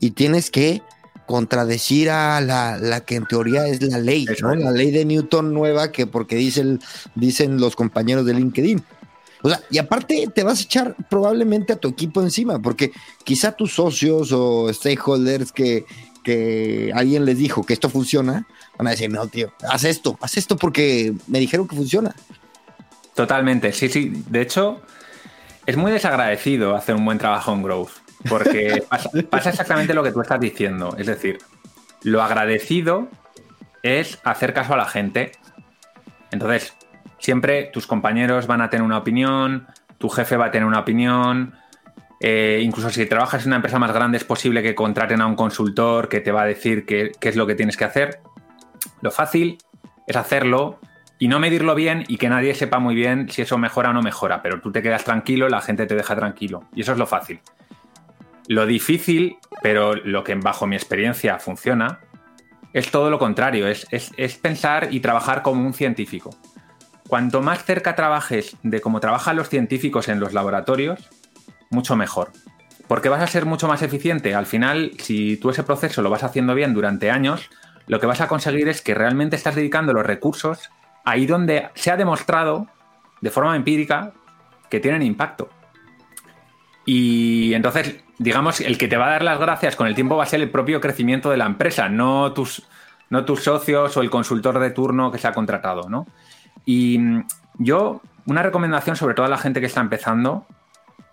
y 0.00 0.10
tienes 0.10 0.50
que 0.50 0.82
contradecir 1.26 2.10
a 2.10 2.40
la, 2.40 2.78
la 2.78 3.00
que 3.04 3.16
en 3.16 3.26
teoría 3.26 3.66
es 3.66 3.82
la 3.82 3.98
ley. 3.98 4.26
La 4.40 4.70
ley 4.70 4.90
de 4.90 5.04
Newton 5.04 5.52
nueva 5.52 5.92
que 5.92 6.06
porque 6.06 6.36
dice 6.36 6.60
el- 6.60 6.80
dicen 7.14 7.58
los 7.60 7.76
compañeros 7.76 8.24
de 8.24 8.34
LinkedIn. 8.34 8.82
O 9.42 9.48
sea, 9.48 9.60
y 9.70 9.78
aparte 9.78 10.26
te 10.34 10.42
vas 10.42 10.60
a 10.60 10.62
echar 10.62 10.96
probablemente 11.10 11.72
a 11.72 11.76
tu 11.76 11.88
equipo 11.88 12.22
encima, 12.22 12.58
porque 12.60 12.90
quizá 13.22 13.52
tus 13.52 13.74
socios 13.74 14.32
o 14.32 14.72
stakeholders 14.72 15.52
que, 15.52 15.84
que 16.24 16.90
alguien 16.94 17.24
les 17.24 17.38
dijo 17.38 17.62
que 17.62 17.74
esto 17.74 17.90
funciona, 17.90 18.46
van 18.78 18.86
a 18.88 18.90
decir, 18.90 19.10
no, 19.10 19.26
tío, 19.28 19.52
haz 19.68 19.84
esto, 19.84 20.18
haz 20.20 20.36
esto 20.36 20.56
porque 20.56 21.12
me 21.26 21.38
dijeron 21.38 21.68
que 21.68 21.76
funciona. 21.76 22.14
Totalmente, 23.14 23.72
sí, 23.72 23.88
sí. 23.88 24.12
De 24.28 24.40
hecho, 24.42 24.80
es 25.66 25.76
muy 25.76 25.92
desagradecido 25.92 26.74
hacer 26.74 26.94
un 26.94 27.04
buen 27.04 27.18
trabajo 27.18 27.52
en 27.52 27.62
growth, 27.62 27.90
porque 28.28 28.82
pasa, 29.30 29.50
exactamente 29.50 29.94
lo 29.94 30.02
que 30.02 30.12
tú 30.12 30.20
estás 30.20 30.40
diciendo. 30.40 30.94
Es 30.98 31.06
decir, 31.06 31.38
lo 32.02 32.22
agradecido 32.22 33.08
es 33.82 34.18
hacer 34.24 34.52
caso 34.52 34.74
a 34.74 34.76
la 34.76 34.86
gente. 34.86 35.32
Entonces, 36.30 36.74
siempre 37.18 37.70
tus 37.72 37.86
compañeros 37.86 38.46
van 38.46 38.60
a 38.60 38.70
tener 38.70 38.84
una 38.84 38.98
opinión, 38.98 39.66
tu 39.98 40.08
jefe 40.08 40.36
va 40.36 40.46
a 40.46 40.50
tener 40.50 40.66
una 40.66 40.80
opinión. 40.80 41.54
eh, 42.20 42.60
incluso 42.62 42.88
si 42.90 43.04
trabajas 43.06 43.42
en 43.42 43.48
una 43.48 43.56
empresa 43.56 43.78
más 43.78 43.92
grande, 43.92 44.16
es 44.16 44.24
posible 44.24 44.62
que 44.62 44.74
contraten 44.74 45.20
a 45.20 45.26
un 45.26 45.36
consultor 45.36 46.08
que 46.08 46.20
te 46.20 46.32
va 46.32 46.42
a 46.42 46.46
decir 46.46 46.86
qué 46.86 47.12
es 47.20 47.36
lo 47.36 47.46
que 47.46 47.54
tienes 47.54 47.76
que 47.76 47.84
hacer. 47.84 48.20
Lo 49.02 49.10
fácil 49.10 49.58
es 50.06 50.16
hacerlo 50.16 50.78
y 51.18 51.28
no 51.28 51.38
medirlo 51.38 51.74
bien 51.74 52.04
y 52.08 52.18
que 52.18 52.28
nadie 52.28 52.54
sepa 52.54 52.78
muy 52.78 52.94
bien 52.94 53.28
si 53.30 53.42
eso 53.42 53.58
mejora 53.58 53.90
o 53.90 53.92
no 53.92 54.02
mejora, 54.02 54.42
pero 54.42 54.60
tú 54.60 54.70
te 54.72 54.82
quedas 54.82 55.04
tranquilo, 55.04 55.48
la 55.48 55.60
gente 55.60 55.86
te 55.86 55.94
deja 55.94 56.14
tranquilo. 56.14 56.64
Y 56.74 56.82
eso 56.82 56.92
es 56.92 56.98
lo 56.98 57.06
fácil. 57.06 57.40
Lo 58.48 58.66
difícil, 58.66 59.36
pero 59.62 59.94
lo 59.94 60.22
que 60.24 60.34
bajo 60.36 60.66
mi 60.66 60.76
experiencia 60.76 61.38
funciona, 61.38 62.00
es 62.72 62.90
todo 62.90 63.10
lo 63.10 63.18
contrario, 63.18 63.66
es, 63.68 63.86
es- 63.90 64.12
es 64.16 64.36
pensar 64.36 64.88
y 64.92 65.00
trabajar 65.00 65.42
como 65.42 65.64
un 65.66 65.72
científico. 65.74 66.30
Cuanto 67.08 67.40
más 67.40 67.64
cerca 67.64 67.94
trabajes 67.94 68.56
de 68.62 68.80
cómo 68.80 69.00
trabajan 69.00 69.36
los 69.36 69.48
científicos 69.48 70.08
en 70.08 70.20
los 70.20 70.32
laboratorios, 70.32 71.08
mucho 71.70 71.96
mejor. 71.96 72.32
Porque 72.88 73.08
vas 73.08 73.22
a 73.22 73.26
ser 73.26 73.46
mucho 73.46 73.66
más 73.66 73.82
eficiente. 73.82 74.34
Al 74.34 74.46
final, 74.46 74.92
si 74.98 75.36
tú 75.36 75.50
ese 75.50 75.62
proceso 75.64 76.02
lo 76.02 76.10
vas 76.10 76.22
haciendo 76.22 76.54
bien 76.54 76.74
durante 76.74 77.10
años, 77.10 77.50
lo 77.86 77.98
que 78.00 78.06
vas 78.06 78.20
a 78.20 78.28
conseguir 78.28 78.68
es 78.68 78.82
que 78.82 78.94
realmente 78.94 79.36
estás 79.36 79.54
dedicando 79.56 79.92
los 79.92 80.06
recursos 80.06 80.70
ahí 81.04 81.26
donde 81.26 81.68
se 81.74 81.90
ha 81.90 81.96
demostrado 81.96 82.68
de 83.20 83.30
forma 83.30 83.56
empírica 83.56 84.12
que 84.70 84.80
tienen 84.80 85.02
impacto. 85.02 85.48
Y 86.84 87.54
entonces, 87.54 87.96
digamos, 88.18 88.60
el 88.60 88.78
que 88.78 88.88
te 88.88 88.96
va 88.96 89.06
a 89.06 89.10
dar 89.10 89.22
las 89.22 89.38
gracias 89.38 89.76
con 89.76 89.86
el 89.86 89.94
tiempo 89.94 90.16
va 90.16 90.24
a 90.24 90.26
ser 90.26 90.40
el 90.40 90.50
propio 90.50 90.80
crecimiento 90.80 91.30
de 91.30 91.36
la 91.36 91.46
empresa, 91.46 91.88
no 91.88 92.32
tus, 92.32 92.62
no 93.10 93.24
tus 93.24 93.42
socios 93.42 93.96
o 93.96 94.00
el 94.00 94.10
consultor 94.10 94.58
de 94.58 94.70
turno 94.70 95.10
que 95.10 95.18
se 95.18 95.28
ha 95.28 95.32
contratado, 95.32 95.88
¿no? 95.88 96.06
Y 96.64 96.98
mm, 96.98 97.26
yo, 97.58 98.00
una 98.26 98.42
recomendación 98.42 98.96
sobre 98.96 99.14
todo 99.14 99.26
a 99.26 99.30
la 99.30 99.38
gente 99.38 99.60
que 99.60 99.66
está 99.66 99.80
empezando 99.80 100.46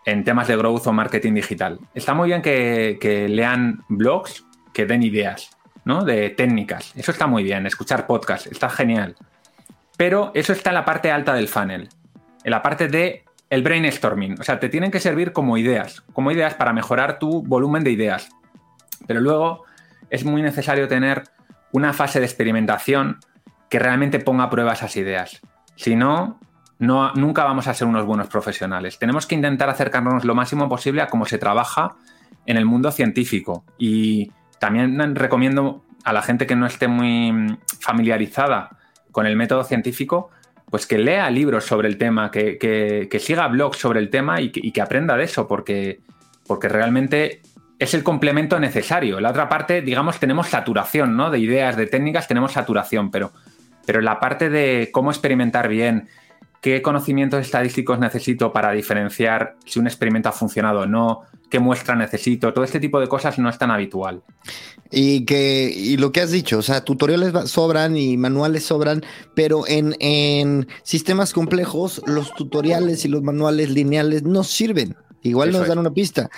en 0.05 0.23
temas 0.23 0.47
de 0.47 0.57
growth 0.57 0.87
o 0.87 0.93
marketing 0.93 1.33
digital. 1.33 1.79
Está 1.93 2.13
muy 2.13 2.29
bien 2.29 2.41
que, 2.41 2.97
que 2.99 3.29
lean 3.29 3.83
blogs 3.87 4.45
que 4.73 4.85
den 4.85 5.03
ideas, 5.03 5.51
¿no? 5.85 6.03
De 6.03 6.31
técnicas. 6.31 6.93
Eso 6.95 7.11
está 7.11 7.27
muy 7.27 7.43
bien. 7.43 7.65
Escuchar 7.65 8.07
podcasts, 8.07 8.47
está 8.47 8.69
genial. 8.69 9.15
Pero 9.95 10.31
eso 10.33 10.51
está 10.51 10.71
en 10.71 10.75
la 10.75 10.85
parte 10.85 11.11
alta 11.11 11.33
del 11.33 11.47
funnel. 11.47 11.89
En 12.43 12.51
la 12.51 12.61
parte 12.61 12.87
de 12.87 13.22
el 13.53 13.61
brainstorming. 13.61 14.39
O 14.39 14.43
sea, 14.43 14.59
te 14.59 14.67
tienen 14.67 14.89
que 14.89 14.99
servir 14.99 15.31
como 15.31 15.57
ideas, 15.57 16.01
como 16.13 16.31
ideas 16.31 16.55
para 16.55 16.73
mejorar 16.73 17.19
tu 17.19 17.43
volumen 17.43 17.83
de 17.83 17.91
ideas. 17.91 18.29
Pero 19.05 19.21
luego 19.21 19.65
es 20.09 20.25
muy 20.25 20.41
necesario 20.41 20.87
tener 20.87 21.25
una 21.71 21.93
fase 21.93 22.19
de 22.19 22.25
experimentación 22.25 23.19
que 23.69 23.77
realmente 23.77 24.19
ponga 24.19 24.45
a 24.45 24.49
prueba 24.49 24.73
esas 24.73 24.97
ideas. 24.97 25.39
Si 25.75 25.95
no, 25.95 26.39
no, 26.79 27.13
nunca 27.13 27.43
vamos 27.43 27.67
a 27.67 27.75
ser 27.75 27.87
unos 27.87 28.07
buenos 28.07 28.27
profesionales. 28.27 28.97
Tenemos 28.97 29.27
que 29.27 29.35
intentar 29.35 29.69
acercarnos 29.69 30.25
lo 30.25 30.33
máximo 30.33 30.67
posible 30.67 31.03
a 31.03 31.07
cómo 31.07 31.25
se 31.25 31.37
trabaja 31.37 31.95
en 32.47 32.57
el 32.57 32.65
mundo 32.65 32.91
científico. 32.91 33.65
Y 33.77 34.31
también 34.57 35.15
recomiendo 35.15 35.85
a 36.03 36.11
la 36.11 36.23
gente 36.23 36.47
que 36.47 36.55
no 36.55 36.65
esté 36.65 36.87
muy 36.87 37.55
familiarizada 37.79 38.79
con 39.11 39.27
el 39.27 39.35
método 39.35 39.63
científico, 39.63 40.31
pues 40.73 40.87
que 40.87 40.97
lea 40.97 41.29
libros 41.29 41.65
sobre 41.65 41.87
el 41.87 41.99
tema, 41.99 42.31
que, 42.31 43.07
siga 43.19 43.47
blogs 43.47 43.77
sobre 43.77 43.99
el 43.99 44.09
tema 44.09 44.41
y 44.41 44.49
que, 44.49 44.81
aprenda 44.81 45.15
de 45.15 45.25
eso, 45.25 45.47
porque, 45.47 45.99
porque 46.47 46.67
realmente 46.67 47.43
es 47.77 47.93
el 47.93 48.01
complemento 48.01 48.59
necesario. 48.59 49.19
La 49.19 49.29
otra 49.29 49.47
parte, 49.47 49.83
digamos, 49.83 50.19
tenemos 50.19 50.47
saturación, 50.47 51.15
¿no? 51.15 51.29
De 51.29 51.37
ideas, 51.37 51.77
de 51.77 51.85
técnicas, 51.85 52.27
tenemos 52.27 52.53
saturación, 52.53 53.11
pero, 53.11 53.33
pero 53.85 54.01
la 54.01 54.19
parte 54.19 54.49
de 54.49 54.89
cómo 54.91 55.11
experimentar 55.11 55.67
bien, 55.67 56.07
qué 56.63 56.81
conocimientos 56.81 57.41
estadísticos 57.41 57.99
necesito 57.99 58.53
para 58.53 58.71
diferenciar 58.71 59.57
si 59.65 59.79
un 59.79 59.85
experimento 59.85 60.29
ha 60.29 60.31
funcionado 60.31 60.79
o 60.79 60.85
no, 60.85 61.23
qué 61.49 61.59
muestra 61.59 61.93
necesito, 61.93 62.53
todo 62.53 62.63
este 62.63 62.79
tipo 62.79 63.01
de 63.01 63.09
cosas 63.09 63.37
no 63.37 63.49
es 63.49 63.57
tan 63.57 63.69
habitual. 63.69 64.23
Y 64.89 65.25
que 65.25 65.69
y 65.75 65.97
lo 65.97 66.13
que 66.13 66.21
has 66.21 66.31
dicho, 66.31 66.59
o 66.59 66.61
sea, 66.61 66.85
tutoriales 66.85 67.51
sobran 67.51 67.97
y 67.97 68.15
manuales 68.15 68.63
sobran, 68.63 69.03
pero 69.35 69.67
en, 69.67 69.97
en 69.99 70.69
sistemas 70.83 71.33
complejos 71.33 72.01
los 72.07 72.33
tutoriales 72.33 73.03
y 73.03 73.09
los 73.09 73.21
manuales 73.21 73.69
lineales 73.69 74.23
no 74.23 74.45
sirven. 74.45 74.95
Igual 75.21 75.51
nos 75.51 75.67
dan 75.67 75.79
una 75.79 75.93
pista. 75.93 76.29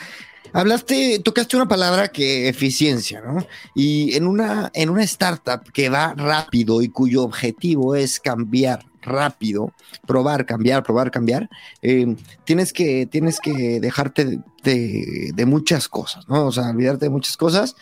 Hablaste, 0.53 1.19
tocaste 1.19 1.55
una 1.55 1.67
palabra 1.67 2.07
que 2.07 2.49
eficiencia, 2.49 3.21
¿no? 3.21 3.45
Y 3.75 4.15
en 4.15 4.25
una, 4.25 4.71
en 4.73 4.89
una 4.89 5.03
startup 5.03 5.71
que 5.71 5.89
va 5.89 6.15
rápido 6.15 6.81
y 6.81 6.89
cuyo 6.89 7.23
objetivo 7.23 7.93
es 7.93 8.19
cambiar 8.19 8.85
rápido, 9.05 9.71
probar, 10.05 10.45
cambiar, 10.45 10.83
probar, 10.83 11.11
cambiar, 11.11 11.49
eh, 11.81 12.15
tienes, 12.43 12.73
que, 12.73 13.05
tienes 13.05 13.39
que 13.39 13.79
dejarte 13.79 14.39
de, 14.63 15.45
muchas 15.45 15.87
cosas, 15.87 16.27
¿no? 16.27 16.47
O 16.47 16.51
sea, 16.51 16.69
olvidarte 16.69 17.05
de 17.05 17.11
muchas 17.11 17.37
cosas 17.37 17.75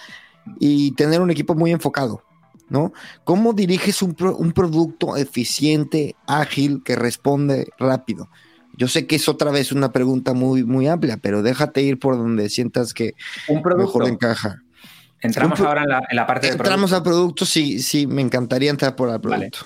y 0.59 0.91
tener 0.91 1.21
un 1.21 1.31
equipo 1.31 1.55
muy 1.55 1.71
enfocado, 1.71 2.23
¿no? 2.69 2.93
¿Cómo 3.23 3.53
diriges 3.53 4.01
un, 4.01 4.15
un 4.37 4.51
producto 4.51 5.17
eficiente, 5.17 6.15
ágil, 6.27 6.83
que 6.83 6.95
responde 6.95 7.69
rápido? 7.79 8.29
Yo 8.75 8.87
sé 8.87 9.05
que 9.05 9.15
es 9.15 9.29
otra 9.29 9.51
vez 9.51 9.71
una 9.71 9.91
pregunta 9.91 10.33
muy, 10.33 10.63
muy 10.63 10.87
amplia, 10.87 11.17
pero 11.21 11.43
déjate 11.43 11.81
ir 11.83 11.99
por 11.99 12.17
donde 12.17 12.49
sientas 12.49 12.93
que 12.93 13.15
un 13.47 13.61
mejor 13.77 14.07
encaja. 14.07 14.63
Entramos 15.21 15.59
ahora 15.61 15.83
en 15.83 16.15
la, 16.15 16.27
parte 16.27 16.47
de 16.47 16.53
Entramos 16.53 16.91
al 16.91 17.01
producto, 17.01 17.45
sí, 17.45 17.79
sí, 17.79 18.07
me 18.07 18.21
encantaría 18.21 18.69
entrar 18.69 18.95
por 18.95 19.09
el 19.09 19.21
producto. 19.21 19.59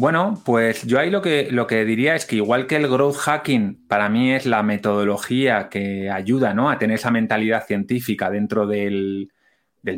Bueno, 0.00 0.40
pues 0.46 0.86
yo 0.86 0.98
ahí 0.98 1.10
lo 1.10 1.20
que, 1.20 1.48
lo 1.50 1.66
que 1.66 1.84
diría 1.84 2.14
es 2.14 2.24
que 2.24 2.36
igual 2.36 2.66
que 2.66 2.76
el 2.76 2.88
growth 2.88 3.16
hacking 3.16 3.86
para 3.86 4.08
mí 4.08 4.32
es 4.32 4.46
la 4.46 4.62
metodología 4.62 5.68
que 5.68 6.08
ayuda 6.08 6.54
¿no? 6.54 6.70
a 6.70 6.78
tener 6.78 6.94
esa 6.94 7.10
mentalidad 7.10 7.66
científica 7.66 8.30
dentro 8.30 8.66
del, 8.66 9.30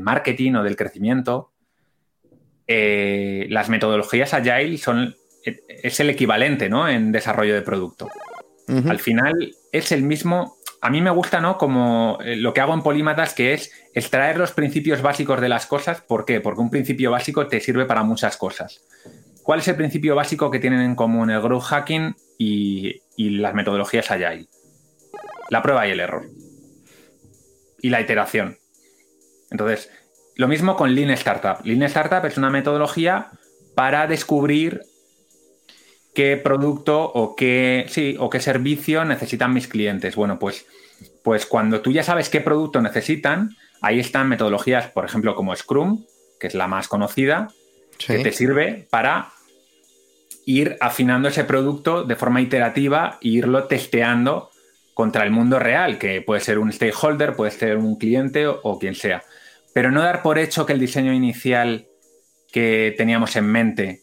marketing 0.01 0.55
o 0.55 0.65
del 0.65 0.75
crecimiento, 0.75 1.53
eh, 2.67 3.47
las 3.49 3.69
metodologías 3.69 4.35
agile 4.35 4.77
son, 4.77 5.15
es 5.45 6.01
el 6.01 6.11
equivalente 6.11 6.69
¿no? 6.69 6.89
en 6.89 7.13
desarrollo 7.13 7.55
de 7.55 7.63
producto. 7.63 8.09
Al 8.89 8.99
final 8.99 9.55
es 9.71 9.93
el 9.93 10.03
mismo, 10.03 10.57
a 10.81 10.91
mí 10.91 11.01
me 11.01 11.11
gusta 11.11 11.41
¿no? 11.41 11.57
como 11.57 12.19
eh, 12.25 12.35
lo 12.35 12.53
que 12.53 12.61
hago 12.61 12.75
en 12.75 12.83
Polímatas, 12.83 13.35
que 13.35 13.55
es 13.55 13.71
extraer 13.95 14.37
los 14.37 14.51
principios 14.51 15.01
básicos 15.01 15.41
de 15.41 15.49
las 15.49 15.67
cosas. 15.67 16.01
¿Por 16.01 16.25
qué? 16.25 16.41
Porque 16.41 16.61
un 16.61 16.71
principio 16.71 17.13
básico 17.13 17.47
te 17.47 17.61
sirve 17.61 17.85
para 17.85 18.03
muchas 18.03 18.37
cosas. 18.37 18.83
¿Cuál 19.43 19.59
es 19.59 19.69
el 19.69 19.77
principio 19.77 20.15
básico 20.15 20.51
que 20.51 20.61
tienen 20.61 20.81
en 20.81 20.95
común 20.95 21.31
el 21.31 21.41
growth 21.41 21.65
hacking 21.65 22.15
y, 22.39 23.01
las 23.17 23.55
metodologías 23.55 24.11
Agile? 24.11 24.47
La 25.51 25.63
prueba 25.63 25.87
y 25.87 25.91
el 25.91 26.01
error. 26.01 26.29
Y 27.81 27.91
la 27.91 28.01
iteración. 28.01 28.59
Entonces, 29.51 29.91
lo 30.37 30.49
mismo 30.49 30.77
con 30.77 30.95
Lean 30.95 31.11
Startup. 31.11 31.65
Lean 31.65 31.83
Startup 31.83 32.25
es 32.25 32.39
una 32.39 32.51
metodología 32.51 33.31
para 33.75 34.07
descubrir 34.07 34.83
qué 36.15 36.37
producto 36.37 37.03
o 37.03 37.35
qué, 37.35 37.87
sí, 37.89 38.17
o 38.19 38.31
qué 38.31 38.39
servicio 38.39 39.05
necesitan 39.05 39.53
mis 39.53 39.67
clientes. 39.67 40.15
Bueno, 40.15 40.39
pues, 40.39 40.67
pues 41.25 41.47
cuando 41.47 41.81
tú 41.81 41.91
ya 41.91 42.05
sabes 42.05 42.29
qué 42.29 42.41
producto 42.41 42.81
necesitan, 42.81 43.51
ahí 43.81 43.99
están 43.99 44.29
metodologías, 44.29 44.89
por 44.89 45.05
ejemplo, 45.05 45.35
como 45.35 45.55
Scrum, 45.57 46.05
que 46.39 46.47
es 46.47 46.55
la 46.55 46.69
más 46.69 46.87
conocida, 46.87 47.49
que 48.07 48.19
te 48.19 48.33
sirve 48.33 48.87
para 48.91 49.33
ir 50.45 50.77
afinando 50.81 51.29
ese 51.29 51.45
producto 51.45 52.05
de 52.05 52.17
forma 52.17 52.41
iterativa 52.41 53.19
e 53.21 53.29
irlo 53.29 53.65
testeando 53.65 54.51
contra 54.95 55.25
el 55.25 55.31
mundo 55.31 55.59
real, 55.59 55.99
que 55.99 56.21
puede 56.21 56.41
ser 56.41 56.59
un 56.59 56.73
stakeholder, 56.73 57.35
puede 57.35 57.51
ser 57.51 57.77
un 57.79 57.97
cliente 57.97 58.47
o, 58.47 58.79
quien 58.79 58.95
sea. 58.95 59.23
Pero 59.73 59.91
no 59.91 60.03
dar 60.03 60.23
por 60.23 60.39
hecho 60.39 60.67
que 60.67 60.75
el 60.75 60.81
diseño 60.81 61.13
inicial 61.13 61.87
que 62.53 62.95
teníamos 62.97 63.37
en 63.37 63.47
mente 63.47 64.01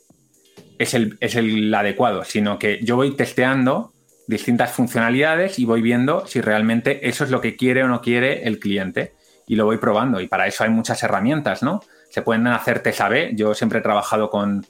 es 0.80 0.94
el, 0.94 1.18
es 1.20 1.36
el 1.36 1.74
adecuado, 1.74 2.24
sino 2.24 2.58
que 2.58 2.80
yo 2.82 2.96
voy 2.96 3.16
testeando 3.16 3.94
distintas 4.28 4.72
funcionalidades 4.72 5.60
y 5.60 5.66
voy 5.66 5.82
viendo 5.82 6.26
si 6.26 6.42
realmente 6.42 7.08
eso 7.08 7.24
es 7.24 7.30
lo 7.30 7.42
que 7.42 7.56
quiere 7.56 7.84
o 7.84 7.88
no 7.88 8.02
quiere 8.02 8.48
el 8.48 8.60
cliente 8.60 9.14
y 9.48 9.56
lo 9.56 9.66
voy 9.66 9.78
probando. 9.78 10.22
Y 10.22 10.28
para 10.28 10.48
eso 10.48 10.64
hay 10.64 10.70
muchas 10.70 11.02
herramientas, 11.04 11.62
¿no? 11.62 11.82
Se 12.10 12.22
pueden 12.22 12.48
hacer 12.48 12.82
test 12.82 13.02
A-B. 13.02 13.32
Yo 13.36 13.54
siempre 13.54 13.80
he 13.80 13.82
trabajado 13.82 14.30
con, 14.30 14.66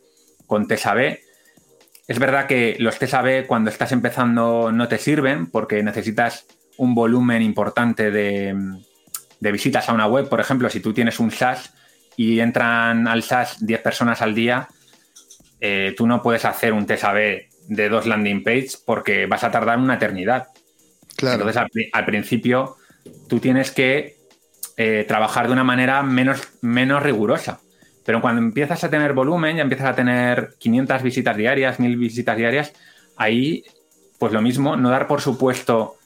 con 0.46 0.68
test 0.68 0.86
A-B. 0.88 1.22
Es 2.08 2.20
verdad 2.20 2.48
que 2.48 2.76
los 2.80 2.98
test 2.98 3.14
A-B 3.14 3.46
cuando 3.48 3.70
estás 3.70 3.92
empezando 3.92 4.72
no 4.72 4.88
te 4.88 4.98
sirven 4.98 5.50
porque 5.52 5.84
necesitas 5.84 6.46
un 6.78 6.96
volumen 6.96 7.42
importante 7.42 8.10
de, 8.10 8.56
visitas 9.40 9.90
a 9.90 9.94
una 9.94 10.08
web. 10.08 10.28
Por 10.28 10.40
ejemplo, 10.40 10.70
si 10.70 10.80
tú 10.80 10.94
tienes 10.94 11.20
un 11.20 11.30
SaaS 11.30 11.74
y 12.16 12.40
entran 12.40 13.08
al 13.08 13.22
SaaS 13.22 13.58
10 13.66 13.82
personas 13.82 14.22
al 14.22 14.34
día, 14.34 14.68
eh, 15.60 15.94
tú 15.96 16.08
no 16.08 16.22
puedes 16.22 16.46
hacer 16.46 16.74
un 16.74 16.86
test 16.86 17.04
A-B 17.04 17.50
de 17.68 17.90
dos 17.90 18.06
landing 18.08 18.44
pages 18.44 18.78
porque 18.78 19.26
vas 19.28 19.44
a 19.44 19.52
tardar 19.52 19.78
una 19.78 19.96
eternidad. 19.96 20.48
Claro. 21.16 21.48
Entonces, 21.48 21.90
al 21.92 22.06
principio, 22.06 22.78
tú 23.28 23.40
tienes 23.40 23.72
que 23.72 24.19
eh, 24.82 25.04
trabajar 25.06 25.48
de 25.48 25.52
una 25.52 25.66
manera 25.66 26.02
menos, 26.04 26.42
menos 26.62 27.04
rigurosa. 27.04 27.60
Pero 28.06 28.22
cuando 28.22 28.42
empiezas 28.42 28.82
a 28.86 28.90
tener 28.90 29.12
volumen, 29.12 29.58
ya 29.58 29.62
empiezas 29.62 29.90
a 29.90 29.94
tener 29.94 30.54
500 30.58 31.04
visitas 31.04 31.36
diarias, 31.36 31.82
1000 31.82 31.98
visitas 31.98 32.38
diarias, 32.38 32.72
ahí, 33.18 33.66
pues 34.18 34.32
lo 34.32 34.42
mismo, 34.42 34.78
no 34.78 34.90
dar 34.90 35.06
por 35.06 35.20
supuesto 35.20 35.98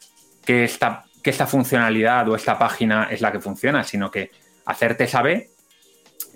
que 0.43 0.63
esta, 0.63 1.05
que 1.21 1.29
esta 1.29 1.45
funcionalidad 1.45 2.27
o 2.29 2.35
esta 2.35 2.57
página 2.57 3.09
es 3.11 3.21
la 3.21 3.31
que 3.31 3.39
funciona, 3.39 3.83
sino 3.83 4.09
que 4.09 4.31
hacerte 4.65 5.05
saber 5.05 5.49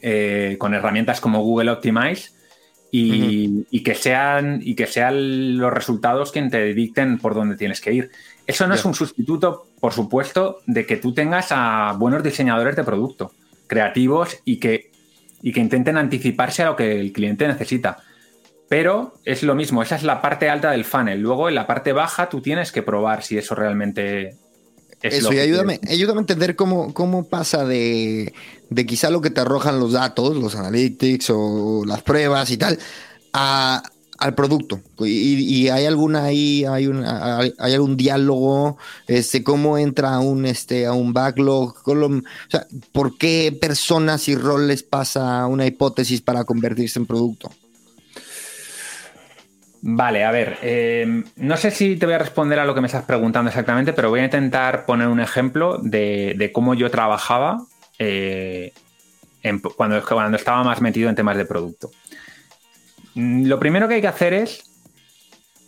eh, 0.03 0.57
con 0.59 0.75
herramientas 0.75 1.19
como 1.19 1.41
Google 1.41 1.71
Optimize 1.71 2.33
y, 2.91 3.65
y, 3.69 3.83
que 3.83 3.95
sean, 3.95 4.59
y 4.63 4.75
que 4.75 4.87
sean 4.87 5.57
los 5.57 5.73
resultados 5.73 6.31
quien 6.31 6.49
te 6.49 6.73
dicten 6.73 7.17
por 7.17 7.33
dónde 7.33 7.57
tienes 7.57 7.81
que 7.81 7.93
ir. 7.93 8.11
Eso 8.45 8.65
no 8.65 8.75
es 8.75 8.85
un 8.85 8.93
sustituto, 8.93 9.67
por 9.79 9.91
supuesto, 9.93 10.59
de 10.65 10.85
que 10.85 10.95
tú 10.95 11.13
tengas 11.13 11.47
a 11.51 11.93
buenos 11.97 12.23
diseñadores 12.23 12.75
de 12.75 12.83
producto, 12.83 13.33
creativos 13.67 14.37
y 14.45 14.57
que, 14.57 14.91
y 15.41 15.51
que 15.51 15.59
intenten 15.59 15.97
anticiparse 15.97 16.63
a 16.63 16.67
lo 16.67 16.75
que 16.75 16.99
el 16.99 17.11
cliente 17.11 17.47
necesita. 17.47 17.97
Pero 18.69 19.15
es 19.23 19.43
lo 19.43 19.55
mismo, 19.55 19.81
esa 19.83 19.95
es 19.95 20.03
la 20.03 20.21
parte 20.21 20.49
alta 20.49 20.71
del 20.71 20.85
funnel. 20.85 21.21
Luego 21.21 21.49
en 21.49 21.55
la 21.55 21.67
parte 21.67 21.91
baja 21.93 22.29
tú 22.29 22.41
tienes 22.41 22.71
que 22.71 22.83
probar 22.83 23.23
si 23.23 23.37
eso 23.37 23.55
realmente 23.55 24.37
Eso, 25.01 25.31
y 25.31 25.39
ayúdame, 25.39 25.79
ayúdame 25.87 26.19
a 26.19 26.21
entender 26.21 26.55
cómo, 26.55 26.93
cómo 26.93 27.27
pasa 27.27 27.65
de, 27.65 28.33
de 28.69 28.85
quizá 28.85 29.09
lo 29.09 29.21
que 29.21 29.29
te 29.29 29.41
arrojan 29.41 29.79
los 29.79 29.91
datos, 29.93 30.35
los 30.35 30.55
analytics 30.55 31.29
o 31.29 31.83
las 31.85 32.01
pruebas 32.01 32.49
y 32.49 32.57
tal, 32.57 32.79
a, 33.33 33.83
al 34.17 34.33
producto. 34.33 34.81
Y, 34.99 35.69
hay 35.69 35.85
alguna 35.85 36.25
ahí, 36.25 36.65
hay, 36.65 36.87
un, 36.87 37.03
hay, 37.05 37.53
algún 37.59 37.95
diálogo, 37.95 38.77
este, 39.07 39.43
cómo 39.43 39.77
entra 39.77 40.15
a 40.15 40.19
un, 40.19 40.45
este, 40.45 40.85
a 40.85 40.93
un 40.93 41.13
backlog, 41.13 41.75
o 41.85 42.21
sea, 42.49 42.67
por 42.91 43.17
qué 43.17 43.55
personas 43.59 44.27
y 44.27 44.35
roles 44.35 44.83
pasa 44.83 45.45
una 45.47 45.65
hipótesis 45.65 46.21
para 46.21 46.43
convertirse 46.43 46.99
en 46.99 47.05
producto. 47.05 47.51
Vale, 49.81 50.23
a 50.23 50.31
ver, 50.31 50.57
em, 50.61 51.23
no 51.35 51.55
sé 51.55 51.71
si 51.71 51.97
te 51.97 52.05
voy 52.05 52.15
a 52.15 52.19
responder 52.19 52.59
a 52.59 52.65
lo 52.65 52.73
que 52.73 52.81
me 52.81 52.87
estás 52.87 53.05
preguntando 53.05 53.49
exactamente, 53.49 53.93
pero 53.93 54.09
voy 54.09 54.21
a 54.21 54.25
intentar 54.25 54.85
poner 54.85 55.07
un 55.07 55.19
ejemplo 55.19 55.77
de, 55.81 56.51
cómo 56.53 56.73
yo 56.73 56.89
trabajaba 56.89 57.59
eh, 57.99 58.73
cuando, 59.75 60.03
cuando 60.03 60.37
estaba 60.37 60.63
más 60.63 60.81
metido 60.81 61.09
en 61.09 61.15
temas 61.15 61.37
de 61.37 61.45
producto. 61.45 61.91
Mm, 63.13 63.47
lo 63.47 63.59
primero 63.59 63.87
que 63.87 63.95
hay 63.95 64.01
que 64.01 64.07
hacer 64.07 64.33
es 64.33 64.63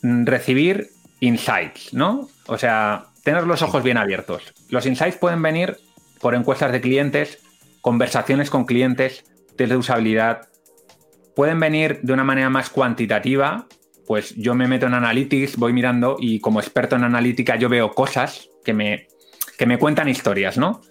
mm, 0.01 0.25
recibir 0.25 0.89
insights, 1.19 1.93
¿no? 1.93 2.29
O 2.47 2.57
sea, 2.57 3.05
tener 3.23 3.43
los 3.45 3.61
ojos 3.61 3.83
bien 3.83 3.97
abiertos. 3.97 4.53
Los 4.69 4.85
insights 4.85 5.17
pueden 5.17 5.41
venir 5.41 5.77
por 6.19 6.35
encuestas 6.35 6.71
de 6.71 6.81
clientes, 6.81 7.39
conversaciones 7.81 8.49
con 8.49 8.65
clientes, 8.65 9.23
test 9.55 9.69
de 9.69 9.77
usabilidad. 9.77 10.49
Pueden 11.35 11.59
venir 11.59 11.99
de 12.01 12.13
una 12.13 12.23
manera 12.23 12.49
más 12.49 12.69
cuantitativa, 12.69 13.67
pues 14.09 14.33
yo 14.37 14.55
me 14.55 14.67
meto 14.67 14.87
en 14.87 14.95
Analytics, 14.95 15.57
voy 15.57 15.71
mirando 15.71 16.17
y 16.19 16.39
como 16.39 16.59
experto 16.59 16.95
en 16.95 17.03
analítica 17.03 17.57
yo 17.57 17.69
veo 17.69 17.91
cosas 17.91 18.49
que 18.65 18.73
me, 18.73 19.05
que 19.55 19.67
me 19.67 19.77
cuentan 19.77 20.09
historias, 20.09 20.57
¿no? 20.57 20.81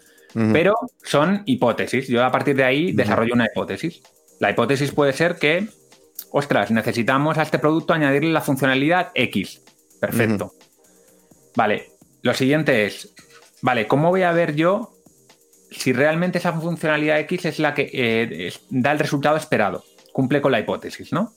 Pero 0.53 0.77
son 1.03 1.43
hipótesis. 1.45 2.07
Yo 2.07 2.25
a 2.25 2.31
partir 2.31 2.55
de 2.55 2.63
ahí 2.63 2.93
desarrollo 2.93 3.35
una 3.35 3.47
hipótesis. 3.47 4.03
La 4.39 4.53
hipótesis 4.53 4.93
puede 4.93 5.13
ser 5.13 5.35
que 5.35 5.67
ostras, 6.31 6.71
necesitamos 6.71 7.39
a 7.39 7.43
este 7.43 7.59
producto 7.59 7.93
añadirle 7.93 8.31
la 8.31 8.41
funcionalidad 8.41 9.11
X. 9.17 9.63
Perfecto. 9.99 10.53
Vale, 11.57 11.89
lo 12.23 12.35
siguiente 12.35 12.87
es, 12.87 13.17
vale, 13.63 13.89
¿cómo 13.89 14.11
voy 14.11 14.23
a 14.23 14.31
ver 14.31 14.55
yo 14.55 14.93
si 15.73 15.93
realmente 15.93 16.39
esa 16.39 16.53
funcionalidad 16.53 17.19
X 17.19 17.47
es 17.47 17.59
la 17.59 17.75
que 17.75 17.91
eh, 17.93 18.53
da 18.71 18.93
el 18.93 19.01
resultado 19.01 19.37
esperado? 19.37 19.83
Cumple 20.13 20.41
con 20.41 20.53
la 20.53 20.61
hipótesis, 20.61 21.13
¿no? 21.13 21.35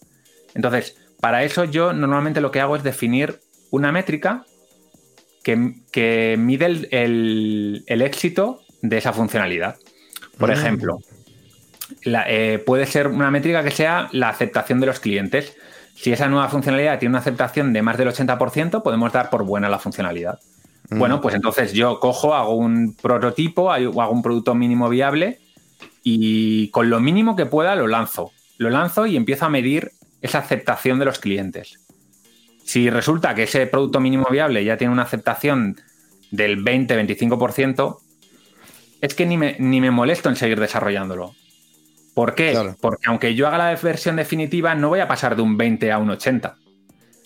Entonces, 0.54 1.01
para 1.22 1.43
eso 1.43 1.63
yo 1.63 1.93
normalmente 1.93 2.41
lo 2.41 2.51
que 2.51 2.59
hago 2.59 2.76
es 2.76 2.84
definir 2.84 3.39
una 3.69 3.91
métrica 3.91 4.43
que, 5.43 6.36
mide 6.38 6.65
el, 6.91 7.84
éxito 7.88 8.61
de 8.82 8.97
esa 8.97 9.13
funcionalidad. 9.13 9.78
Por 10.38 10.49
mm. 10.49 10.53
ejemplo, 10.53 10.99
eh, 12.05 12.61
puede 12.65 12.86
ser 12.86 13.07
una 13.07 13.32
métrica 13.32 13.63
que 13.63 13.72
sea 13.72 14.09
la 14.11 14.30
aceptación 14.30 14.80
de 14.80 14.88
los 14.88 14.99
clientes. 14.99 15.55
Si 15.95 16.11
esa 16.11 16.28
nueva 16.28 16.49
funcionalidad 16.49 16.99
tiene 16.99 17.11
una 17.11 17.19
aceptación 17.19 17.72
de 17.72 17.82
más 17.82 17.97
del 17.97 18.09
80%, 18.09 18.82
podemos 18.82 19.13
dar 19.13 19.30
por 19.30 19.43
buena 19.45 19.69
la 19.69 19.80
funcionalidad. 19.80 20.39
Mm. 20.89 20.99
Bueno, 20.99 21.22
pues 21.22 21.36
entonces 21.36 21.74
yo 21.74 21.99
cojo, 21.99 22.34
hago 22.34 22.55
un 22.55 22.95
prototipo, 22.95 23.72
hago 23.72 24.11
un 24.11 24.24
producto 24.24 24.55
mínimo 24.55 24.89
viable 24.89 25.39
y 26.03 26.69
con 26.69 26.89
lo 26.89 26.99
mínimo 26.99 27.36
que 27.36 27.45
pueda 27.45 27.76
lo 27.76 27.88
lanzo. 27.88 28.32
Lo 28.57 28.69
lanzo 28.69 29.05
y 29.05 29.15
empiezo 29.15 29.45
a 29.45 29.49
medir 29.49 29.91
esa 30.22 30.39
aceptación 30.39 30.99
de 30.99 31.05
los 31.05 31.19
clientes. 31.19 31.80
Si 32.63 32.89
resulta 32.89 33.36
que 33.36 33.43
ese 33.43 33.65
producto 33.67 33.99
mínimo 33.99 34.28
viable 34.30 34.63
ya 34.63 34.78
tiene 34.78 34.93
una 34.93 35.03
aceptación 35.03 35.80
del 36.32 36.63
20-25%, 36.63 37.97
es 39.01 39.15
que 39.15 39.26
ni 39.26 39.38
me, 39.38 39.55
ni 39.59 39.82
me 39.82 39.91
molesto 39.91 40.30
en 40.30 40.36
seguir 40.36 40.59
desarrollándolo. 40.59 41.34
¿Por 42.13 42.36
qué? 42.36 42.76
Porque 42.80 43.07
aunque 43.07 43.36
yo 43.36 43.47
haga 43.47 43.57
la 43.57 43.76
versión 43.76 44.15
definitiva, 44.17 44.76
no 44.76 44.89
voy 44.89 44.99
a 44.99 45.07
pasar 45.07 45.36
de 45.36 45.41
un 45.41 45.57
20 45.57 45.91
a 45.91 45.97
un 45.97 46.09
80. 46.09 46.57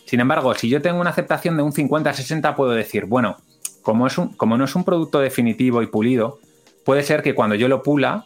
Sin 0.05 0.19
embargo, 0.19 0.53
si 0.53 0.69
yo 0.69 0.81
tengo 0.81 1.01
una 1.01 1.09
aceptación 1.09 1.57
de 1.57 1.63
un 1.63 1.73
50-60, 1.73 2.55
puedo 2.55 2.71
decir, 2.71 3.05
bueno, 3.05 3.37
como, 3.81 4.05
es 4.07 4.17
un, 4.17 4.33
como 4.35 4.57
no 4.57 4.65
es 4.65 4.75
un 4.75 4.83
producto 4.83 5.19
definitivo 5.19 5.81
y 5.81 5.87
pulido, 5.87 6.39
puede 6.85 7.03
ser 7.03 7.23
que 7.23 7.33
cuando 7.33 7.55
yo 7.55 7.67
lo 7.67 7.81
pula, 7.81 8.25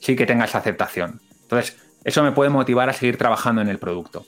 sí 0.00 0.14
que 0.14 0.26
tenga 0.26 0.44
esa 0.44 0.58
aceptación. 0.58 1.20
Entonces, 1.42 1.76
eso 2.04 2.22
me 2.22 2.32
puede 2.32 2.50
motivar 2.50 2.88
a 2.88 2.92
seguir 2.92 3.16
trabajando 3.16 3.62
en 3.62 3.68
el 3.68 3.78
producto. 3.78 4.26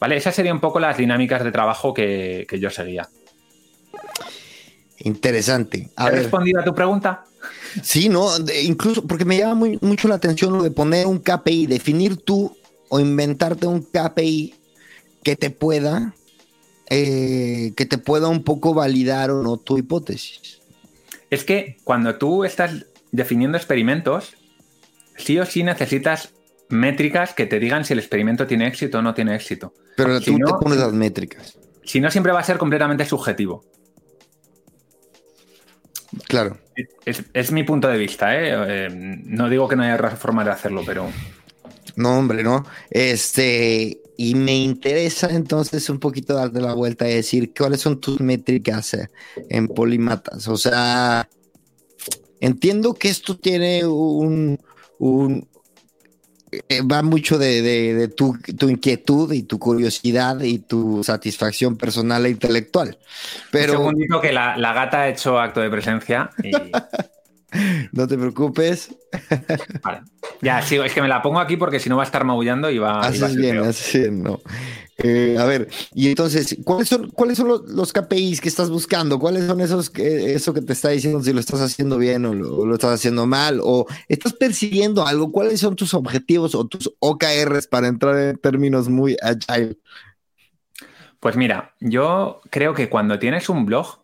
¿Vale? 0.00 0.16
Esas 0.16 0.34
serían 0.34 0.56
un 0.56 0.60
poco 0.60 0.80
las 0.80 0.98
dinámicas 0.98 1.42
de 1.44 1.52
trabajo 1.52 1.94
que, 1.94 2.46
yo 2.60 2.70
seguía. 2.70 3.08
Interesante. 4.98 5.90
¿He 5.96 6.10
respondido 6.10 6.60
a 6.60 6.64
tu 6.64 6.74
pregunta? 6.74 7.24
Sí, 7.82 8.08
no, 8.08 8.28
incluso 8.62 9.06
porque 9.06 9.24
me 9.24 9.38
llama 9.38 9.66
mucho 9.80 10.08
la 10.08 10.16
atención 10.16 10.52
lo 10.52 10.62
de 10.62 10.70
poner 10.70 11.06
un 11.06 11.18
KPI, 11.18 11.66
definir 11.66 12.16
tú 12.16 12.56
o 12.88 13.00
inventarte 13.00 13.66
un 13.66 13.82
KPI 13.82 14.54
que 15.22 15.36
te 15.36 15.50
pueda, 15.50 16.14
eh, 16.90 17.72
que 17.76 17.86
te 17.86 17.98
pueda 17.98 18.28
un 18.28 18.44
poco 18.44 18.74
validar 18.74 19.30
o 19.30 19.42
no 19.42 19.56
tu 19.56 19.78
hipótesis. 19.78 20.60
Es 21.30 21.44
que 21.44 21.78
cuando 21.84 22.16
tú 22.16 22.44
estás 22.44 22.86
definiendo 23.10 23.56
experimentos, 23.56 24.34
sí 25.16 25.38
o 25.38 25.46
sí 25.46 25.62
necesitas 25.62 26.33
métricas 26.68 27.34
que 27.34 27.46
te 27.46 27.58
digan 27.58 27.84
si 27.84 27.92
el 27.92 27.98
experimento 27.98 28.46
tiene 28.46 28.66
éxito 28.66 28.98
o 28.98 29.02
no 29.02 29.14
tiene 29.14 29.34
éxito. 29.34 29.74
Pero 29.96 30.20
tú 30.20 30.36
te 30.36 30.52
pones 30.60 30.78
las 30.78 30.92
métricas. 30.92 31.58
Si 31.84 32.00
no, 32.00 32.10
siempre 32.10 32.32
va 32.32 32.40
a 32.40 32.44
ser 32.44 32.58
completamente 32.58 33.04
subjetivo. 33.04 33.64
Claro. 36.28 36.58
Es, 37.04 37.52
mi 37.52 37.62
punto 37.62 37.88
de 37.88 37.98
vista, 37.98 38.34
¿eh? 38.34 38.86
¿eh? 38.86 38.88
No 38.90 39.48
digo 39.48 39.68
que 39.68 39.76
no 39.76 39.82
haya 39.82 39.94
otra 39.94 40.10
forma 40.10 40.44
de 40.44 40.50
hacerlo, 40.50 40.82
pero. 40.84 41.08
No, 41.96 42.18
hombre, 42.18 42.42
no. 42.42 42.64
Este. 42.90 44.00
Y 44.16 44.34
me 44.36 44.56
interesa 44.56 45.28
entonces 45.30 45.90
un 45.90 45.98
poquito 45.98 46.34
darte 46.34 46.60
la 46.60 46.72
vuelta 46.72 47.08
y 47.08 47.14
decir 47.14 47.52
cuáles 47.56 47.80
son 47.80 48.00
tus 48.00 48.20
métricas 48.20 48.96
en 49.48 49.66
Polimatas. 49.66 50.46
O 50.46 50.56
sea, 50.56 51.28
entiendo 52.40 52.94
que 52.94 53.08
esto 53.08 53.36
tiene 53.36 53.84
un, 53.84 54.58
eh, 55.00 55.42
va 56.90 57.02
mucho 57.02 57.38
de, 57.38 58.12
tu, 58.16 58.38
inquietud 58.68 59.32
y 59.32 59.42
tu 59.42 59.58
curiosidad 59.58 60.40
y 60.40 60.58
tu 60.58 61.02
satisfacción 61.04 61.76
personal 61.76 62.26
e 62.26 62.30
intelectual. 62.30 62.98
Pero... 63.50 63.72
Un 63.72 63.78
segundito 63.78 64.20
que 64.20 64.32
la, 64.32 64.56
gata 64.56 65.02
ha 65.02 65.08
hecho 65.08 65.38
acto 65.38 65.60
de 65.60 65.70
presencia 65.70 66.30
no 67.92 68.06
te 68.06 68.18
preocupes. 68.18 68.94
Vale. 69.82 70.02
Ya, 70.40 70.60
sigo. 70.62 70.84
Es 70.84 70.92
que 70.92 71.02
me 71.02 71.08
la 71.08 71.22
pongo 71.22 71.40
aquí 71.40 71.56
porque 71.56 71.80
si 71.80 71.88
no 71.88 71.96
va 71.96 72.02
a 72.02 72.06
estar 72.06 72.24
maullando 72.24 72.70
y 72.70 72.78
va, 72.78 73.00
a 73.00 73.10
bien, 73.10 73.62
bien, 73.92 74.22
no. 74.22 74.40
Eh, 74.98 75.36
a 75.38 75.44
ver, 75.44 75.68
y 75.92 76.08
entonces, 76.08 76.56
¿cuáles 76.64 76.88
son, 76.88 77.10
cuáles 77.10 77.36
son 77.36 77.48
los, 77.48 77.92
KPIs 77.92 78.40
que 78.40 78.48
estás 78.48 78.70
buscando? 78.70 79.18
¿Cuáles 79.18 79.46
son 79.46 79.60
esos 79.60 79.90
que, 79.90 80.34
eso 80.34 80.54
que 80.54 80.60
te 80.60 80.72
está 80.72 80.90
diciendo 80.90 81.20
si 81.20 81.32
lo 81.32 81.40
estás 81.40 81.60
haciendo 81.60 81.98
bien 81.98 82.24
o 82.24 82.32
lo, 82.32 82.72
estás 82.74 82.92
haciendo 82.92 83.26
mal? 83.26 83.60
¿O 83.62 83.86
estás 84.08 84.34
persiguiendo 84.34 85.04
algo? 85.04 85.32
¿Cuáles 85.32 85.58
son 85.60 85.74
tus 85.74 85.94
objetivos 85.94 86.54
o 86.54 86.66
tus 86.66 86.94
OKRs 87.00 87.66
para 87.66 87.88
entrar 87.88 88.16
en 88.16 88.38
términos 88.38 88.88
muy 88.88 89.16
agile? 89.20 89.78
Pues 91.18 91.36
mira, 91.36 91.74
yo 91.80 92.40
creo 92.50 92.74
que 92.74 92.88
cuando 92.88 93.18
tienes 93.18 93.48
un 93.48 93.66
blog, 93.66 93.98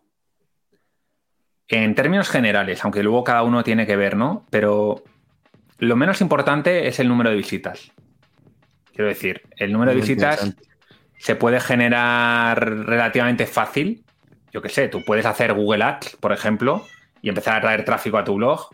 en 1.69 1.95
términos 1.95 2.27
generales, 2.27 2.83
aunque 2.83 3.01
luego 3.01 3.23
cada 3.23 3.43
uno 3.43 3.63
tiene 3.63 3.87
que 3.87 3.95
ver, 3.95 4.17
¿no? 4.17 4.45
Pero 4.49 5.03
lo 5.81 5.95
menos 5.95 6.21
importante 6.21 6.87
es 6.87 6.99
el 6.99 7.07
número 7.07 7.31
de 7.31 7.35
visitas. 7.35 7.91
Quiero 8.93 9.07
decir, 9.07 9.41
el 9.57 9.73
número 9.73 9.91
de 9.91 9.97
visitas 9.99 10.53
se 11.17 11.35
puede 11.35 11.59
generar 11.59 12.85
relativamente 12.85 13.47
fácil. 13.47 14.03
Yo 14.53 14.61
qué 14.61 14.69
sé, 14.69 14.89
tú 14.89 15.03
puedes 15.03 15.25
hacer 15.25 15.53
Google 15.53 15.83
Ads, 15.83 16.17
por 16.17 16.33
ejemplo, 16.33 16.85
y 17.23 17.29
empezar 17.29 17.57
a 17.57 17.61
traer 17.61 17.83
tráfico 17.83 18.19
a 18.19 18.23
tu 18.23 18.35
blog, 18.35 18.69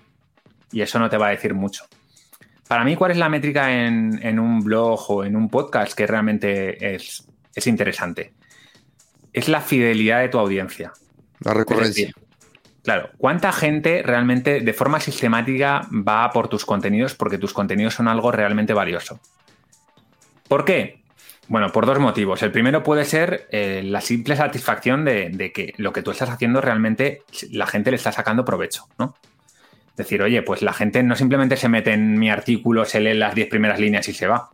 y 0.70 0.82
eso 0.82 1.00
no 1.00 1.10
te 1.10 1.16
va 1.16 1.28
a 1.28 1.30
decir 1.30 1.54
mucho. 1.54 1.86
Para 2.68 2.84
mí, 2.84 2.98
¿cuál 2.98 3.12
es 3.12 3.18
la 3.18 3.30
métrica 3.30 3.72
en, 3.72 4.38
un 4.38 4.60
blog 4.60 5.10
o 5.10 5.24
en 5.24 5.38
un 5.38 5.48
podcast 5.48 5.94
que 5.94 6.06
realmente 6.08 6.96
es, 6.96 7.26
es, 7.56 7.68
interesante? 7.68 8.34
Es 9.32 9.48
la 9.48 9.62
fidelidad 9.62 10.20
de 10.20 10.28
tu 10.28 10.40
audiencia. 10.40 10.92
La 11.40 11.54
recurrencia. 11.54 12.12
Claro, 12.88 13.10
¿cuánta 13.18 13.52
gente 13.52 14.02
realmente 14.02 14.62
de 14.62 14.74
forma 14.74 15.02
sistemática 15.02 15.90
va 15.92 16.32
por 16.32 16.48
tus 16.48 16.64
contenidos 16.64 17.16
porque 17.16 17.38
tus 17.38 17.52
contenidos 17.52 17.96
son 17.96 18.08
algo 18.08 18.32
realmente 18.32 18.72
valioso? 18.72 19.20
¿Por 20.48 20.64
qué? 20.64 21.02
Bueno, 21.50 21.70
por 21.74 21.86
dos 21.86 22.00
motivos. 22.00 22.42
El 22.44 22.54
primero 22.54 22.84
puede 22.84 23.04
ser 23.04 23.50
eh, 23.52 23.82
la 23.84 24.00
simple 24.00 24.38
satisfacción 24.38 25.04
de, 25.04 25.52
que 25.54 25.74
lo 25.76 25.92
que 25.92 26.02
tú 26.02 26.12
estás 26.12 26.30
haciendo 26.30 26.62
realmente 26.62 27.24
la 27.52 27.68
gente 27.68 27.92
le 27.92 27.98
está 27.98 28.14
sacando 28.14 28.46
provecho, 28.46 28.86
¿no? 28.98 29.16
Decir, 29.98 30.22
oye, 30.22 30.42
pues 30.42 30.62
la 30.62 30.72
gente 30.72 31.04
no 31.04 31.18
simplemente 31.18 31.58
se 31.58 31.68
mete 31.68 31.92
en 31.92 32.18
mi 32.18 32.30
artículo, 32.30 32.86
se 32.86 33.02
lee 33.02 33.16
las 33.16 33.36
10 33.36 33.50
primeras 33.50 33.82
líneas 33.82 34.08
y 34.08 34.14
se 34.14 34.28
va, 34.28 34.50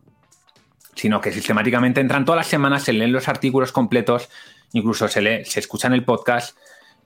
sino 0.96 1.20
que 1.20 1.30
sistemáticamente 1.30 2.00
entran 2.00 2.24
todas 2.24 2.38
las 2.38 2.48
semanas, 2.48 2.82
se 2.82 2.94
leen 2.94 3.12
los 3.12 3.28
artículos 3.28 3.70
completos, 3.70 4.28
incluso 4.72 5.06
se, 5.06 5.20
lee, 5.22 5.44
se 5.44 5.60
escuchan 5.60 5.92
el 5.92 6.02
podcast 6.02 6.58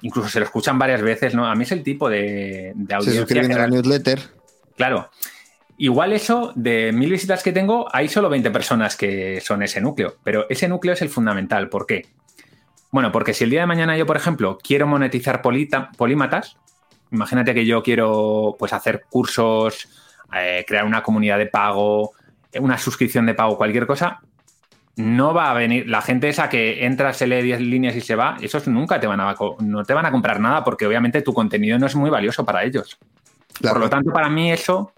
incluso 0.02 0.28
se 0.28 0.38
lo 0.40 0.44
escuchan 0.46 0.78
varias 0.78 1.02
veces, 1.02 1.34
¿no? 1.34 1.46
A 1.46 1.54
mí 1.54 1.64
es 1.64 1.72
el 1.72 1.82
tipo 1.82 2.08
de, 2.08 2.72
de 2.74 2.86
Se 2.88 2.94
audiencia. 2.94 3.20
suscriben 3.22 3.48
que 3.48 3.54
a 3.54 3.58
la 3.58 3.66
newsletter. 3.68 4.20
Claro. 4.76 5.10
Igual 5.80 6.12
eso, 6.12 6.52
de 6.56 6.90
mil 6.92 7.10
visitas 7.10 7.42
que 7.42 7.52
tengo, 7.52 7.88
hay 7.94 8.08
solo 8.08 8.28
20 8.28 8.50
personas 8.50 8.96
que 8.96 9.40
son 9.40 9.62
ese 9.62 9.80
núcleo. 9.80 10.16
Pero 10.24 10.46
ese 10.48 10.68
núcleo 10.68 10.94
es 10.94 11.02
el 11.02 11.08
fundamental. 11.08 11.68
¿Por 11.68 11.86
qué? 11.86 12.06
Bueno, 12.90 13.12
porque 13.12 13.32
si 13.34 13.44
el 13.44 13.50
día 13.50 13.60
de 13.60 13.66
mañana 13.66 13.96
yo, 13.96 14.06
por 14.06 14.16
ejemplo, 14.16 14.58
quiero 14.62 14.86
monetizar 14.86 15.40
polita- 15.42 15.90
polímatas, 15.96 16.56
imagínate 17.12 17.54
que 17.54 17.64
yo 17.66 17.82
quiero 17.82 18.56
pues 18.58 18.72
hacer 18.72 19.04
cursos, 19.08 19.88
eh, 20.36 20.64
crear 20.66 20.84
una 20.84 21.02
comunidad 21.02 21.38
de 21.38 21.46
pago, 21.46 22.12
una 22.58 22.76
suscripción 22.78 23.26
de 23.26 23.34
pago, 23.34 23.56
cualquier 23.56 23.86
cosa, 23.86 24.20
no 24.98 25.32
va 25.32 25.50
a 25.50 25.54
venir. 25.54 25.88
La 25.88 26.02
gente 26.02 26.28
esa 26.28 26.48
que 26.48 26.84
entra, 26.84 27.12
se 27.12 27.28
lee 27.28 27.40
10 27.40 27.60
líneas 27.60 27.94
y 27.94 28.00
se 28.00 28.16
va, 28.16 28.36
esos 28.40 28.66
nunca 28.66 28.98
te 28.98 29.06
van 29.06 29.20
a, 29.20 29.34
no 29.60 29.84
te 29.84 29.94
van 29.94 30.06
a 30.06 30.10
comprar 30.10 30.40
nada 30.40 30.64
porque 30.64 30.86
obviamente 30.86 31.22
tu 31.22 31.32
contenido 31.32 31.78
no 31.78 31.86
es 31.86 31.94
muy 31.94 32.10
valioso 32.10 32.44
para 32.44 32.64
ellos. 32.64 32.98
Claro. 33.60 33.74
Por 33.74 33.82
lo 33.84 33.90
tanto, 33.90 34.12
para 34.12 34.28
mí 34.28 34.50
eso 34.50 34.92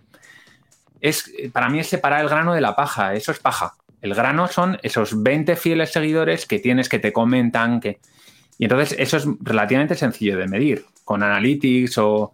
es, 1.03 1.31
para 1.53 1.69
mí 1.69 1.81
es 1.81 1.89
separar 1.89 2.23
el 2.23 2.31
grano 2.31 2.55
de 2.55 2.63
la 2.63 2.75
paja. 2.75 3.15
Eso 3.15 3.31
es 3.31 3.41
paja. 3.41 3.75
El 4.01 4.15
grano 4.15 4.49
son 4.49 4.79
esos 4.83 5.23
20 5.23 5.55
fieles 5.57 5.93
seguidores 5.93 6.47
que 6.47 6.59
tienes 6.59 6.89
que 6.89 6.99
te 6.99 7.13
comentan, 7.13 7.81
que... 7.81 8.01
Y 8.59 8.65
entonces 8.65 8.97
eso 8.99 9.19
es 9.19 9.27
relativamente 9.41 9.95
sencillo 9.95 10.39
de 10.39 10.49
medir. 10.49 10.87
Con 11.05 11.23
Analytics 11.23 11.99
o 11.99 12.33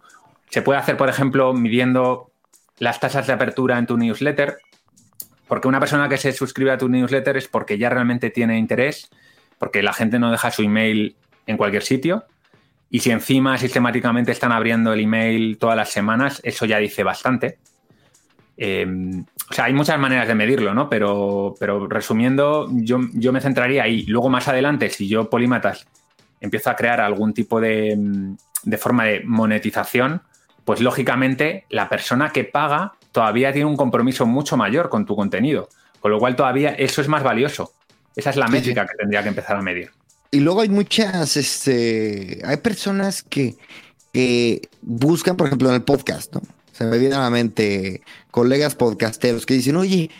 se 0.49 0.61
puede 0.61 0.79
hacer, 0.79 0.95
por 0.95 1.09
ejemplo, 1.09 1.53
midiendo 1.53 2.31
las 2.79 2.99
tasas 2.99 3.27
de 3.27 3.33
apertura 3.33 3.77
en 3.77 3.87
tu 3.87 3.97
newsletter. 3.97 4.57
Porque 5.47 5.67
una 5.67 5.79
persona 5.79 6.09
que 6.09 6.17
se 6.17 6.31
suscribe 6.33 6.71
a 6.71 6.77
tu 6.77 6.89
newsletter 6.89 7.37
es 7.37 7.47
porque 7.47 7.77
ya 7.77 7.89
realmente 7.89 8.29
tiene 8.29 8.57
interés, 8.57 9.09
porque 9.57 9.81
la 9.81 9.93
gente 9.93 10.19
no 10.19 10.31
deja 10.31 10.51
su 10.51 10.61
email 10.61 11.15
en 11.45 11.57
cualquier 11.57 11.83
sitio. 11.83 12.25
Y 12.89 12.99
si 12.99 13.11
encima 13.11 13.57
sistemáticamente 13.57 14.31
están 14.31 14.51
abriendo 14.51 14.93
el 14.93 15.01
email 15.01 15.57
todas 15.57 15.75
las 15.75 15.89
semanas, 15.89 16.41
eso 16.43 16.65
ya 16.65 16.77
dice 16.77 17.03
bastante. 17.03 17.57
Eh, 18.57 18.85
o 19.49 19.53
sea, 19.53 19.65
hay 19.65 19.73
muchas 19.73 19.99
maneras 19.99 20.27
de 20.27 20.35
medirlo, 20.35 20.73
¿no? 20.73 20.89
Pero, 20.89 21.55
pero 21.59 21.87
resumiendo, 21.87 22.69
yo, 22.71 22.99
yo 23.13 23.31
me 23.31 23.41
centraría 23.41 23.83
ahí. 23.83 24.05
Luego, 24.07 24.29
más 24.29 24.47
adelante, 24.47 24.89
si 24.89 25.07
yo, 25.07 25.29
Polímatas, 25.29 25.87
empiezo 26.41 26.69
a 26.69 26.75
crear 26.75 26.99
algún 26.99 27.33
tipo 27.33 27.61
de, 27.61 27.97
de 28.63 28.77
forma 28.77 29.05
de 29.05 29.21
monetización, 29.25 30.21
pues 30.65 30.81
lógicamente 30.81 31.65
la 31.69 31.87
persona 31.87 32.31
que 32.31 32.43
paga 32.43 32.93
todavía 33.17 33.51
tiene 33.51 33.65
un 33.65 33.75
compromiso 33.75 34.27
mucho 34.27 34.57
mayor 34.57 34.89
con 34.89 35.03
tu 35.07 35.15
contenido. 35.15 35.69
Con 35.99 36.11
lo 36.11 36.19
cual, 36.19 36.35
todavía 36.35 36.69
eso 36.69 37.01
es 37.01 37.07
más 37.07 37.23
valioso. 37.23 37.73
Esa 38.15 38.29
es 38.29 38.35
la 38.35 38.45
Sí, 38.45 38.51
métrica 38.51 38.83
sí. 38.83 38.89
que 38.91 38.95
tendría 38.95 39.23
que 39.23 39.29
empezar 39.29 39.57
a 39.57 39.61
medir. 39.63 39.89
Y 40.29 40.39
luego 40.41 40.61
hay 40.61 40.69
muchas, 40.69 41.35
este, 41.35 42.41
hay 42.45 42.57
personas 42.57 43.23
que, 43.23 43.55
que 44.13 44.61
buscan, 44.83 45.35
por 45.35 45.47
ejemplo, 45.47 45.67
en 45.69 45.73
el 45.73 45.81
podcast, 45.81 46.31
¿no? 46.31 46.41
Se 46.73 46.85
me 46.85 46.99
viene 46.99 47.15
a 47.15 47.21
la 47.21 47.31
mente 47.31 48.01
colegas 48.29 48.75
podcasteros 48.75 49.47
que 49.47 49.55
dicen, 49.55 49.77
oye, 49.77 50.11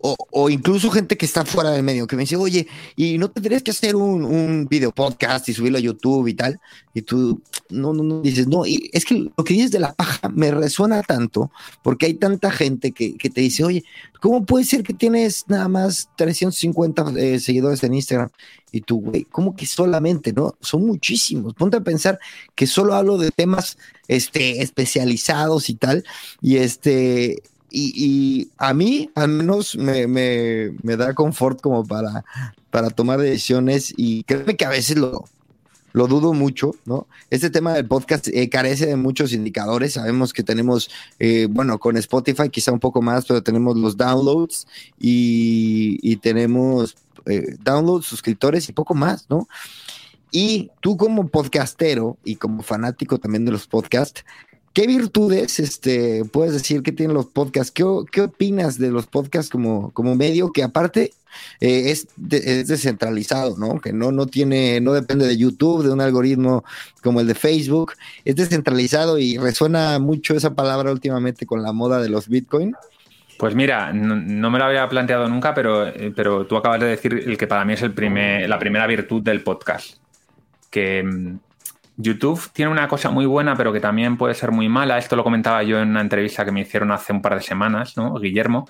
o, 0.00 0.50
incluso 0.50 0.90
gente 0.90 1.16
que 1.16 1.26
está 1.26 1.44
fuera 1.44 1.70
del 1.70 1.82
medio, 1.82 2.06
que 2.06 2.16
me 2.16 2.22
dice, 2.22 2.36
oye, 2.36 2.66
¿y 2.96 3.18
no 3.18 3.30
tendrías 3.30 3.62
que 3.62 3.70
hacer 3.70 3.96
un, 3.96 4.24
un 4.24 4.66
video 4.68 4.92
podcast 4.92 5.48
y 5.48 5.54
subirlo 5.54 5.78
a 5.78 5.80
YouTube 5.80 6.28
y 6.28 6.34
tal? 6.34 6.60
Y 6.94 7.02
tú, 7.02 7.40
no, 7.70 7.92
no, 7.92 8.02
no, 8.02 8.20
dices, 8.20 8.46
no, 8.46 8.66
y 8.66 8.90
es 8.92 9.04
que 9.04 9.14
lo 9.14 9.44
que 9.44 9.54
dices 9.54 9.70
de 9.70 9.80
la 9.80 9.92
paja 9.94 10.28
me 10.28 10.50
resuena 10.50 11.02
tanto, 11.02 11.50
porque 11.82 12.06
hay 12.06 12.14
tanta 12.14 12.50
gente 12.50 12.92
que, 12.92 13.16
que 13.16 13.30
te 13.30 13.40
dice, 13.40 13.64
oye, 13.64 13.84
¿cómo 14.20 14.44
puede 14.44 14.64
ser 14.64 14.82
que 14.82 14.94
tienes 14.94 15.44
nada 15.48 15.68
más 15.68 16.08
350 16.16 17.12
eh, 17.16 17.40
seguidores 17.40 17.82
en 17.84 17.94
Instagram? 17.94 18.30
Y 18.70 18.82
tú, 18.82 19.00
güey, 19.00 19.24
¿cómo 19.24 19.56
que 19.56 19.66
solamente, 19.66 20.32
no? 20.32 20.54
Son 20.60 20.86
muchísimos. 20.86 21.54
Ponte 21.54 21.78
a 21.78 21.82
pensar 21.82 22.18
que 22.54 22.66
solo 22.66 22.94
hablo 22.94 23.16
de 23.16 23.30
temas 23.30 23.78
este, 24.08 24.62
especializados 24.62 25.70
y 25.70 25.74
tal. 25.74 26.04
Y 26.42 26.58
este, 26.58 27.42
y, 27.70 27.92
y 27.94 28.50
a 28.58 28.74
mí 28.74 29.10
al 29.14 29.28
menos 29.28 29.76
me, 29.76 30.06
me, 30.06 30.72
me 30.82 30.96
da 30.96 31.14
confort 31.14 31.60
como 31.60 31.84
para, 31.84 32.24
para 32.70 32.90
tomar 32.90 33.20
decisiones. 33.20 33.92
Y 33.96 34.24
créeme 34.24 34.56
que 34.56 34.64
a 34.64 34.70
veces 34.70 34.96
lo, 34.96 35.24
lo 35.92 36.06
dudo 36.06 36.32
mucho, 36.32 36.74
¿no? 36.84 37.06
Este 37.30 37.50
tema 37.50 37.72
del 37.74 37.86
podcast 37.86 38.28
eh, 38.28 38.48
carece 38.48 38.86
de 38.86 38.96
muchos 38.96 39.32
indicadores. 39.32 39.94
Sabemos 39.94 40.32
que 40.32 40.42
tenemos, 40.42 40.90
eh, 41.18 41.46
bueno, 41.50 41.78
con 41.78 41.96
Spotify 41.96 42.48
quizá 42.50 42.72
un 42.72 42.80
poco 42.80 43.02
más, 43.02 43.26
pero 43.26 43.42
tenemos 43.42 43.76
los 43.76 43.96
downloads 43.96 44.66
y, 44.98 45.98
y 46.02 46.16
tenemos 46.16 46.96
eh, 47.26 47.56
downloads, 47.62 48.06
suscriptores 48.06 48.68
y 48.68 48.72
poco 48.72 48.94
más, 48.94 49.26
¿no? 49.28 49.48
Y 50.30 50.70
tú 50.80 50.96
como 50.96 51.28
podcastero 51.28 52.18
y 52.22 52.36
como 52.36 52.62
fanático 52.62 53.18
también 53.18 53.46
de 53.46 53.52
los 53.52 53.66
podcasts, 53.66 54.24
¿qué 54.78 54.86
virtudes 54.86 55.58
este, 55.58 56.22
puedes 56.32 56.52
decir 56.52 56.84
que 56.84 56.92
tienen 56.92 57.12
los 57.12 57.26
podcasts? 57.26 57.72
¿Qué, 57.72 57.82
opinas 58.20 58.78
de 58.78 58.92
los 58.92 59.08
podcasts 59.08 59.50
como, 59.50 59.90
como 59.90 60.14
medio 60.14 60.52
que 60.52 60.62
aparte 60.62 61.14
eh, 61.60 61.90
es, 61.90 62.06
de- 62.14 62.60
es 62.60 62.68
descentralizado, 62.68 63.56
¿no? 63.58 63.80
Que 63.80 63.92
no, 63.92 64.12
no 64.12 64.26
tiene, 64.26 64.80
no 64.80 64.92
depende 64.92 65.26
de 65.26 65.36
YouTube, 65.36 65.82
de 65.82 65.90
un 65.90 66.00
algoritmo 66.00 66.64
como 67.02 67.20
el 67.20 67.26
de 67.26 67.34
Facebook, 67.34 67.94
es 68.24 68.36
descentralizado 68.36 69.18
y 69.18 69.36
resuena 69.36 69.98
mucho 69.98 70.36
esa 70.36 70.54
palabra 70.54 70.92
últimamente 70.92 71.44
con 71.44 71.60
la 71.60 71.72
moda 71.72 72.00
de 72.00 72.10
los 72.10 72.28
Bitcoin. 72.28 72.76
Pues 73.36 73.56
mira, 73.56 73.92
no, 73.92 74.14
no 74.14 74.48
me 74.48 74.60
lo 74.60 74.66
había 74.66 74.88
planteado 74.88 75.28
nunca, 75.28 75.54
pero, 75.54 75.88
eh, 75.88 76.12
pero 76.14 76.46
tú 76.46 76.56
acabas 76.56 76.78
de 76.78 76.86
decir 76.86 77.14
el 77.26 77.36
que 77.36 77.48
para 77.48 77.64
mí 77.64 77.72
es 77.72 77.82
el 77.82 77.94
primer, 77.94 78.48
la 78.48 78.60
primera 78.60 78.86
virtud 78.86 79.22
del 79.22 79.42
podcast. 79.42 79.96
Que 80.70 81.02
mm, 81.02 81.38
YouTube 82.00 82.50
tiene 82.52 82.70
una 82.70 82.86
cosa 82.86 83.10
muy 83.10 83.26
buena, 83.26 83.56
pero 83.56 83.72
que 83.72 83.80
también 83.80 84.16
puede 84.16 84.32
ser 84.34 84.52
muy 84.52 84.68
mala. 84.68 84.98
Esto 84.98 85.16
lo 85.16 85.24
comentaba 85.24 85.64
yo 85.64 85.80
en 85.80 85.90
una 85.90 86.00
entrevista 86.00 86.44
que 86.44 86.52
me 86.52 86.60
hicieron 86.60 86.92
hace 86.92 87.12
un 87.12 87.20
par 87.20 87.34
de 87.34 87.42
semanas, 87.42 87.96
¿no? 87.96 88.14
Guillermo. 88.14 88.68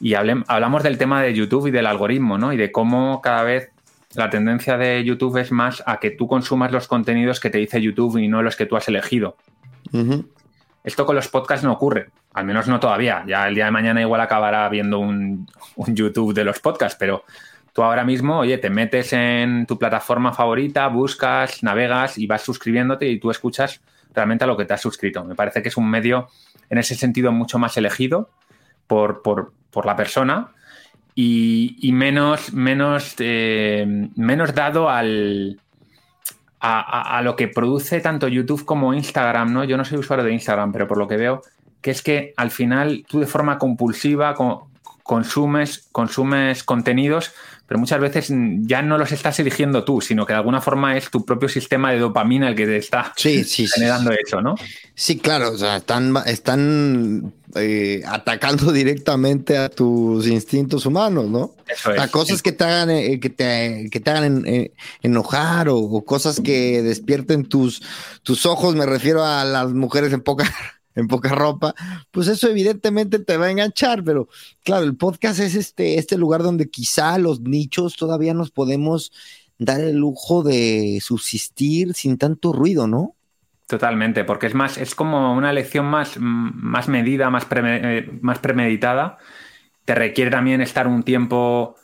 Y 0.00 0.14
hablamos 0.14 0.84
del 0.84 0.96
tema 0.96 1.20
de 1.20 1.34
YouTube 1.34 1.66
y 1.66 1.70
del 1.72 1.86
algoritmo, 1.86 2.38
¿no? 2.38 2.52
Y 2.52 2.56
de 2.56 2.70
cómo 2.70 3.20
cada 3.20 3.42
vez 3.42 3.70
la 4.14 4.30
tendencia 4.30 4.78
de 4.78 5.02
YouTube 5.02 5.36
es 5.38 5.50
más 5.50 5.82
a 5.84 5.98
que 5.98 6.12
tú 6.12 6.28
consumas 6.28 6.70
los 6.70 6.86
contenidos 6.86 7.40
que 7.40 7.50
te 7.50 7.58
dice 7.58 7.82
YouTube 7.82 8.18
y 8.18 8.28
no 8.28 8.40
los 8.40 8.54
que 8.54 8.66
tú 8.66 8.76
has 8.76 8.86
elegido. 8.86 9.36
Esto 10.84 11.06
con 11.06 11.16
los 11.16 11.26
podcasts 11.26 11.64
no 11.64 11.72
ocurre, 11.72 12.10
al 12.34 12.44
menos 12.44 12.68
no 12.68 12.78
todavía. 12.78 13.24
Ya 13.26 13.48
el 13.48 13.56
día 13.56 13.64
de 13.64 13.70
mañana 13.72 14.00
igual 14.00 14.20
acabará 14.20 14.68
viendo 14.68 15.00
un, 15.00 15.48
un 15.74 15.96
YouTube 15.96 16.32
de 16.32 16.44
los 16.44 16.60
podcasts, 16.60 16.96
pero 17.00 17.24
tú 17.74 17.82
ahora 17.82 18.04
mismo, 18.04 18.38
oye, 18.38 18.56
te 18.56 18.70
metes 18.70 19.12
en 19.12 19.66
tu 19.66 19.78
plataforma 19.78 20.32
favorita, 20.32 20.86
buscas, 20.88 21.62
navegas 21.62 22.16
y 22.16 22.26
vas 22.26 22.40
suscribiéndote 22.42 23.06
y 23.08 23.18
tú 23.20 23.30
escuchas 23.30 23.82
realmente 24.14 24.44
a 24.44 24.46
lo 24.46 24.56
que 24.56 24.64
te 24.64 24.72
has 24.72 24.80
suscrito. 24.80 25.22
Me 25.24 25.34
parece 25.34 25.60
que 25.60 25.68
es 25.68 25.76
un 25.76 25.90
medio 25.90 26.28
en 26.70 26.78
ese 26.78 26.94
sentido 26.94 27.32
mucho 27.32 27.58
más 27.58 27.76
elegido 27.76 28.30
por, 28.86 29.20
por- 29.22 29.52
por 29.70 29.84
la 29.86 29.96
persona 29.96 30.52
y, 31.16 31.76
y 31.82 31.92
menos, 31.92 32.52
menos, 32.52 33.16
eh, 33.18 33.84
menos 34.16 34.54
dado 34.54 34.88
al, 34.88 35.60
a, 36.60 37.18
a- 37.18 37.22
lo 37.22 37.36
que 37.36 37.48
produce 37.48 38.00
tanto 38.00 38.28
YouTube 38.28 38.64
como 38.64 38.94
Instagram, 38.94 39.52
¿no? 39.52 39.64
Yo 39.64 39.76
no 39.76 39.84
soy 39.84 39.98
usuario 39.98 40.24
de 40.24 40.32
Instagram, 40.32 40.72
pero 40.72 40.86
por 40.88 40.96
lo 40.98 41.08
que 41.08 41.16
veo, 41.16 41.42
que 41.80 41.90
es 41.90 42.02
que 42.02 42.32
al 42.36 42.50
final 42.50 43.04
tú 43.08 43.20
de 43.20 43.26
forma 43.26 43.58
compulsiva 43.58 44.34
co- 44.34 44.68
consumes, 45.02 45.88
consumes 45.92 46.64
contenidos, 46.64 47.34
pero 47.74 47.80
muchas 47.80 47.98
veces 48.00 48.30
mm, 48.30 48.66
ya 48.68 48.82
no 48.82 48.98
los 48.98 49.10
estás 49.10 49.36
eligiendo 49.40 49.82
tú, 49.82 50.00
sino 50.00 50.24
que 50.24 50.32
de 50.32 50.36
alguna 50.38 50.60
forma 50.60 50.96
es 50.96 51.10
tu 51.10 51.24
propio 51.24 51.48
sistema 51.48 51.90
de 51.90 51.98
dopamina 51.98 52.48
el 52.48 52.54
que 52.54 52.66
te 52.66 52.76
está 52.76 53.12
Sí, 53.16 53.42
sí, 53.42 53.66
sí. 53.66 53.72
generando 53.74 54.12
eso, 54.12 54.40
¿no? 54.40 54.54
Sí, 54.94 55.18
claro, 55.18 55.50
o 55.50 55.58
sea, 55.58 55.78
están, 55.78 56.14
están 56.26 57.34
eh, 57.56 58.02
atacando 58.06 58.70
directamente 58.72 59.58
a 59.58 59.68
tus 59.68 60.28
instintos 60.28 60.86
humanos, 60.86 61.28
¿no? 61.28 61.56
Eso 61.66 61.90
O 61.90 61.94
sea, 61.94 62.04
es. 62.04 62.10
cosas 62.12 62.42
que 62.42 62.52
te 62.52 62.62
hagan, 62.62 62.90
eh, 62.90 63.18
que 63.18 63.30
te, 63.30 63.88
que 63.90 63.98
te 63.98 64.10
hagan 64.10 64.24
en- 64.24 64.46
eh, 64.46 64.72
enojar 65.02 65.68
o, 65.68 65.78
o 65.78 66.04
cosas 66.04 66.40
que 66.40 66.80
despierten 66.82 67.44
tus, 67.44 67.82
tus 68.22 68.46
ojos, 68.46 68.76
me 68.76 68.86
refiero 68.86 69.24
a 69.24 69.44
las 69.44 69.72
mujeres 69.72 70.12
en 70.12 70.20
poca, 70.20 70.44
en 70.94 71.08
poca 71.08 71.30
ropa, 71.30 71.74
pues 72.10 72.28
eso 72.28 72.48
evidentemente 72.48 73.18
te 73.18 73.36
va 73.36 73.46
a 73.46 73.50
enganchar, 73.50 74.04
pero 74.04 74.28
claro, 74.62 74.84
el 74.84 74.96
podcast 74.96 75.40
es 75.40 75.54
este, 75.54 75.98
este 75.98 76.16
lugar 76.16 76.42
donde 76.42 76.70
quizá 76.70 77.18
los 77.18 77.40
nichos 77.40 77.96
todavía 77.96 78.34
nos 78.34 78.50
podemos 78.50 79.12
dar 79.58 79.80
el 79.80 79.96
lujo 79.96 80.42
de 80.42 80.98
subsistir 81.02 81.94
sin 81.94 82.18
tanto 82.18 82.52
ruido, 82.52 82.86
¿no? 82.86 83.14
Totalmente, 83.66 84.24
porque 84.24 84.46
es 84.46 84.54
más, 84.54 84.76
es 84.76 84.94
como 84.94 85.34
una 85.34 85.52
lección 85.52 85.86
más, 85.86 86.18
mm, 86.18 86.50
más 86.54 86.88
medida, 86.88 87.30
más, 87.30 87.46
eh, 87.50 88.10
más 88.20 88.38
premeditada. 88.38 89.18
Te 89.84 89.94
requiere 89.94 90.30
también 90.30 90.60
estar 90.60 90.86
un 90.86 91.02
tiempo, 91.02 91.76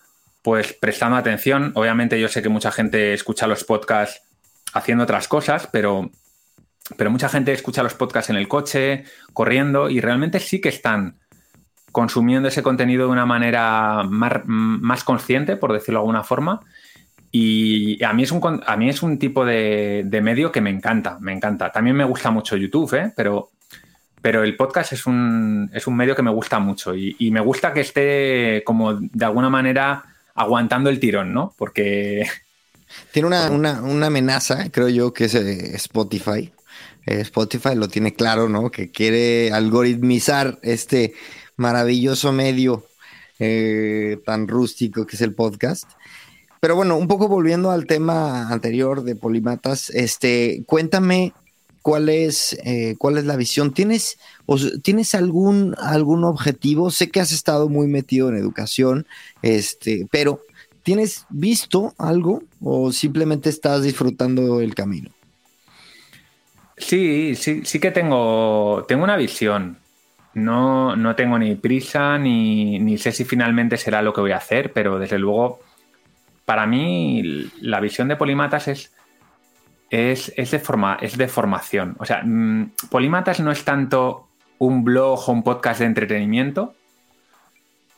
pues, 0.43 0.77
prestando 0.79 1.17
atención. 1.17 1.73
Obviamente, 1.75 2.21
yo 2.21 2.29
sé 2.29 2.43
que 2.43 2.49
mucha 2.49 2.71
gente 2.71 3.15
escucha 3.15 3.47
los 3.47 3.65
podcasts 3.65 4.23
haciendo 4.75 5.05
otras 5.05 5.27
cosas, 5.27 5.69
pero, 5.73 6.11
pero 6.97 7.11
mucha 7.11 7.29
gente 7.29 7.53
escucha 7.53 7.83
los 7.83 7.95
podcasts 7.95 8.31
en 8.31 8.37
el 8.37 8.49
coche, 8.49 9.05
corriendo, 9.33 9.91
y 9.91 10.01
realmente 10.01 10.41
sí 10.41 10.61
que 10.61 10.69
están 10.69 11.17
consumiendo 11.93 12.49
ese 12.49 12.63
contenido 12.63 13.07
de 13.07 13.13
una 13.13 13.27
manera 13.27 14.05
más, 14.09 14.43
más 14.45 15.05
consciente, 15.05 15.57
por 15.57 15.73
decirlo 15.73 15.99
de 15.99 16.03
alguna 16.03 16.23
forma. 16.23 16.61
Y 17.33 18.03
a 18.03 18.13
mí 18.13 18.25
es 18.25 18.33
un, 18.33 18.63
a 18.67 18.77
mí 18.77 18.89
es 18.89 19.03
un 19.03 19.19
tipo 19.19 19.45
de, 19.45 20.07
medio 20.23 20.51
que 20.51 20.61
me 20.61 20.71
encanta, 20.71 21.19
me 21.21 21.33
encanta. 21.33 21.71
También 21.71 21.97
me 21.97 22.05
gusta 22.05 22.31
mucho 22.31 22.57
YouTube, 22.57 22.93
¿eh? 22.95 23.13
pero, 23.15 23.51
pero 24.21 24.43
el 24.43 24.57
podcast 24.57 24.93
es 24.93 25.07
un, 25.07 25.71
es 25.73 25.87
un 25.87 25.97
medio 25.97 26.17
que 26.17 26.23
me 26.23 26.31
gusta 26.31 26.59
mucho 26.59 26.95
y, 26.97 27.31
me 27.31 27.41
gusta 27.41 27.73
que 27.73 27.81
esté 27.81 28.63
como 28.65 28.95
de 28.95 29.25
alguna 29.25 29.49
manera 29.49 30.05
aguantando 30.35 30.91
el 30.91 30.99
tirón, 30.99 31.33
¿no? 31.33 31.55
Porque... 31.57 32.27
Tiene 33.13 33.29
una, 33.29 34.07
amenaza, 34.07 34.69
creo 34.71 34.89
yo, 34.89 35.13
que 35.13 35.27
es 35.27 35.35
eh, 35.37 35.77
Spotify. 35.77 36.53
Eh, 37.07 37.21
Spotify 37.21 37.75
lo 37.75 37.89
tiene 37.89 38.15
claro, 38.15 38.49
¿no? 38.49 38.71
Que 38.71 38.91
quiere 38.91 39.53
algoritmizar 39.53 40.59
este 40.63 41.15
maravilloso 41.57 42.33
medio 42.33 42.85
eh, 43.39 44.19
tan 44.25 44.49
rústico 44.49 45.07
que 45.07 45.17
es 45.17 45.23
el 45.23 45.35
podcast. 45.35 45.85
Pero 46.61 46.77
bueno, 46.77 46.97
un 46.99 47.09
poco 47.09 47.27
volviendo 47.29 47.71
al 47.71 47.87
tema 47.87 48.51
anterior 48.51 49.03
de 49.03 49.17
Polimatas, 49.17 49.89
este, 49.91 50.63
cuéntame 50.67 51.33
cuál 51.81 52.11
es, 52.11 52.59
eh, 52.65 52.97
cuál 52.99 53.17
es 53.17 53.25
la 53.25 53.37
visión. 53.37 53.73
¿Tienes, 53.73 54.19
¿tienes 54.83 55.15
algún, 55.15 55.75
algún 55.79 56.25
objetivo? 56.25 56.91
Sé 56.91 57.11
que 57.11 57.21
has 57.21 57.33
estado 57.33 57.71
muy 57.71 57.87
metido 57.87 58.29
en 58.29 58.37
educación, 58.37 59.07
este, 59.41 60.07
pero 60.11 60.43
¿tienes 60.83 61.25
visto 61.31 61.95
algo 61.97 62.43
o 62.61 62.93
simplemente 62.93 63.49
estás 63.49 63.83
disfrutando 63.83 64.61
el 64.61 64.75
camino? 64.75 65.11
Sí, 66.81 67.35
sí, 67.37 67.63
sí 67.65 67.79
que 67.79 67.91
tengo, 67.91 68.85
tengo 68.89 69.05
una 69.05 69.17
visión. 69.17 69.79
No, 70.33 70.97
no 70.97 71.17
tengo 71.17 71.39
ni 71.39 71.55
prisa 71.57 72.19
ni, 72.19 72.79
ni 72.79 72.99
sé 72.99 73.13
si 73.13 73.25
finalmente 73.25 73.77
será 73.77 74.01
lo 74.01 74.13
que 74.13 74.21
voy 74.21 74.33
a 74.33 74.37
hacer, 74.37 74.73
pero 74.73 74.99
desde 74.99 75.19
luego 75.19 75.61
para 76.45 76.67
mí 76.67 77.49
la 77.61 77.81
visión 77.81 78.09
de 78.09 78.17
Polimatas 78.17 78.69
es, 78.69 78.93
es, 79.91 80.51
de, 80.51 80.59
forma, 80.59 80.99
es 81.01 81.17
de 81.17 81.29
formación. 81.29 81.97
O 81.99 82.05
sea, 82.05 82.23
mm, 82.25 82.73
Polimatas 82.91 83.41
no 83.41 83.51
es 83.53 83.65
tanto 83.65 84.29
un 84.59 84.83
blog 84.83 85.29
o 85.29 85.33
un 85.33 85.43
podcast 85.43 85.81
de 85.81 85.87
entretenimiento. 85.87 86.75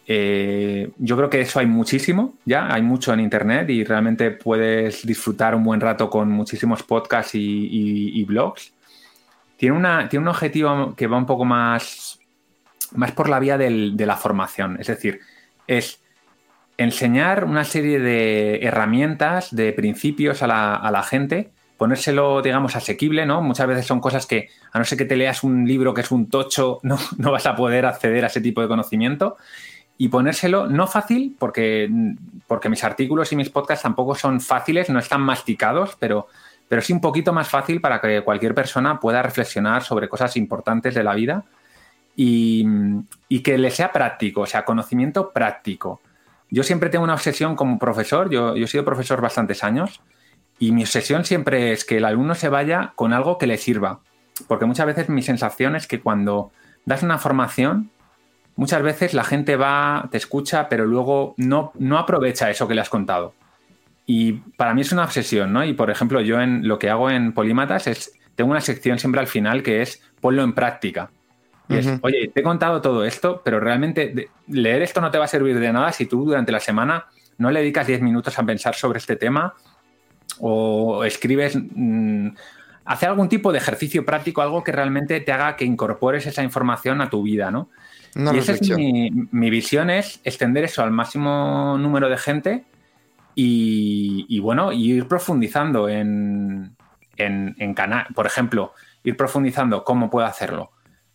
Eh, 0.07 0.91
yo 0.99 1.17
creo 1.17 1.31
que 1.31 1.41
eso 1.41 1.61
hay 1.61 1.67
muchísimo, 1.67 2.35
ya, 2.45 2.73
hay 2.73 2.83
mucho 2.83 3.13
en 3.13 3.21
Internet 3.21 3.71
y 3.71 3.85
realmente 3.85 4.33
puedes 4.33 5.07
disfrutar 5.07 5.55
un 5.55 5.63
buen 5.65 5.81
rato 5.81 6.11
con 6.11 6.29
muchísimos 6.31 6.83
podcasts 6.83 7.33
y, 7.35 8.25
blogs. 8.25 8.73
Tiene, 9.57 9.77
una, 9.77 10.09
tiene, 10.09 10.25
un 10.25 10.29
objetivo 10.29 10.95
que 10.97 11.07
va 11.07 11.17
un 11.17 11.27
poco 11.27 11.45
más, 11.45 12.19
más 12.93 13.13
por 13.13 13.29
la 13.29 13.39
vía 13.39 13.57
de 13.57 14.07
la 14.07 14.17
formación, 14.17 14.77
es 14.81 14.89
decir, 14.89 15.21
es 15.69 16.03
enseñar 16.79 17.45
una 17.45 17.65
serie 17.65 17.99
de 17.99 18.61
herramientas, 18.63 19.55
de 19.55 19.73
principios 19.73 20.43
a 20.43 20.47
la, 20.47 21.03
gente, 21.03 21.51
ponérselo, 21.77 22.43
digamos, 22.43 22.77
asequible, 22.77 23.27
¿no? 23.27 23.43
Muchas 23.43 23.67
veces 23.67 23.87
son 23.87 24.01
cosas 24.01 24.27
que, 24.27 24.49
a 24.73 24.79
no 24.79 24.85
ser 24.85 24.99
que 24.99 25.05
te 25.05 25.17
leas 25.17 25.45
un 25.45 25.67
libro 25.67 25.95
que 25.95 26.01
es 26.01 26.11
un 26.11 26.29
tocho, 26.29 26.81
no, 26.83 26.99
no 27.19 27.31
vas 27.31 27.47
a 27.47 27.57
poder 27.57 27.87
acceder 27.87 28.25
a 28.25 28.29
ese 28.29 28.41
tipo 28.41 28.61
de 28.61 28.69
conocimiento. 28.69 29.37
Y 29.99 30.09
ponérselo 30.09 30.67
no 30.67 30.87
fácil, 30.87 31.37
porque, 31.39 31.89
porque 32.47 32.69
mis 32.69 32.83
artículos 32.83 33.33
y 33.33 33.37
mis 33.37 33.51
podcasts 33.51 33.83
tampoco 33.83 34.15
son 34.15 34.41
fáciles, 34.41 34.91
no 34.91 34.99
están 34.99 35.21
masticados, 35.21 35.97
pero, 35.99 36.27
pero 36.69 36.83
sí 36.83 36.93
un 36.93 37.01
poquito 37.01 37.33
más 37.33 37.49
fácil 37.49 37.81
para 37.81 38.01
que 38.01 38.23
cualquier 38.23 38.55
persona 38.55 38.99
pueda 38.99 39.23
reflexionar 39.23 39.83
sobre 39.83 40.09
cosas 40.09 40.37
importantes 40.37 40.95
de 40.95 41.05
la 41.05 41.15
vida 41.15 41.45
y, 42.17 42.67
y 43.29 43.41
que 43.41 43.59
le 43.59 43.71
sea 43.71 43.93
práctico, 43.93 44.43
o 44.43 44.47
sea, 44.47 44.65
conocimiento 44.65 45.31
práctico 45.31 46.01
yo 46.53 46.63
siempre 46.63 46.91
tengo 46.91 47.05
una 47.05 47.15
obsesión 47.15 47.57
como 47.57 47.79
profesor, 47.79 48.29
yo, 48.29 48.55
he 48.55 48.67
sido 48.67 48.85
profesor 48.85 49.23
bastantes 49.23 49.65
años, 49.65 50.03
y 50.59 50.73
mi 50.73 50.83
obsesión 50.83 51.25
siempre 51.25 51.73
es 51.73 51.83
que 51.87 51.97
el 51.97 52.05
alumno 52.05 52.35
se 52.35 52.51
vaya 52.51 52.93
con 52.95 53.15
algo 53.15 53.39
que 53.39 53.47
le 53.47 53.57
sirva. 53.57 54.01
Porque 54.49 54.67
muchas 54.67 54.85
veces 54.85 55.09
mi 55.09 55.23
sensación 55.23 55.77
es 55.77 55.87
que 55.87 56.01
cuando 56.01 56.53
das 56.85 57.03
una 57.03 57.17
formación, 57.17 57.91
muchas 58.57 58.83
veces 58.83 59.15
la 59.15 59.25
gente 59.25 59.57
va, 59.57 60.09
te 60.11 60.17
escucha, 60.17 60.69
pero 60.69 60.87
luego 60.87 61.35
no, 61.37 61.73
no 61.79 61.99
aprovecha 61.99 62.51
eso 62.51 62.69
que 62.69 62.75
le 62.75 62.81
has 62.81 62.91
contado. 62.91 63.35
Y 64.07 64.33
para 64.57 64.75
mí 64.75 64.81
es 64.81 64.93
una 64.93 65.05
obsesión, 65.05 65.53
¿no? 65.53 65.65
Y 65.65 65.75
por 65.75 65.91
ejemplo, 65.91 66.21
yo 66.21 66.41
en 66.41 66.67
lo 66.67 66.79
que 66.79 66.91
hago 66.91 67.11
en 67.11 67.33
Polímatas 67.33 67.87
es, 67.87 68.13
tengo 68.35 68.51
una 68.51 68.61
sección 68.61 68.99
siempre 68.99 69.21
al 69.21 69.27
final 69.27 69.63
que 69.63 69.83
es 69.83 70.03
ponlo 70.21 70.43
en 70.43 70.53
práctica 70.53 71.11
oye, 72.03 72.29
te 72.29 72.41
he 72.41 72.43
contado 72.43 72.81
todo 72.81 73.05
esto, 73.05 73.43
pero 73.45 73.61
realmente 73.61 74.29
leer 74.49 74.83
esto 74.83 75.01
no 75.01 75.11
te 75.11 75.19
va 75.19 75.25
a 75.25 75.29
servir 75.29 75.59
de 75.59 75.73
nada 75.73 75.93
si 75.93 76.07
tú 76.07 76.25
durante 76.25 76.53
la 76.53 76.61
semana 76.61 77.07
no 77.39 77.51
le 77.51 77.61
dedicas 77.61 77.87
10 77.87 78.03
minutos 78.03 78.39
a 78.39 78.45
pensar 78.45 78.75
sobre 78.75 78.99
este 78.99 79.17
tema 79.17 79.55
o 80.41 81.05
escribes, 81.05 81.57
mm, 81.57 82.29
hace 82.85 83.07
algún 83.07 83.29
tipo 83.29 83.53
de 83.53 83.59
ejercicio 83.59 84.05
práctico, 84.05 84.43
algo 84.43 84.65
que 84.65 84.73
realmente 84.73 85.21
te 85.21 85.33
haga 85.33 85.57
que 85.57 85.65
incorpores 85.65 86.27
esa 86.27 86.43
información 86.43 87.01
a 87.01 87.11
tu 87.11 87.23
vida, 87.23 87.51
¿no? 87.51 87.69
y 88.15 88.37
esa 88.37 88.53
es 88.53 88.69
mi, 88.69 89.51
visión 89.51 89.89
es 89.89 90.21
extender 90.23 90.65
eso 90.65 90.83
al 90.83 90.91
máximo 90.91 91.79
número 91.79 92.11
de 92.11 92.19
gente 92.19 92.65
y, 93.35 94.39
bueno, 94.41 94.73
ir 94.73 95.09
profundizando 95.09 95.89
en, 95.89 96.77
en, 97.17 97.55
en 97.59 97.75
canal, 97.75 98.07
por 98.15 98.27
ejemplo, 98.27 98.75
ir 99.03 99.17
profundizando 99.17 99.83
cómo 99.85 100.11
puedo 100.11 100.27
hacerlo 100.27 100.73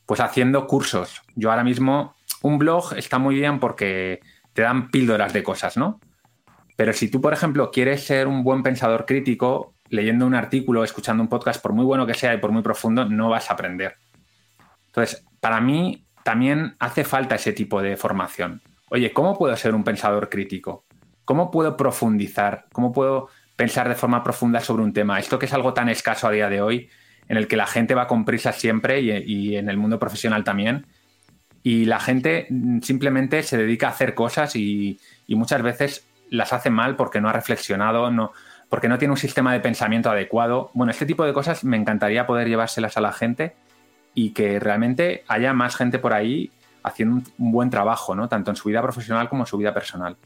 pues 0.07 0.21
haciendo 0.21 0.65
cursos. 0.65 1.21
Yo 1.35 1.51
ahora 1.51 1.63
mismo, 1.63 2.15
un 2.41 2.57
blog 2.57 2.93
está 2.95 3.19
muy 3.19 3.35
bien 3.35 3.59
porque 3.59 4.21
te 4.53 4.63
dan 4.63 4.89
píldoras 4.89 5.33
de 5.33 5.43
cosas, 5.43 5.77
¿no? 5.77 5.99
Pero 6.77 6.93
si 6.93 7.11
tú, 7.11 7.19
por 7.19 7.33
ejemplo, 7.33 7.71
quieres 7.71 8.05
ser 8.05 8.27
un 8.27 8.43
buen 8.43 8.63
pensador 8.63 9.05
crítico, 9.05 9.73
leyendo 9.89 10.25
un 10.25 10.35
artículo, 10.35 10.83
escuchando 10.83 11.23
un 11.23 11.29
podcast, 11.29 11.61
por 11.61 11.73
muy 11.73 11.85
bueno 11.85 12.05
que 12.05 12.13
sea 12.13 12.33
y 12.33 12.37
por 12.37 12.51
muy 12.51 12.61
profundo, 12.61 13.05
no 13.05 13.29
vas 13.29 13.49
a 13.49 13.53
aprender. 13.53 13.95
Entonces, 14.87 15.25
para 15.39 15.61
mí 15.61 16.05
también 16.23 16.75
hace 16.79 17.03
falta 17.03 17.35
ese 17.35 17.53
tipo 17.53 17.81
de 17.81 17.95
formación. 17.95 18.61
Oye, 18.89 19.11
¿cómo 19.13 19.37
puedo 19.37 19.55
ser 19.55 19.75
un 19.75 19.83
pensador 19.83 20.29
crítico? 20.29 20.85
¿Cómo 21.25 21.51
puedo 21.51 21.75
profundizar? 21.75 22.65
¿Cómo 22.71 22.91
puedo 22.91 23.29
pensar 23.55 23.89
de 23.89 23.95
forma 23.95 24.23
profunda 24.23 24.59
sobre 24.59 24.83
un 24.83 24.93
tema? 24.93 25.19
Esto 25.19 25.37
que 25.37 25.45
es 25.45 25.53
algo 25.53 25.73
tan 25.73 25.89
escaso 25.89 26.27
a 26.27 26.31
día 26.31 26.49
de 26.49 26.61
hoy, 26.61 26.89
en 27.27 27.37
el 27.37 27.47
que 27.47 27.57
la 27.57 27.67
gente 27.67 27.95
va 27.95 28.07
con 28.07 28.23
prisa 28.23 28.53
siempre 28.53 29.01
y, 29.01 29.55
en 29.55 29.69
el 29.69 29.77
mundo 29.77 29.99
profesional 29.99 30.43
también. 30.43 30.85
Y 31.63 31.85
la 31.85 31.99
gente 31.99 32.47
simplemente 32.81 33.43
se 33.43 33.57
dedica 33.57 33.87
a 33.87 33.91
hacer 33.91 34.13
cosas 34.13 34.55
y, 34.55 34.99
muchas 35.27 35.61
veces 35.61 36.07
las 36.29 36.53
hace 36.53 36.69
mal 36.69 36.95
porque 36.95 37.19
no 37.19 37.29
ha 37.29 37.33
reflexionado, 37.33 38.09
no, 38.09 38.31
porque 38.69 38.89
no 38.89 38.97
tiene 38.97 39.13
un 39.13 39.17
sistema 39.17 39.53
de 39.53 39.59
pensamiento 39.59 40.09
adecuado. 40.09 40.71
Bueno, 40.73 40.91
este 40.91 41.05
tipo 41.05 41.25
de 41.25 41.33
cosas 41.33 41.63
me 41.63 41.77
encantaría 41.77 42.27
poder 42.27 42.47
llevárselas 42.47 42.97
a 42.97 43.01
la 43.01 43.13
gente 43.13 43.55
y 44.13 44.31
que 44.31 44.59
realmente 44.59 45.23
haya 45.27 45.53
más 45.53 45.75
gente 45.75 45.99
por 45.99 46.13
ahí 46.13 46.51
haciendo 46.83 47.29
un 47.37 47.51
buen 47.51 47.69
trabajo, 47.69 48.15
¿no? 48.15 48.27
Tanto 48.27 48.51
en 48.51 48.55
su 48.55 48.69
vida 48.69 48.81
profesional 48.81 49.29
como 49.29 49.43
en 49.43 49.47
su 49.47 49.57
vida 49.57 49.73
personal. 49.73 50.17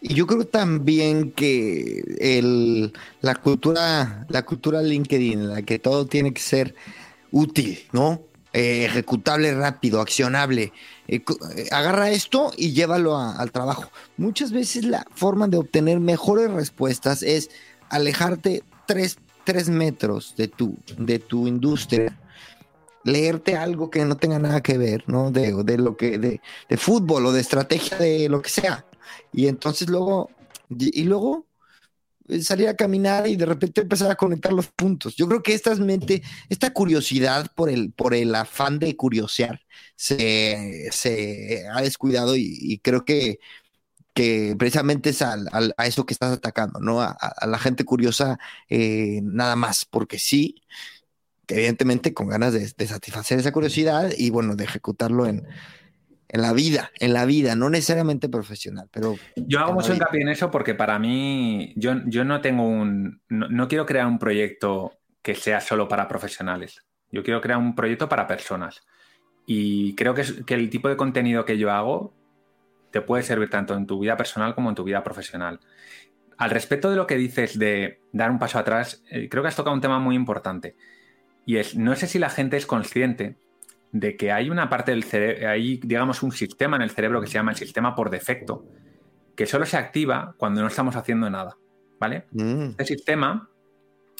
Y 0.00 0.14
yo 0.14 0.26
creo 0.26 0.46
también 0.46 1.32
que 1.32 2.02
el, 2.20 2.92
la 3.20 3.34
cultura, 3.34 4.26
la 4.28 4.42
cultura 4.44 4.82
LinkedIn, 4.82 5.48
la 5.48 5.62
que 5.62 5.78
todo 5.78 6.06
tiene 6.06 6.32
que 6.32 6.42
ser 6.42 6.74
útil, 7.30 7.80
¿no? 7.92 8.22
Eh, 8.58 8.86
ejecutable 8.86 9.54
rápido, 9.54 10.00
accionable. 10.00 10.72
Eh, 11.08 11.22
eh, 11.56 11.68
agarra 11.72 12.10
esto 12.10 12.52
y 12.56 12.72
llévalo 12.72 13.18
al 13.18 13.52
trabajo. 13.52 13.90
Muchas 14.16 14.50
veces 14.50 14.86
la 14.86 15.04
forma 15.14 15.46
de 15.46 15.58
obtener 15.58 16.00
mejores 16.00 16.50
respuestas 16.50 17.22
es 17.22 17.50
alejarte 17.90 18.62
tres, 18.86 19.18
metros 19.68 20.36
de 20.38 20.48
tu, 20.48 20.74
de 20.96 21.18
tu 21.18 21.46
industria 21.46 22.18
leerte 23.04 23.58
algo 23.58 23.90
que 23.90 24.02
no 24.06 24.16
tenga 24.16 24.38
nada 24.38 24.62
que 24.62 24.78
ver, 24.78 25.04
¿no? 25.06 25.30
De, 25.30 25.52
de 25.62 25.76
lo 25.76 25.98
que, 25.98 26.16
de, 26.16 26.40
de, 26.70 26.76
fútbol 26.78 27.26
o 27.26 27.32
de 27.32 27.42
estrategia 27.42 27.98
de 27.98 28.30
lo 28.30 28.40
que 28.40 28.48
sea. 28.48 28.86
Y 29.34 29.48
entonces 29.48 29.90
luego, 29.90 30.30
y, 30.70 31.04
luego 31.04 31.44
salir 32.42 32.68
a 32.68 32.74
caminar 32.74 33.26
y 33.28 33.36
de 33.36 33.46
repente 33.46 33.82
empezar 33.82 34.10
a 34.10 34.16
conectar 34.16 34.52
los 34.52 34.68
puntos. 34.68 35.16
Yo 35.16 35.28
creo 35.28 35.42
que 35.42 35.54
esta 35.54 35.74
mente, 35.76 36.22
esta 36.48 36.72
curiosidad 36.72 37.50
por 37.54 37.70
el, 37.70 37.92
por 37.92 38.14
el 38.14 38.34
afán 38.34 38.78
de 38.78 38.96
curiosear 38.96 39.60
se, 39.96 40.88
ha 41.72 41.82
descuidado 41.82 42.36
y, 42.36 42.80
creo 42.82 43.04
que, 43.04 43.38
que 44.14 44.54
precisamente 44.58 45.10
es 45.10 45.22
a 45.22 45.36
eso 45.84 46.06
que 46.06 46.14
estás 46.14 46.32
atacando, 46.32 46.80
¿no? 46.80 47.00
A, 47.00 47.16
la 47.46 47.58
gente 47.58 47.84
curiosa 47.84 48.38
eh, 48.68 49.20
nada 49.22 49.56
más, 49.56 49.84
porque 49.84 50.18
sí, 50.18 50.62
evidentemente 51.48 52.12
con 52.14 52.28
ganas 52.28 52.52
de, 52.52 52.72
de 52.76 52.86
satisfacer 52.86 53.38
esa 53.38 53.52
curiosidad 53.52 54.10
y 54.16 54.30
bueno, 54.30 54.56
de 54.56 54.64
ejecutarlo 54.64 55.26
en, 55.26 55.46
en 56.28 56.42
la 56.42 56.52
vida, 56.52 56.90
en 56.98 57.12
la 57.12 57.24
vida, 57.24 57.54
no 57.54 57.70
necesariamente 57.70 58.28
profesional, 58.28 58.88
pero... 58.90 59.14
Yo 59.36 59.60
hago 59.60 59.74
mucho 59.74 59.94
hincapié 59.94 60.22
en 60.22 60.28
eso 60.28 60.50
porque 60.50 60.74
para 60.74 60.98
mí, 60.98 61.72
yo, 61.76 61.94
yo 62.06 62.24
no 62.24 62.40
tengo 62.40 62.68
un... 62.68 63.20
No, 63.28 63.68
quiero 63.68 63.86
crear 63.86 64.06
un 64.06 64.18
proyecto 64.18 64.94
que 65.22 65.34
sea 65.34 65.60
solo 65.60 65.88
para 65.88 66.08
profesionales. 66.08 66.84
Yo 67.12 67.22
quiero 67.22 67.40
crear 67.40 67.58
un 67.58 67.74
proyecto 67.74 68.08
para 68.08 68.26
personas. 68.26 68.82
Y 69.46 69.94
creo 69.94 70.14
que, 70.14 70.24
que 70.44 70.54
el 70.54 70.68
tipo 70.68 70.88
de 70.88 70.96
contenido 70.96 71.44
que 71.44 71.58
yo 71.58 71.70
hago 71.70 72.12
te 72.90 73.00
puede 73.00 73.22
servir 73.22 73.50
tanto 73.50 73.74
en 73.74 73.86
tu 73.86 74.00
vida 74.00 74.16
personal 74.16 74.54
como 74.54 74.70
en 74.70 74.74
tu 74.74 74.84
vida 74.84 75.04
profesional. 75.04 75.60
al 76.38 76.50
respecto 76.50 76.90
de 76.90 76.96
lo 76.96 77.06
que 77.06 77.16
dices 77.16 77.58
de 77.58 78.00
dar 78.12 78.30
un 78.30 78.38
paso 78.38 78.58
atrás, 78.58 79.02
eh, 79.10 79.28
creo 79.30 79.42
que 79.42 79.48
has 79.48 79.56
tocado 79.56 79.74
un 79.74 79.80
tema 79.80 79.98
muy 79.98 80.16
importante. 80.16 80.76
Y 81.46 81.58
es, 81.58 81.76
no 81.76 81.94
sé 81.94 82.08
si 82.08 82.18
la 82.18 82.28
gente 82.28 82.56
es 82.56 82.66
consciente 82.66 83.36
de 84.00 84.16
que 84.16 84.32
hay 84.32 84.50
una 84.50 84.68
parte 84.68 84.92
del 84.92 85.04
cerebro, 85.04 85.48
hay, 85.48 85.78
digamos, 85.82 86.22
un 86.22 86.32
sistema 86.32 86.76
en 86.76 86.82
el 86.82 86.90
cerebro 86.90 87.20
que 87.20 87.26
se 87.26 87.34
llama 87.34 87.52
el 87.52 87.56
sistema 87.56 87.94
por 87.94 88.10
defecto, 88.10 88.64
que 89.34 89.46
solo 89.46 89.66
se 89.66 89.76
activa 89.76 90.34
cuando 90.38 90.60
no 90.60 90.68
estamos 90.68 90.96
haciendo 90.96 91.28
nada, 91.30 91.56
¿vale? 91.98 92.26
Mm. 92.32 92.70
Este 92.70 92.84
sistema 92.84 93.48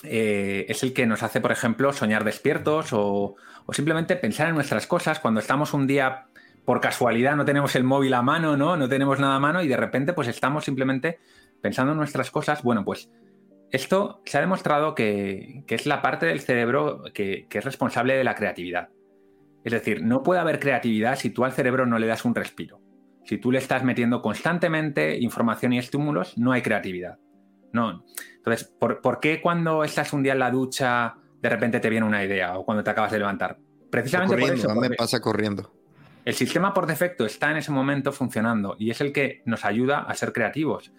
eh, 0.03 0.67
es 0.69 0.83
el 0.83 0.93
que 0.93 1.07
nos 1.07 1.23
hace, 1.23 1.41
por 1.41 1.53
ejemplo, 1.53 1.93
soñar 1.93 2.25
despiertos 2.25 2.93
o, 2.93 3.37
o 3.67 3.73
simplemente 3.73 4.17
pensar 4.17 4.49
en 4.49 4.55
nuestras 4.55 4.87
cosas 4.87 5.21
cuando 5.21 5.41
estamos 5.41 5.75
un 5.75 5.87
día 5.87 6.27
por 6.67 6.81
casualidad 6.81 7.37
no 7.37 7.45
tenemos 7.45 7.77
el 7.77 7.85
móvil 7.85 8.13
a 8.13 8.23
mano, 8.23 8.57
¿no? 8.57 8.77
No 8.77 8.89
tenemos 8.89 9.21
nada 9.21 9.37
a 9.37 9.41
mano 9.41 9.63
y 9.63 9.69
de 9.69 9.77
repente 9.77 10.13
pues 10.13 10.29
estamos 10.29 10.65
simplemente 10.65 11.21
pensando 11.63 11.93
en 11.93 11.99
nuestras 11.99 12.31
cosas. 12.31 12.63
Bueno, 12.63 12.85
pues 12.85 13.09
esto 13.71 14.21
se 14.25 14.37
ha 14.37 14.41
demostrado 14.41 14.95
que, 14.95 15.63
que 15.67 15.77
es 15.77 15.87
la 15.87 16.03
parte 16.03 16.27
del 16.27 16.41
cerebro 16.41 17.05
que, 17.15 17.47
que, 17.49 17.59
es 17.59 17.65
responsable 17.65 18.17
de 18.17 18.25
la 18.25 18.35
creatividad. 18.35 18.89
Es 19.67 19.73
decir, 19.73 20.01
no 20.01 20.23
puede 20.23 20.39
haber 20.39 20.61
creatividad 20.61 21.19
si 21.19 21.31
tú 21.31 21.45
al 21.45 21.51
cerebro 21.51 21.87
no 21.87 21.99
le 21.99 22.07
das 22.07 22.25
un 22.25 22.37
respiro. 22.37 22.81
Si 23.25 23.39
tú 23.39 23.51
le 23.51 23.59
estás 23.59 23.83
metiendo 23.83 24.23
constantemente 24.23 25.19
información 25.19 25.73
y 25.73 25.79
estímulos, 25.81 26.39
no 26.39 26.53
hay 26.53 26.63
creatividad. 26.63 27.19
No. 27.73 28.05
Entonces, 28.37 28.73
¿por, 28.79 29.01
¿por 29.01 29.19
qué 29.19 29.41
cuando 29.43 29.83
estás 29.83 30.13
un 30.13 30.23
día 30.23 30.35
en 30.35 30.39
la 30.39 30.53
ducha 30.53 31.17
de 31.43 31.49
repente 31.49 31.81
te 31.81 31.91
viene 31.91 32.07
una 32.07 32.23
idea 32.23 32.57
o 32.57 32.65
cuando 32.65 32.85
te 32.85 32.91
acabas 32.91 33.11
de 33.11 33.19
levantar? 33.19 33.59
Precisamente 33.91 34.37
por 34.37 34.55
eso. 34.55 34.73
me 34.77 34.91
pasa 34.91 35.21
corriendo. 35.21 35.73
El 36.25 36.35
sistema 36.35 36.73
por 36.73 36.87
defecto 36.87 37.27
está 37.27 37.51
en 37.51 37.57
ese 37.57 37.73
momento 37.73 38.13
funcionando 38.13 38.77
y 38.79 38.91
es 38.91 39.01
el 39.01 39.13
que 39.13 39.43
nos 39.47 39.65
ayuda 39.65 39.99
a 39.99 40.15
ser 40.15 40.33
creativos. 40.33 40.93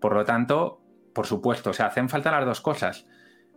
Por 0.00 0.14
lo 0.14 0.24
tanto, 0.24 0.80
por 1.12 1.26
supuesto, 1.26 1.70
o 1.70 1.72
sea, 1.72 1.86
hacen 1.86 2.08
falta 2.08 2.30
las 2.30 2.46
dos 2.46 2.60
cosas. 2.60 3.04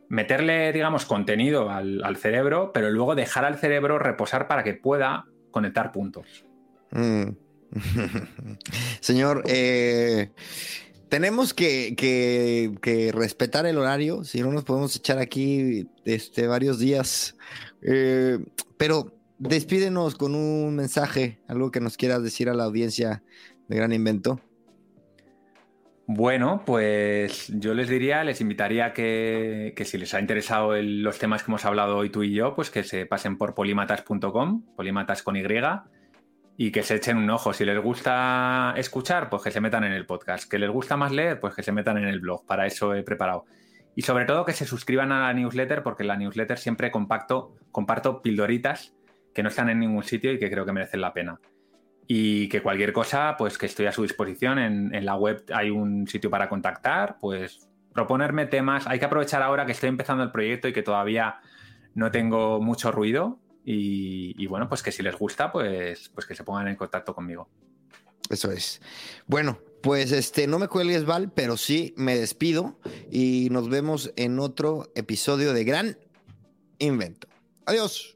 Meterle, 0.10 0.72
digamos, 0.72 1.06
contenido 1.06 1.70
al, 1.70 2.04
al 2.04 2.18
cerebro, 2.18 2.72
pero 2.74 2.90
luego 2.92 3.16
dejar 3.16 3.46
al 3.46 3.58
cerebro 3.58 3.98
reposar 4.00 4.48
para 4.48 4.64
que 4.64 4.74
pueda 4.74 5.26
conectar 5.52 5.92
puntos. 5.92 6.46
Mm. 6.92 7.30
Señor, 9.00 9.44
eh, 9.48 10.32
tenemos 11.10 11.54
que, 11.54 11.96
que, 11.96 12.76
que, 12.82 13.12
respetar 13.12 13.66
el 13.66 13.78
horario, 13.78 14.24
si 14.24 14.42
no 14.42 14.52
nos 14.52 14.64
podemos 14.64 14.96
echar 14.96 15.20
aquí 15.20 15.88
este, 16.06 16.48
varios 16.48 16.80
días. 16.80 17.36
Eh, 17.82 18.40
pero 18.78 19.14
despídenos 19.38 20.16
con 20.16 20.36
un 20.36 20.76
mensaje, 20.76 21.40
algo 21.48 21.72
que 21.72 21.82
nos 21.82 21.98
quieras 21.98 22.24
decir 22.24 22.50
a 22.50 22.54
la 22.54 22.64
audiencia 22.64 23.24
de 23.68 23.76
Gran 23.76 23.94
Invento. 23.94 24.42
Bueno, 26.08 26.62
pues 26.66 27.48
yo 27.48 27.74
les 27.74 27.90
diría, 27.90 28.24
les 28.24 28.40
invitaría 28.40 28.94
que, 28.94 29.74
que 29.76 29.86
si 29.86 29.98
les 29.98 30.14
ha 30.14 30.20
interesado 30.20 30.76
los 30.80 31.18
temas 31.18 31.42
que 31.42 31.50
hemos 31.50 31.66
hablado 31.66 31.98
hoy 31.98 32.12
tú 32.12 32.22
y 32.22 32.32
yo, 32.32 32.54
pues 32.54 32.70
que 32.70 32.84
se 32.84 33.08
pasen 33.08 33.40
por 33.40 33.56
polimatas.com, 33.56 34.76
polimatas 34.76 35.24
con 35.24 35.36
Y, 35.36 35.44
y 36.58 36.72
que 36.72 36.84
se 36.84 36.96
echen 36.96 37.18
un 37.18 37.30
ojo. 37.32 37.54
Si 37.54 37.66
les 37.66 37.82
gusta 37.82 38.76
escuchar, 38.78 39.32
pues 39.32 39.42
que 39.42 39.52
se 39.52 39.62
metan 39.62 39.84
en 39.84 39.94
el 39.94 40.06
podcast. 40.06 40.50
Que 40.50 40.60
les 40.60 40.70
gusta 40.70 40.96
más 40.96 41.12
leer, 41.12 41.40
pues 41.40 41.56
que 41.56 41.64
se 41.64 41.72
metan 41.72 41.98
en 41.98 42.06
el 42.06 42.20
blog. 42.20 42.46
Para 42.46 42.68
eso 42.68 42.94
he 42.94 43.02
preparado. 43.02 43.46
Y 43.96 44.04
sobre 44.04 44.26
todo 44.26 44.46
que 44.46 44.54
se 44.54 44.66
suscriban 44.66 45.12
a 45.12 45.22
la 45.22 45.34
newsletter, 45.34 45.82
porque 45.82 46.04
en 46.04 46.10
la 46.10 46.18
newsletter 46.18 46.60
siempre 46.60 46.92
compacto, 46.92 47.56
comparto 47.72 48.22
pildoritas 48.22 48.96
que 49.34 49.42
no 49.42 49.50
están 49.50 49.70
en 49.70 49.80
ningún 49.80 50.04
sitio 50.04 50.32
y 50.32 50.40
que 50.40 50.52
creo 50.52 50.66
que 50.66 50.72
merecen 50.72 51.02
la 51.02 51.14
pena. 51.14 51.40
Y 52.08 52.50
que 52.50 52.62
cualquier 52.62 52.94
cosa, 52.94 53.36
pues 53.38 53.58
que 53.58 53.66
estoy 53.66 53.88
a 53.88 53.92
su 53.92 54.04
disposición. 54.04 54.60
En, 54.60 54.94
en, 54.94 55.06
la 55.06 55.16
web 55.16 55.44
hay 55.54 55.72
un 55.72 56.08
sitio 56.08 56.30
para 56.30 56.50
contactar, 56.50 57.18
pues 57.20 57.68
proponerme 57.94 58.46
temas. 58.46 58.86
Hay 58.88 59.00
que 59.00 59.06
aprovechar 59.06 59.42
ahora 59.42 59.66
que 59.66 59.72
estoy 59.72 59.90
empezando 59.90 60.24
el 60.24 60.32
proyecto 60.32 60.68
y 60.68 60.74
que 60.74 60.84
todavía 60.84 61.40
no 61.96 62.12
tengo 62.12 62.62
mucho 62.62 62.92
ruido. 62.92 63.40
Y, 63.64 64.36
y 64.38 64.46
bueno, 64.46 64.70
pues 64.70 64.84
que 64.84 64.92
si 64.92 65.02
les 65.02 65.18
gusta, 65.18 65.52
pues, 65.52 66.10
pues 66.10 66.28
que 66.28 66.36
se 66.36 66.44
pongan 66.44 66.68
en 66.68 66.76
contacto 66.76 67.16
conmigo. 67.16 67.50
Eso 68.30 68.52
es. 68.52 68.82
Bueno, 69.28 69.60
pues 69.82 70.12
este, 70.12 70.48
no 70.48 70.60
me 70.60 70.68
cuelgues, 70.68 71.06
Val, 71.06 71.32
pero 71.32 71.58
sí 71.58 71.94
me 71.96 72.16
despido 72.18 72.80
y 73.12 73.50
nos 73.52 73.70
vemos 73.70 74.12
en 74.16 74.40
otro 74.40 74.92
episodio 74.96 75.54
de 75.54 75.64
Gran 75.64 75.98
Invento. 76.80 77.28
Adiós. 77.66 78.16